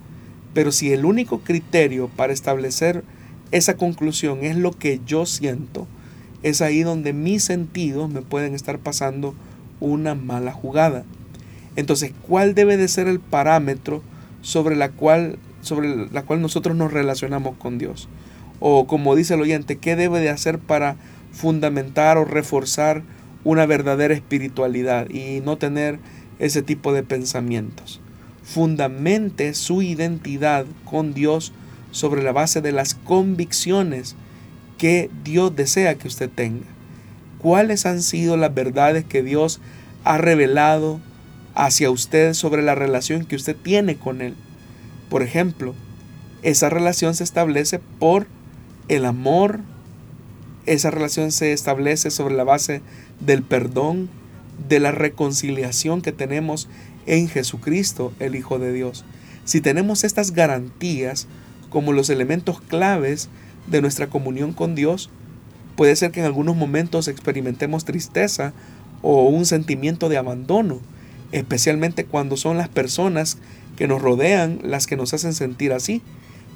Pero 0.55 0.73
si 0.73 0.95
el 0.95 1.05
único 1.05 1.41
criterio 1.41 2.09
para 2.09 2.33
establecer 2.33 3.05
esa 3.51 3.77
conclusión 3.77 4.45
es 4.45 4.57
lo 4.57 4.73
que 4.73 5.03
yo 5.07 5.27
siento, 5.27 5.87
es 6.43 6.61
ahí 6.61 6.83
donde 6.83 7.13
mis 7.13 7.45
sentidos 7.45 8.11
me 8.11 8.23
pueden 8.23 8.55
estar 8.55 8.79
pasando 8.79 9.35
una 9.81 10.15
mala 10.15 10.53
jugada. 10.53 11.05
Entonces, 11.77 12.13
¿cuál 12.23 12.55
debe 12.55 12.77
de 12.77 12.89
ser 12.89 13.09
el 13.09 13.21
parámetro 13.21 14.03
sobre 14.43 14.77
la 14.77 14.91
cual, 14.91 15.39
sobre 15.63 16.11
la 16.11 16.23
cual 16.23 16.41
nosotros 16.41 16.77
nos 16.77 16.93
relacionamos 16.93 17.57
con 17.57 17.79
Dios? 17.79 18.09
O 18.61 18.87
como 18.87 19.15
dice 19.15 19.35
el 19.35 19.41
oyente, 19.41 19.77
¿qué 19.77 19.95
debe 19.95 20.21
de 20.21 20.31
hacer 20.31 20.59
para 20.59 20.97
fundamentar 21.33 22.19
o 22.19 22.25
reforzar 22.25 23.03
una 23.45 23.67
verdadera 23.67 24.15
espiritualidad 24.15 25.09
y 25.11 25.41
no 25.41 25.57
tener 25.57 25.99
ese 26.39 26.63
tipo 26.63 26.93
de 26.93 27.03
pensamientos. 27.03 28.01
Fundamente 28.43 29.55
su 29.55 29.83
identidad 29.83 30.67
con 30.85 31.15
Dios 31.15 31.53
sobre 31.91 32.23
la 32.23 32.33
base 32.33 32.61
de 32.61 32.73
las 32.73 32.95
convicciones 32.95 34.17
que 34.79 35.11
Dios 35.25 35.55
desea 35.55 35.97
que 35.97 36.09
usted 36.09 36.31
tenga. 36.31 36.67
¿Cuáles 37.39 37.85
han 37.85 38.01
sido 38.01 38.37
las 38.37 38.55
verdades 38.55 39.05
que 39.05 39.23
Dios 39.23 39.61
ha 40.05 40.19
revelado 40.19 41.01
hacia 41.55 41.91
usted 41.91 42.33
sobre 42.33 42.63
la 42.63 42.75
relación 42.75 43.27
que 43.27 43.37
usted 43.37 43.57
tiene 43.57 43.97
con 43.97 44.23
Él? 44.23 44.35
Por 45.11 45.23
ejemplo, 45.23 45.75
esa 46.43 46.71
relación 46.71 47.15
se 47.15 47.25
establece 47.25 47.81
por 47.99 48.27
el 48.89 49.05
amor, 49.05 49.61
esa 50.67 50.91
relación 50.91 51.33
se 51.33 51.53
establece 51.53 52.11
sobre 52.11 52.35
la 52.35 52.45
base 52.45 52.81
del 53.21 53.43
perdón, 53.43 54.09
de 54.69 54.81
la 54.81 54.93
reconciliación 54.93 56.03
que 56.03 56.13
tenemos 56.13 56.69
en 57.07 57.29
Jesucristo, 57.29 58.13
el 58.19 58.35
Hijo 58.35 58.59
de 58.59 58.73
Dios. 58.73 59.05
Si 59.45 59.61
tenemos 59.61 60.05
estas 60.05 60.33
garantías 60.33 61.27
como 61.71 61.93
los 61.93 62.11
elementos 62.11 62.61
claves 62.61 63.29
de 63.71 63.81
nuestra 63.81 64.09
comunión 64.09 64.53
con 64.53 64.75
Dios, 64.75 65.11
puede 65.77 65.97
ser 65.97 66.11
que 66.11 66.21
en 66.21 66.27
algunos 66.27 66.57
momentos 66.57 67.09
experimentemos 67.09 67.85
tristeza 67.85 68.53
o 69.03 69.29
un 69.29 69.47
sentimiento 69.47 70.09
de 70.09 70.17
abandono, 70.17 70.81
especialmente 71.33 72.05
cuando 72.05 72.37
son 72.37 72.57
las 72.57 72.69
personas 72.69 73.39
que 73.77 73.87
nos 73.87 74.03
rodean 74.03 74.59
las 74.63 74.87
que 74.87 74.97
nos 74.97 75.15
hacen 75.15 75.35
sentir 75.35 75.73
así. 75.73 76.03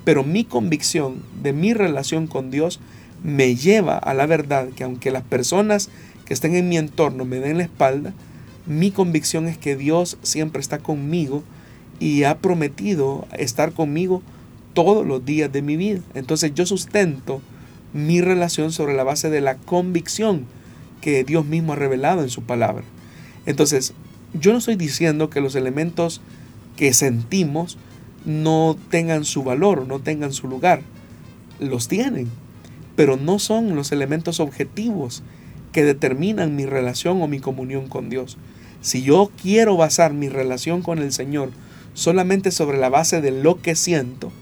Pero 0.04 0.24
mi 0.24 0.44
convicción 0.44 1.22
de 1.42 1.52
mi 1.52 1.74
relación 1.74 2.26
con 2.26 2.50
Dios 2.50 2.80
me 3.22 3.54
lleva 3.54 3.96
a 3.96 4.14
la 4.14 4.26
verdad 4.26 4.68
que 4.74 4.82
aunque 4.82 5.12
las 5.12 5.22
personas 5.22 5.88
que 6.24 6.34
estén 6.34 6.56
en 6.56 6.68
mi 6.68 6.76
entorno 6.76 7.24
me 7.24 7.38
den 7.38 7.58
la 7.58 7.64
espalda, 7.64 8.12
mi 8.66 8.90
convicción 8.90 9.46
es 9.46 9.56
que 9.58 9.76
Dios 9.76 10.18
siempre 10.22 10.60
está 10.60 10.78
conmigo 10.78 11.44
y 12.00 12.24
ha 12.24 12.38
prometido 12.38 13.26
estar 13.38 13.72
conmigo 13.72 14.22
todos 14.74 15.06
los 15.06 15.24
días 15.24 15.52
de 15.52 15.62
mi 15.62 15.76
vida. 15.76 16.00
Entonces 16.14 16.52
yo 16.54 16.66
sustento 16.66 17.40
mi 17.92 18.20
relación 18.20 18.72
sobre 18.72 18.94
la 18.94 19.04
base 19.04 19.30
de 19.30 19.40
la 19.40 19.56
convicción 19.56 20.46
que 21.00 21.24
Dios 21.24 21.44
mismo 21.44 21.72
ha 21.72 21.76
revelado 21.76 22.22
en 22.22 22.30
su 22.30 22.42
palabra. 22.42 22.84
Entonces, 23.44 23.92
yo 24.32 24.52
no 24.52 24.58
estoy 24.58 24.76
diciendo 24.76 25.28
que 25.28 25.40
los 25.40 25.54
elementos 25.54 26.20
que 26.76 26.94
sentimos 26.94 27.76
no 28.24 28.76
tengan 28.88 29.24
su 29.24 29.42
valor, 29.42 29.86
no 29.86 29.98
tengan 30.00 30.32
su 30.32 30.48
lugar. 30.48 30.80
Los 31.58 31.88
tienen, 31.88 32.28
pero 32.96 33.16
no 33.16 33.38
son 33.38 33.74
los 33.74 33.92
elementos 33.92 34.40
objetivos 34.40 35.22
que 35.72 35.84
determinan 35.84 36.56
mi 36.56 36.66
relación 36.66 37.20
o 37.20 37.28
mi 37.28 37.40
comunión 37.40 37.88
con 37.88 38.08
Dios. 38.08 38.38
Si 38.80 39.02
yo 39.02 39.30
quiero 39.40 39.76
basar 39.76 40.12
mi 40.12 40.28
relación 40.28 40.82
con 40.82 40.98
el 40.98 41.12
Señor 41.12 41.50
solamente 41.94 42.50
sobre 42.50 42.78
la 42.78 42.88
base 42.88 43.20
de 43.20 43.30
lo 43.30 43.60
que 43.60 43.74
siento, 43.74 44.32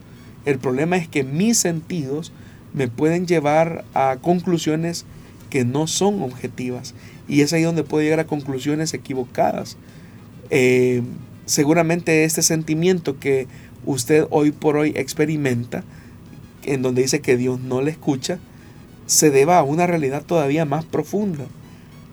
el 0.45 0.59
problema 0.59 0.97
es 0.97 1.09
que 1.09 1.25
mis 1.25 1.59
sentidos 1.59 2.33
me 2.73 2.89
pueden 2.89 3.27
llevar 3.27 3.85
a 3.95 4.17
conclusiones 4.21 5.05
que 5.51 5.65
no 5.65 5.87
son 5.87 6.23
objetivas. 6.23 6.95
Y 7.29 7.43
es 7.43 7.53
ahí 7.53 7.63
donde 7.63 7.85
puedo 7.85 8.03
llegar 8.03 8.21
a 8.21 8.27
conclusiones 8.27 8.95
equivocadas. 8.95 9.77
Eh, 10.51 11.03
seguramente 11.47 12.25
este 12.25 12.43
sentimiento 12.43 13.19
que 13.19 13.47
usted 13.85 14.27
hoy 14.31 14.53
por 14.53 14.77
hoy 14.77 14.93
experimenta, 14.97 15.85
en 16.65 16.83
donde 16.83 17.03
dice 17.03 17.21
que 17.21 17.37
Dios 17.37 17.61
no 17.61 17.83
le 17.83 17.91
escucha, 17.91 18.39
se 19.07 19.31
deba 19.31 19.59
a 19.59 19.65
una 19.65 19.87
realidad 19.87 20.25
todavía 20.25 20.65
más 20.65 20.85
profunda, 20.85 21.47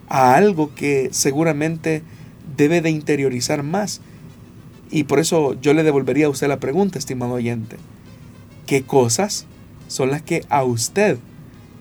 a 0.08 0.34
algo 0.34 0.74
que 0.74 1.08
seguramente 1.12 2.02
debe 2.56 2.80
de 2.80 2.90
interiorizar 2.90 3.62
más. 3.62 4.00
Y 4.90 5.04
por 5.04 5.18
eso 5.18 5.60
yo 5.60 5.74
le 5.74 5.82
devolvería 5.82 6.26
a 6.26 6.30
usted 6.30 6.48
la 6.48 6.60
pregunta, 6.60 6.98
estimado 6.98 7.34
oyente. 7.34 7.76
¿Qué 8.68 8.82
cosas 8.82 9.46
son 9.86 10.10
las 10.10 10.20
que 10.20 10.44
a 10.50 10.62
usted 10.62 11.16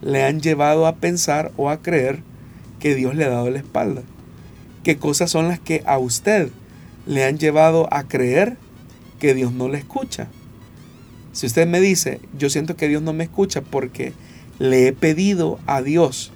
le 0.01 0.23
han 0.23 0.39
llevado 0.39 0.88
a 0.88 0.95
pensar 0.95 1.51
o 1.57 1.69
a 1.69 1.81
creer 1.81 2.21
que 2.79 2.95
Dios 2.95 3.13
le 3.13 3.25
ha 3.25 3.29
dado 3.29 3.49
la 3.49 3.57
espalda? 3.57 4.03
¿Qué 4.85 4.95
cosas 4.95 5.29
son 5.29 5.49
las 5.49 5.59
que 5.59 5.83
a 5.85 5.97
usted 5.97 6.49
le 7.05 7.25
han 7.25 7.39
llevado 7.39 7.93
a 7.93 8.07
creer 8.07 8.55
que 9.19 9.33
Dios 9.33 9.51
no 9.51 9.67
le 9.67 9.79
escucha? 9.79 10.29
Si 11.33 11.45
usted 11.45 11.67
me 11.67 11.81
dice, 11.81 12.21
yo 12.39 12.49
siento 12.49 12.77
que 12.77 12.88
Dios 12.88 13.01
no 13.01 13.11
me 13.11 13.25
escucha 13.25 13.59
porque 13.59 14.13
le 14.57 14.88
he 14.88 14.93
pedido 14.93 15.59
a 15.67 15.81
Dios 15.81 16.31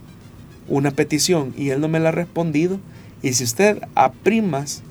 una 0.67 0.91
petición 0.91 1.53
y 1.57 1.69
Él 1.69 1.79
no 1.79 1.87
me 1.87 2.01
la 2.01 2.09
ha 2.09 2.11
respondido, 2.11 2.77
y 3.23 3.31
si 3.31 3.45
usted 3.45 3.81
a 3.95 4.11
primas, 4.11 4.83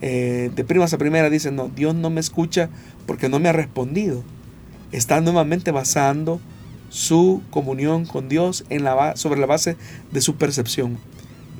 eh, 0.00 0.52
de 0.54 0.62
primas 0.62 0.94
a 0.94 0.98
primera 0.98 1.28
dice, 1.28 1.50
no, 1.50 1.68
Dios 1.74 1.96
no 1.96 2.08
me 2.08 2.20
escucha 2.20 2.70
porque 3.04 3.28
no 3.28 3.40
me 3.40 3.48
ha 3.48 3.52
respondido, 3.52 4.22
está 4.92 5.20
nuevamente 5.20 5.70
basando 5.70 6.40
su 6.90 7.42
comunión 7.50 8.06
con 8.06 8.28
Dios 8.28 8.64
en 8.70 8.84
la, 8.84 9.16
sobre 9.16 9.40
la 9.40 9.46
base 9.46 9.76
de 10.10 10.20
su 10.20 10.36
percepción, 10.36 10.98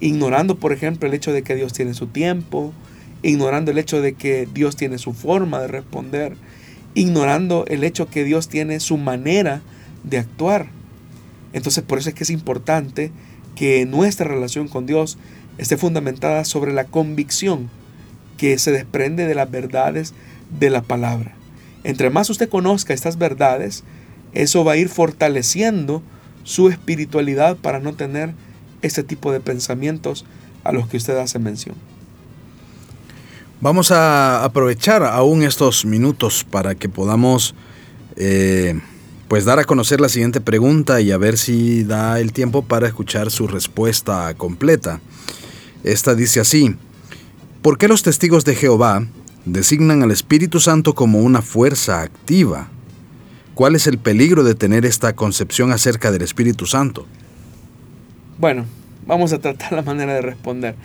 ignorando, 0.00 0.58
por 0.58 0.72
ejemplo, 0.72 1.08
el 1.08 1.14
hecho 1.14 1.32
de 1.32 1.42
que 1.42 1.54
Dios 1.54 1.72
tiene 1.72 1.94
su 1.94 2.06
tiempo, 2.06 2.72
ignorando 3.22 3.70
el 3.70 3.78
hecho 3.78 4.00
de 4.00 4.14
que 4.14 4.48
Dios 4.52 4.76
tiene 4.76 4.98
su 4.98 5.12
forma 5.12 5.60
de 5.60 5.68
responder, 5.68 6.36
ignorando 6.94 7.64
el 7.68 7.84
hecho 7.84 8.08
que 8.08 8.24
Dios 8.24 8.48
tiene 8.48 8.80
su 8.80 8.96
manera 8.96 9.60
de 10.04 10.18
actuar. 10.18 10.68
Entonces 11.52 11.84
por 11.84 11.98
eso 11.98 12.08
es 12.08 12.14
que 12.14 12.24
es 12.24 12.30
importante 12.30 13.10
que 13.54 13.86
nuestra 13.86 14.28
relación 14.28 14.68
con 14.68 14.86
Dios 14.86 15.18
esté 15.58 15.76
fundamentada 15.76 16.44
sobre 16.44 16.72
la 16.72 16.84
convicción 16.84 17.68
que 18.36 18.58
se 18.58 18.70
desprende 18.70 19.26
de 19.26 19.34
las 19.34 19.50
verdades 19.50 20.14
de 20.58 20.70
la 20.70 20.82
palabra. 20.82 21.37
Entre 21.84 22.10
más 22.10 22.30
usted 22.30 22.48
conozca 22.48 22.94
estas 22.94 23.18
verdades, 23.18 23.84
eso 24.32 24.64
va 24.64 24.72
a 24.72 24.76
ir 24.76 24.88
fortaleciendo 24.88 26.02
su 26.44 26.68
espiritualidad 26.68 27.56
para 27.56 27.80
no 27.80 27.94
tener 27.94 28.34
ese 28.82 29.02
tipo 29.02 29.32
de 29.32 29.40
pensamientos 29.40 30.24
a 30.64 30.72
los 30.72 30.88
que 30.88 30.96
usted 30.96 31.16
hace 31.16 31.38
mención. 31.38 31.76
Vamos 33.60 33.90
a 33.90 34.44
aprovechar 34.44 35.02
aún 35.02 35.42
estos 35.42 35.84
minutos 35.84 36.46
para 36.48 36.76
que 36.76 36.88
podamos 36.88 37.54
eh, 38.16 38.80
pues 39.26 39.44
dar 39.44 39.58
a 39.58 39.64
conocer 39.64 40.00
la 40.00 40.08
siguiente 40.08 40.40
pregunta 40.40 41.00
y 41.00 41.10
a 41.10 41.18
ver 41.18 41.36
si 41.36 41.82
da 41.84 42.20
el 42.20 42.32
tiempo 42.32 42.62
para 42.62 42.86
escuchar 42.86 43.30
su 43.30 43.48
respuesta 43.48 44.32
completa. 44.34 45.00
Esta 45.84 46.14
dice 46.14 46.40
así, 46.40 46.76
¿por 47.60 47.78
qué 47.78 47.88
los 47.88 48.02
testigos 48.02 48.44
de 48.44 48.54
Jehová 48.54 49.06
designan 49.52 50.02
al 50.02 50.10
Espíritu 50.10 50.60
Santo 50.60 50.94
como 50.94 51.20
una 51.20 51.42
fuerza 51.42 52.02
activa? 52.02 52.68
¿Cuál 53.54 53.74
es 53.74 53.86
el 53.86 53.98
peligro 53.98 54.44
de 54.44 54.54
tener 54.54 54.86
esta 54.86 55.14
concepción 55.14 55.72
acerca 55.72 56.12
del 56.12 56.22
Espíritu 56.22 56.66
Santo? 56.66 57.06
Bueno, 58.38 58.66
vamos 59.06 59.32
a 59.32 59.40
tratar 59.40 59.72
la 59.72 59.82
manera 59.82 60.14
de 60.14 60.22
responder. 60.22 60.76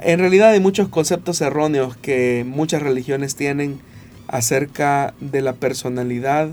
En 0.00 0.20
realidad 0.20 0.50
hay 0.50 0.60
muchos 0.60 0.88
conceptos 0.88 1.40
erróneos 1.40 1.96
que 1.96 2.44
muchas 2.46 2.82
religiones 2.82 3.34
tienen 3.34 3.80
acerca 4.28 5.14
de 5.20 5.42
la 5.42 5.54
personalidad 5.54 6.50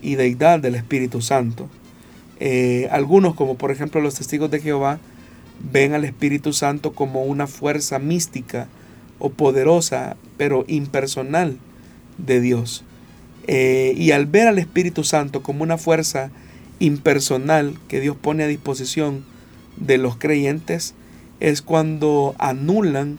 y 0.00 0.14
deidad 0.14 0.60
del 0.60 0.74
Espíritu 0.74 1.20
Santo. 1.20 1.68
Eh, 2.40 2.88
algunos, 2.92 3.34
como 3.34 3.56
por 3.56 3.72
ejemplo 3.72 4.00
los 4.00 4.14
testigos 4.14 4.50
de 4.50 4.60
Jehová, 4.60 5.00
ven 5.72 5.94
al 5.94 6.04
Espíritu 6.04 6.52
Santo 6.52 6.92
como 6.92 7.24
una 7.24 7.46
fuerza 7.46 7.98
mística 7.98 8.68
o 9.18 9.30
poderosa, 9.30 10.16
pero 10.38 10.64
impersonal 10.68 11.58
de 12.16 12.40
Dios. 12.40 12.84
Eh, 13.46 13.92
y 13.96 14.12
al 14.12 14.26
ver 14.26 14.48
al 14.48 14.58
Espíritu 14.58 15.04
Santo 15.04 15.42
como 15.42 15.62
una 15.62 15.76
fuerza 15.76 16.30
impersonal 16.78 17.78
que 17.88 18.00
Dios 18.00 18.16
pone 18.16 18.44
a 18.44 18.46
disposición 18.46 19.24
de 19.76 19.98
los 19.98 20.16
creyentes, 20.16 20.94
es 21.40 21.62
cuando 21.62 22.34
anulan 22.38 23.18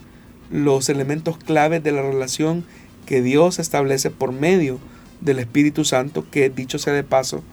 los 0.52 0.90
elementos 0.90 1.38
claves 1.38 1.84
de 1.84 1.92
la 1.92 2.02
relación 2.02 2.64
que 3.06 3.22
Dios 3.22 3.60
establece 3.60 4.10
por 4.10 4.32
medio 4.32 4.80
del 5.22 5.40
Espíritu 5.40 5.86
Santo, 5.86 6.26
que 6.30 6.50
dicho 6.50 6.80
sea 6.80 6.94
de 6.94 7.04
paso, 7.04 7.44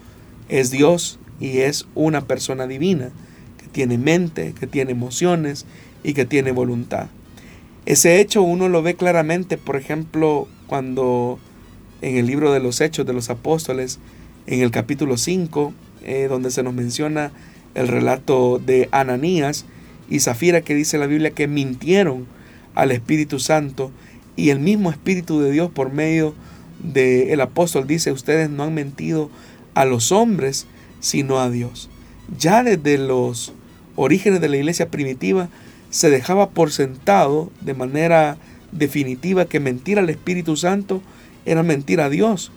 es 0.49 0.71
Dios 0.71 1.19
y 1.39 1.59
es 1.59 1.87
una 1.95 2.21
persona 2.21 2.67
divina, 2.67 3.11
que 3.57 3.67
tiene 3.67 3.97
mente, 3.97 4.53
que 4.59 4.67
tiene 4.67 4.91
emociones 4.91 5.65
y 6.03 6.13
que 6.13 6.25
tiene 6.25 6.51
voluntad. 6.51 7.07
Ese 7.87 8.19
hecho 8.19 8.41
uno 8.41 8.67
lo 8.67 8.81
ve 8.81 8.95
claramente, 8.95 9.57
por 9.57 9.77
ejemplo, 9.77 10.49
cuando 10.67 11.39
en 12.01 12.17
el 12.17 12.27
libro 12.27 12.51
de 12.51 12.59
los 12.59 12.81
Hechos 12.81 13.05
de 13.05 13.13
los 13.13 13.29
Apóstoles, 13.29 13.99
en 14.45 14.59
el 14.59 14.71
capítulo 14.71 15.15
5, 15.15 15.73
eh, 16.03 16.27
donde 16.29 16.51
se 16.51 16.63
nos 16.63 16.73
menciona 16.73 17.31
el 17.75 17.87
relato 17.87 18.59
de 18.59 18.89
Ananías, 18.91 19.63
y 20.09 20.19
Zafira 20.19 20.59
que 20.59 20.75
dice 20.75 20.97
la 20.97 21.07
Biblia 21.07 21.31
que 21.31 21.47
mintieron 21.47 22.27
al 22.75 22.91
Espíritu 22.91 23.39
Santo 23.39 23.89
y 24.35 24.49
el 24.49 24.59
mismo 24.59 24.91
Espíritu 24.91 25.39
de 25.39 25.51
Dios 25.51 25.71
por 25.71 25.93
medio 25.93 26.35
del 26.83 27.39
apóstol 27.39 27.87
dice, 27.87 28.11
ustedes 28.11 28.49
no 28.49 28.63
han 28.63 28.73
mentido 28.73 29.29
a 29.75 29.85
los 29.85 30.11
hombres, 30.11 30.67
sino 30.99 31.39
a 31.39 31.49
Dios. 31.49 31.89
Ya 32.37 32.63
desde 32.63 32.97
los 32.97 33.53
orígenes 33.95 34.41
de 34.41 34.49
la 34.49 34.57
iglesia 34.57 34.91
primitiva 34.91 35.47
se 35.89 36.09
dejaba 36.09 36.49
por 36.49 36.71
sentado 36.71 37.51
de 37.61 37.73
manera 37.73 38.37
definitiva 38.71 39.45
que 39.45 39.59
mentir 39.59 39.99
al 39.99 40.09
Espíritu 40.09 40.57
Santo 40.57 41.01
era 41.45 41.63
mentir 41.63 42.01
a 42.01 42.09
Dios 42.09 42.51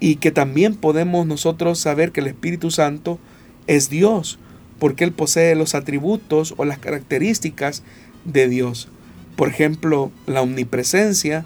y 0.00 0.16
que 0.16 0.30
también 0.30 0.74
podemos 0.74 1.26
nosotros 1.26 1.78
saber 1.78 2.12
que 2.12 2.20
el 2.20 2.26
Espíritu 2.26 2.70
Santo 2.70 3.18
es 3.66 3.88
Dios 3.88 4.38
porque 4.78 5.04
Él 5.04 5.12
posee 5.12 5.54
los 5.54 5.74
atributos 5.74 6.54
o 6.56 6.64
las 6.64 6.78
características 6.78 7.82
de 8.24 8.48
Dios. 8.48 8.88
Por 9.36 9.48
ejemplo, 9.48 10.10
la 10.26 10.42
omnipresencia 10.42 11.44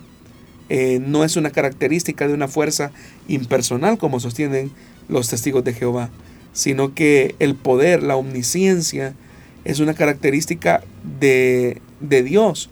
eh, 0.69 1.01
no 1.05 1.25
es 1.25 1.37
una 1.37 1.51
característica 1.51 2.27
de 2.27 2.35
una 2.35 2.49
fuerza 2.49 2.93
impersonal 3.29 3.99
como 3.99 4.21
sostienen 4.21 4.71
los 5.09 5.29
testigos 5.29 5.65
de 5.65 5.75
Jehová, 5.75 6.11
sino 6.53 6.95
que 6.95 7.35
el 7.39 7.55
poder, 7.55 8.03
la 8.03 8.17
omnisciencia, 8.17 9.15
es 9.65 9.81
una 9.81 9.95
característica 9.95 10.83
de, 11.19 11.81
de 12.01 12.23
Dios. 12.23 12.71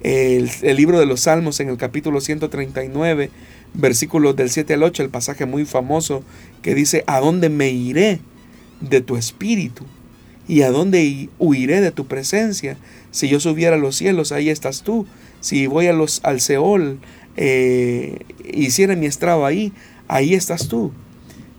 El, 0.00 0.50
libro 0.76 1.00
de 1.00 1.06
los 1.06 1.20
Salmos 1.20 1.58
en 1.60 1.68
el 1.68 1.76
capítulo 1.78 2.20
139, 2.20 3.30
versículos 3.74 4.36
del 4.36 4.50
7 4.50 4.74
al 4.74 4.82
8, 4.82 5.02
el 5.02 5.10
pasaje 5.10 5.46
muy 5.46 5.64
famoso 5.64 6.22
que 6.62 6.74
dice, 6.74 7.02
¿a 7.06 7.20
dónde 7.20 7.48
me 7.48 7.70
iré 7.70 8.20
de 8.80 9.00
tu 9.00 9.16
espíritu? 9.16 9.84
¿Y 10.46 10.62
a 10.62 10.70
dónde 10.70 11.28
huiré 11.38 11.80
de 11.80 11.90
tu 11.90 12.06
presencia? 12.06 12.76
Si 13.10 13.28
yo 13.28 13.40
subiera 13.40 13.76
a 13.76 13.78
los 13.80 13.96
cielos, 13.96 14.30
ahí 14.30 14.48
estás 14.48 14.82
tú. 14.82 15.06
Si 15.40 15.66
voy 15.66 15.88
a 15.88 15.92
los, 15.92 16.20
al 16.22 16.40
Seol, 16.40 17.00
eh, 17.36 18.18
hiciera 18.52 18.94
mi 18.94 19.06
estrado 19.06 19.44
ahí, 19.44 19.72
ahí 20.06 20.34
estás 20.34 20.68
tú. 20.68 20.92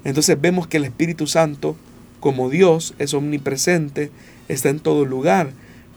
Entonces 0.06 0.40
vemos 0.40 0.68
que 0.68 0.78
el 0.78 0.86
Espíritu 0.86 1.28
Santo, 1.28 1.76
como 2.22 2.50
Dios, 2.50 2.94
es 2.98 3.14
omnipresente, 3.14 4.10
está 4.48 4.70
en 4.70 4.80
todo 4.80 5.06
lugar. 5.06 5.52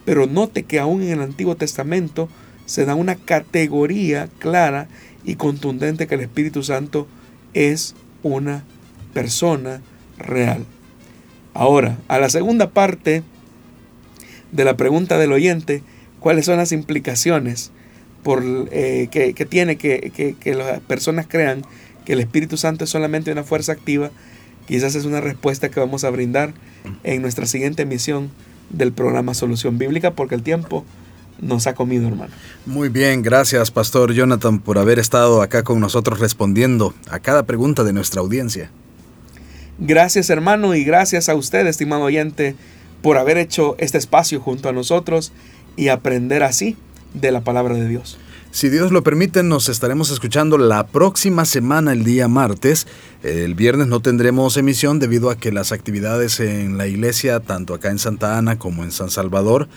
Pero 0.05 0.27
note 0.27 0.63
que 0.63 0.79
aún 0.79 1.03
en 1.03 1.11
el 1.11 1.21
Antiguo 1.21 1.55
Testamento 1.55 2.29
se 2.65 2.85
da 2.85 2.95
una 2.95 3.15
categoría 3.15 4.29
clara 4.39 4.87
y 5.23 5.35
contundente 5.35 6.07
que 6.07 6.15
el 6.15 6.21
Espíritu 6.21 6.63
Santo 6.63 7.07
es 7.53 7.95
una 8.23 8.63
persona 9.13 9.81
real. 10.17 10.65
Ahora, 11.53 11.97
a 12.07 12.17
la 12.19 12.29
segunda 12.29 12.69
parte 12.69 13.23
de 14.51 14.65
la 14.65 14.77
pregunta 14.77 15.17
del 15.17 15.33
oyente, 15.33 15.83
¿cuáles 16.19 16.45
son 16.45 16.57
las 16.57 16.71
implicaciones 16.71 17.71
por, 18.23 18.43
eh, 18.71 19.09
que, 19.11 19.45
tiene 19.45 19.75
que, 19.75 20.35
que 20.39 20.55
las 20.55 20.79
personas 20.81 21.27
crean 21.27 21.63
que 22.05 22.13
el 22.13 22.21
Espíritu 22.21 22.57
Santo 22.57 22.85
es 22.85 22.89
solamente 22.89 23.31
una 23.31 23.43
fuerza 23.43 23.73
activa? 23.73 24.11
Quizás 24.67 24.95
es 24.95 25.05
una 25.05 25.21
respuesta 25.21 25.69
que 25.69 25.79
vamos 25.79 26.03
a 26.03 26.09
brindar 26.09 26.53
en 27.03 27.21
nuestra 27.21 27.45
siguiente 27.45 27.83
emisión 27.83 28.29
del 28.69 28.91
programa 28.93 29.33
Solución 29.33 29.77
Bíblica, 29.77 30.11
porque 30.11 30.35
el 30.35 30.43
tiempo 30.43 30.85
nos 31.39 31.67
ha 31.67 31.73
comido, 31.73 32.07
hermano. 32.07 32.31
Muy 32.65 32.89
bien, 32.89 33.23
gracias, 33.23 33.71
Pastor 33.71 34.13
Jonathan, 34.13 34.59
por 34.59 34.77
haber 34.77 34.99
estado 34.99 35.41
acá 35.41 35.63
con 35.63 35.79
nosotros 35.79 36.19
respondiendo 36.19 36.93
a 37.09 37.19
cada 37.19 37.43
pregunta 37.43 37.83
de 37.83 37.93
nuestra 37.93 38.21
audiencia. 38.21 38.69
Gracias, 39.79 40.29
hermano, 40.29 40.75
y 40.75 40.83
gracias 40.83 41.27
a 41.27 41.35
usted, 41.35 41.65
estimado 41.65 42.03
oyente, 42.03 42.55
por 43.01 43.17
haber 43.17 43.37
hecho 43.37 43.75
este 43.79 43.97
espacio 43.97 44.39
junto 44.39 44.69
a 44.69 44.73
nosotros 44.73 45.33
y 45.75 45.87
aprender 45.87 46.43
así 46.43 46.77
de 47.15 47.31
la 47.31 47.41
palabra 47.41 47.73
de 47.73 47.87
Dios. 47.87 48.19
Si 48.53 48.67
Dios 48.69 48.91
lo 48.91 49.01
permite, 49.01 49.43
nos 49.43 49.69
estaremos 49.69 50.11
escuchando 50.11 50.57
la 50.57 50.85
próxima 50.85 51.45
semana, 51.45 51.93
el 51.93 52.03
día 52.03 52.27
martes. 52.27 52.85
El 53.23 53.55
viernes 53.55 53.87
no 53.87 54.01
tendremos 54.01 54.57
emisión 54.57 54.99
debido 54.99 55.29
a 55.29 55.37
que 55.37 55.53
las 55.53 55.71
actividades 55.71 56.41
en 56.41 56.77
la 56.77 56.85
iglesia, 56.85 57.39
tanto 57.39 57.73
acá 57.73 57.91
en 57.91 57.97
Santa 57.97 58.37
Ana 58.37 58.59
como 58.59 58.83
en 58.83 58.91
San 58.91 59.09
Salvador, 59.09 59.69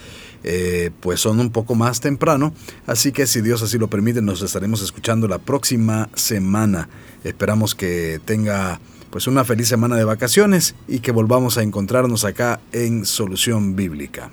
eh, 0.43 0.91
pues 0.99 1.21
son 1.21 1.39
un 1.39 1.51
poco 1.51 1.77
más 1.77 2.01
temprano. 2.01 2.53
Así 2.85 3.13
que 3.13 3.29
si 3.29 3.43
Dios 3.43 3.63
así 3.63 3.79
lo 3.79 3.87
permite, 3.87 4.23
nos 4.23 4.43
estaremos 4.43 4.83
escuchando 4.83 5.29
la 5.29 5.39
próxima 5.39 6.09
semana. 6.15 6.89
Esperamos 7.23 7.77
que 7.77 8.21
tenga 8.25 8.81
pues 9.11 9.29
una 9.29 9.45
feliz 9.45 9.69
semana 9.69 9.95
de 9.95 10.03
vacaciones 10.03 10.75
y 10.89 10.99
que 10.99 11.13
volvamos 11.13 11.59
a 11.59 11.63
encontrarnos 11.63 12.25
acá 12.25 12.59
en 12.73 13.07
Solución 13.07 13.77
Bíblica. 13.77 14.33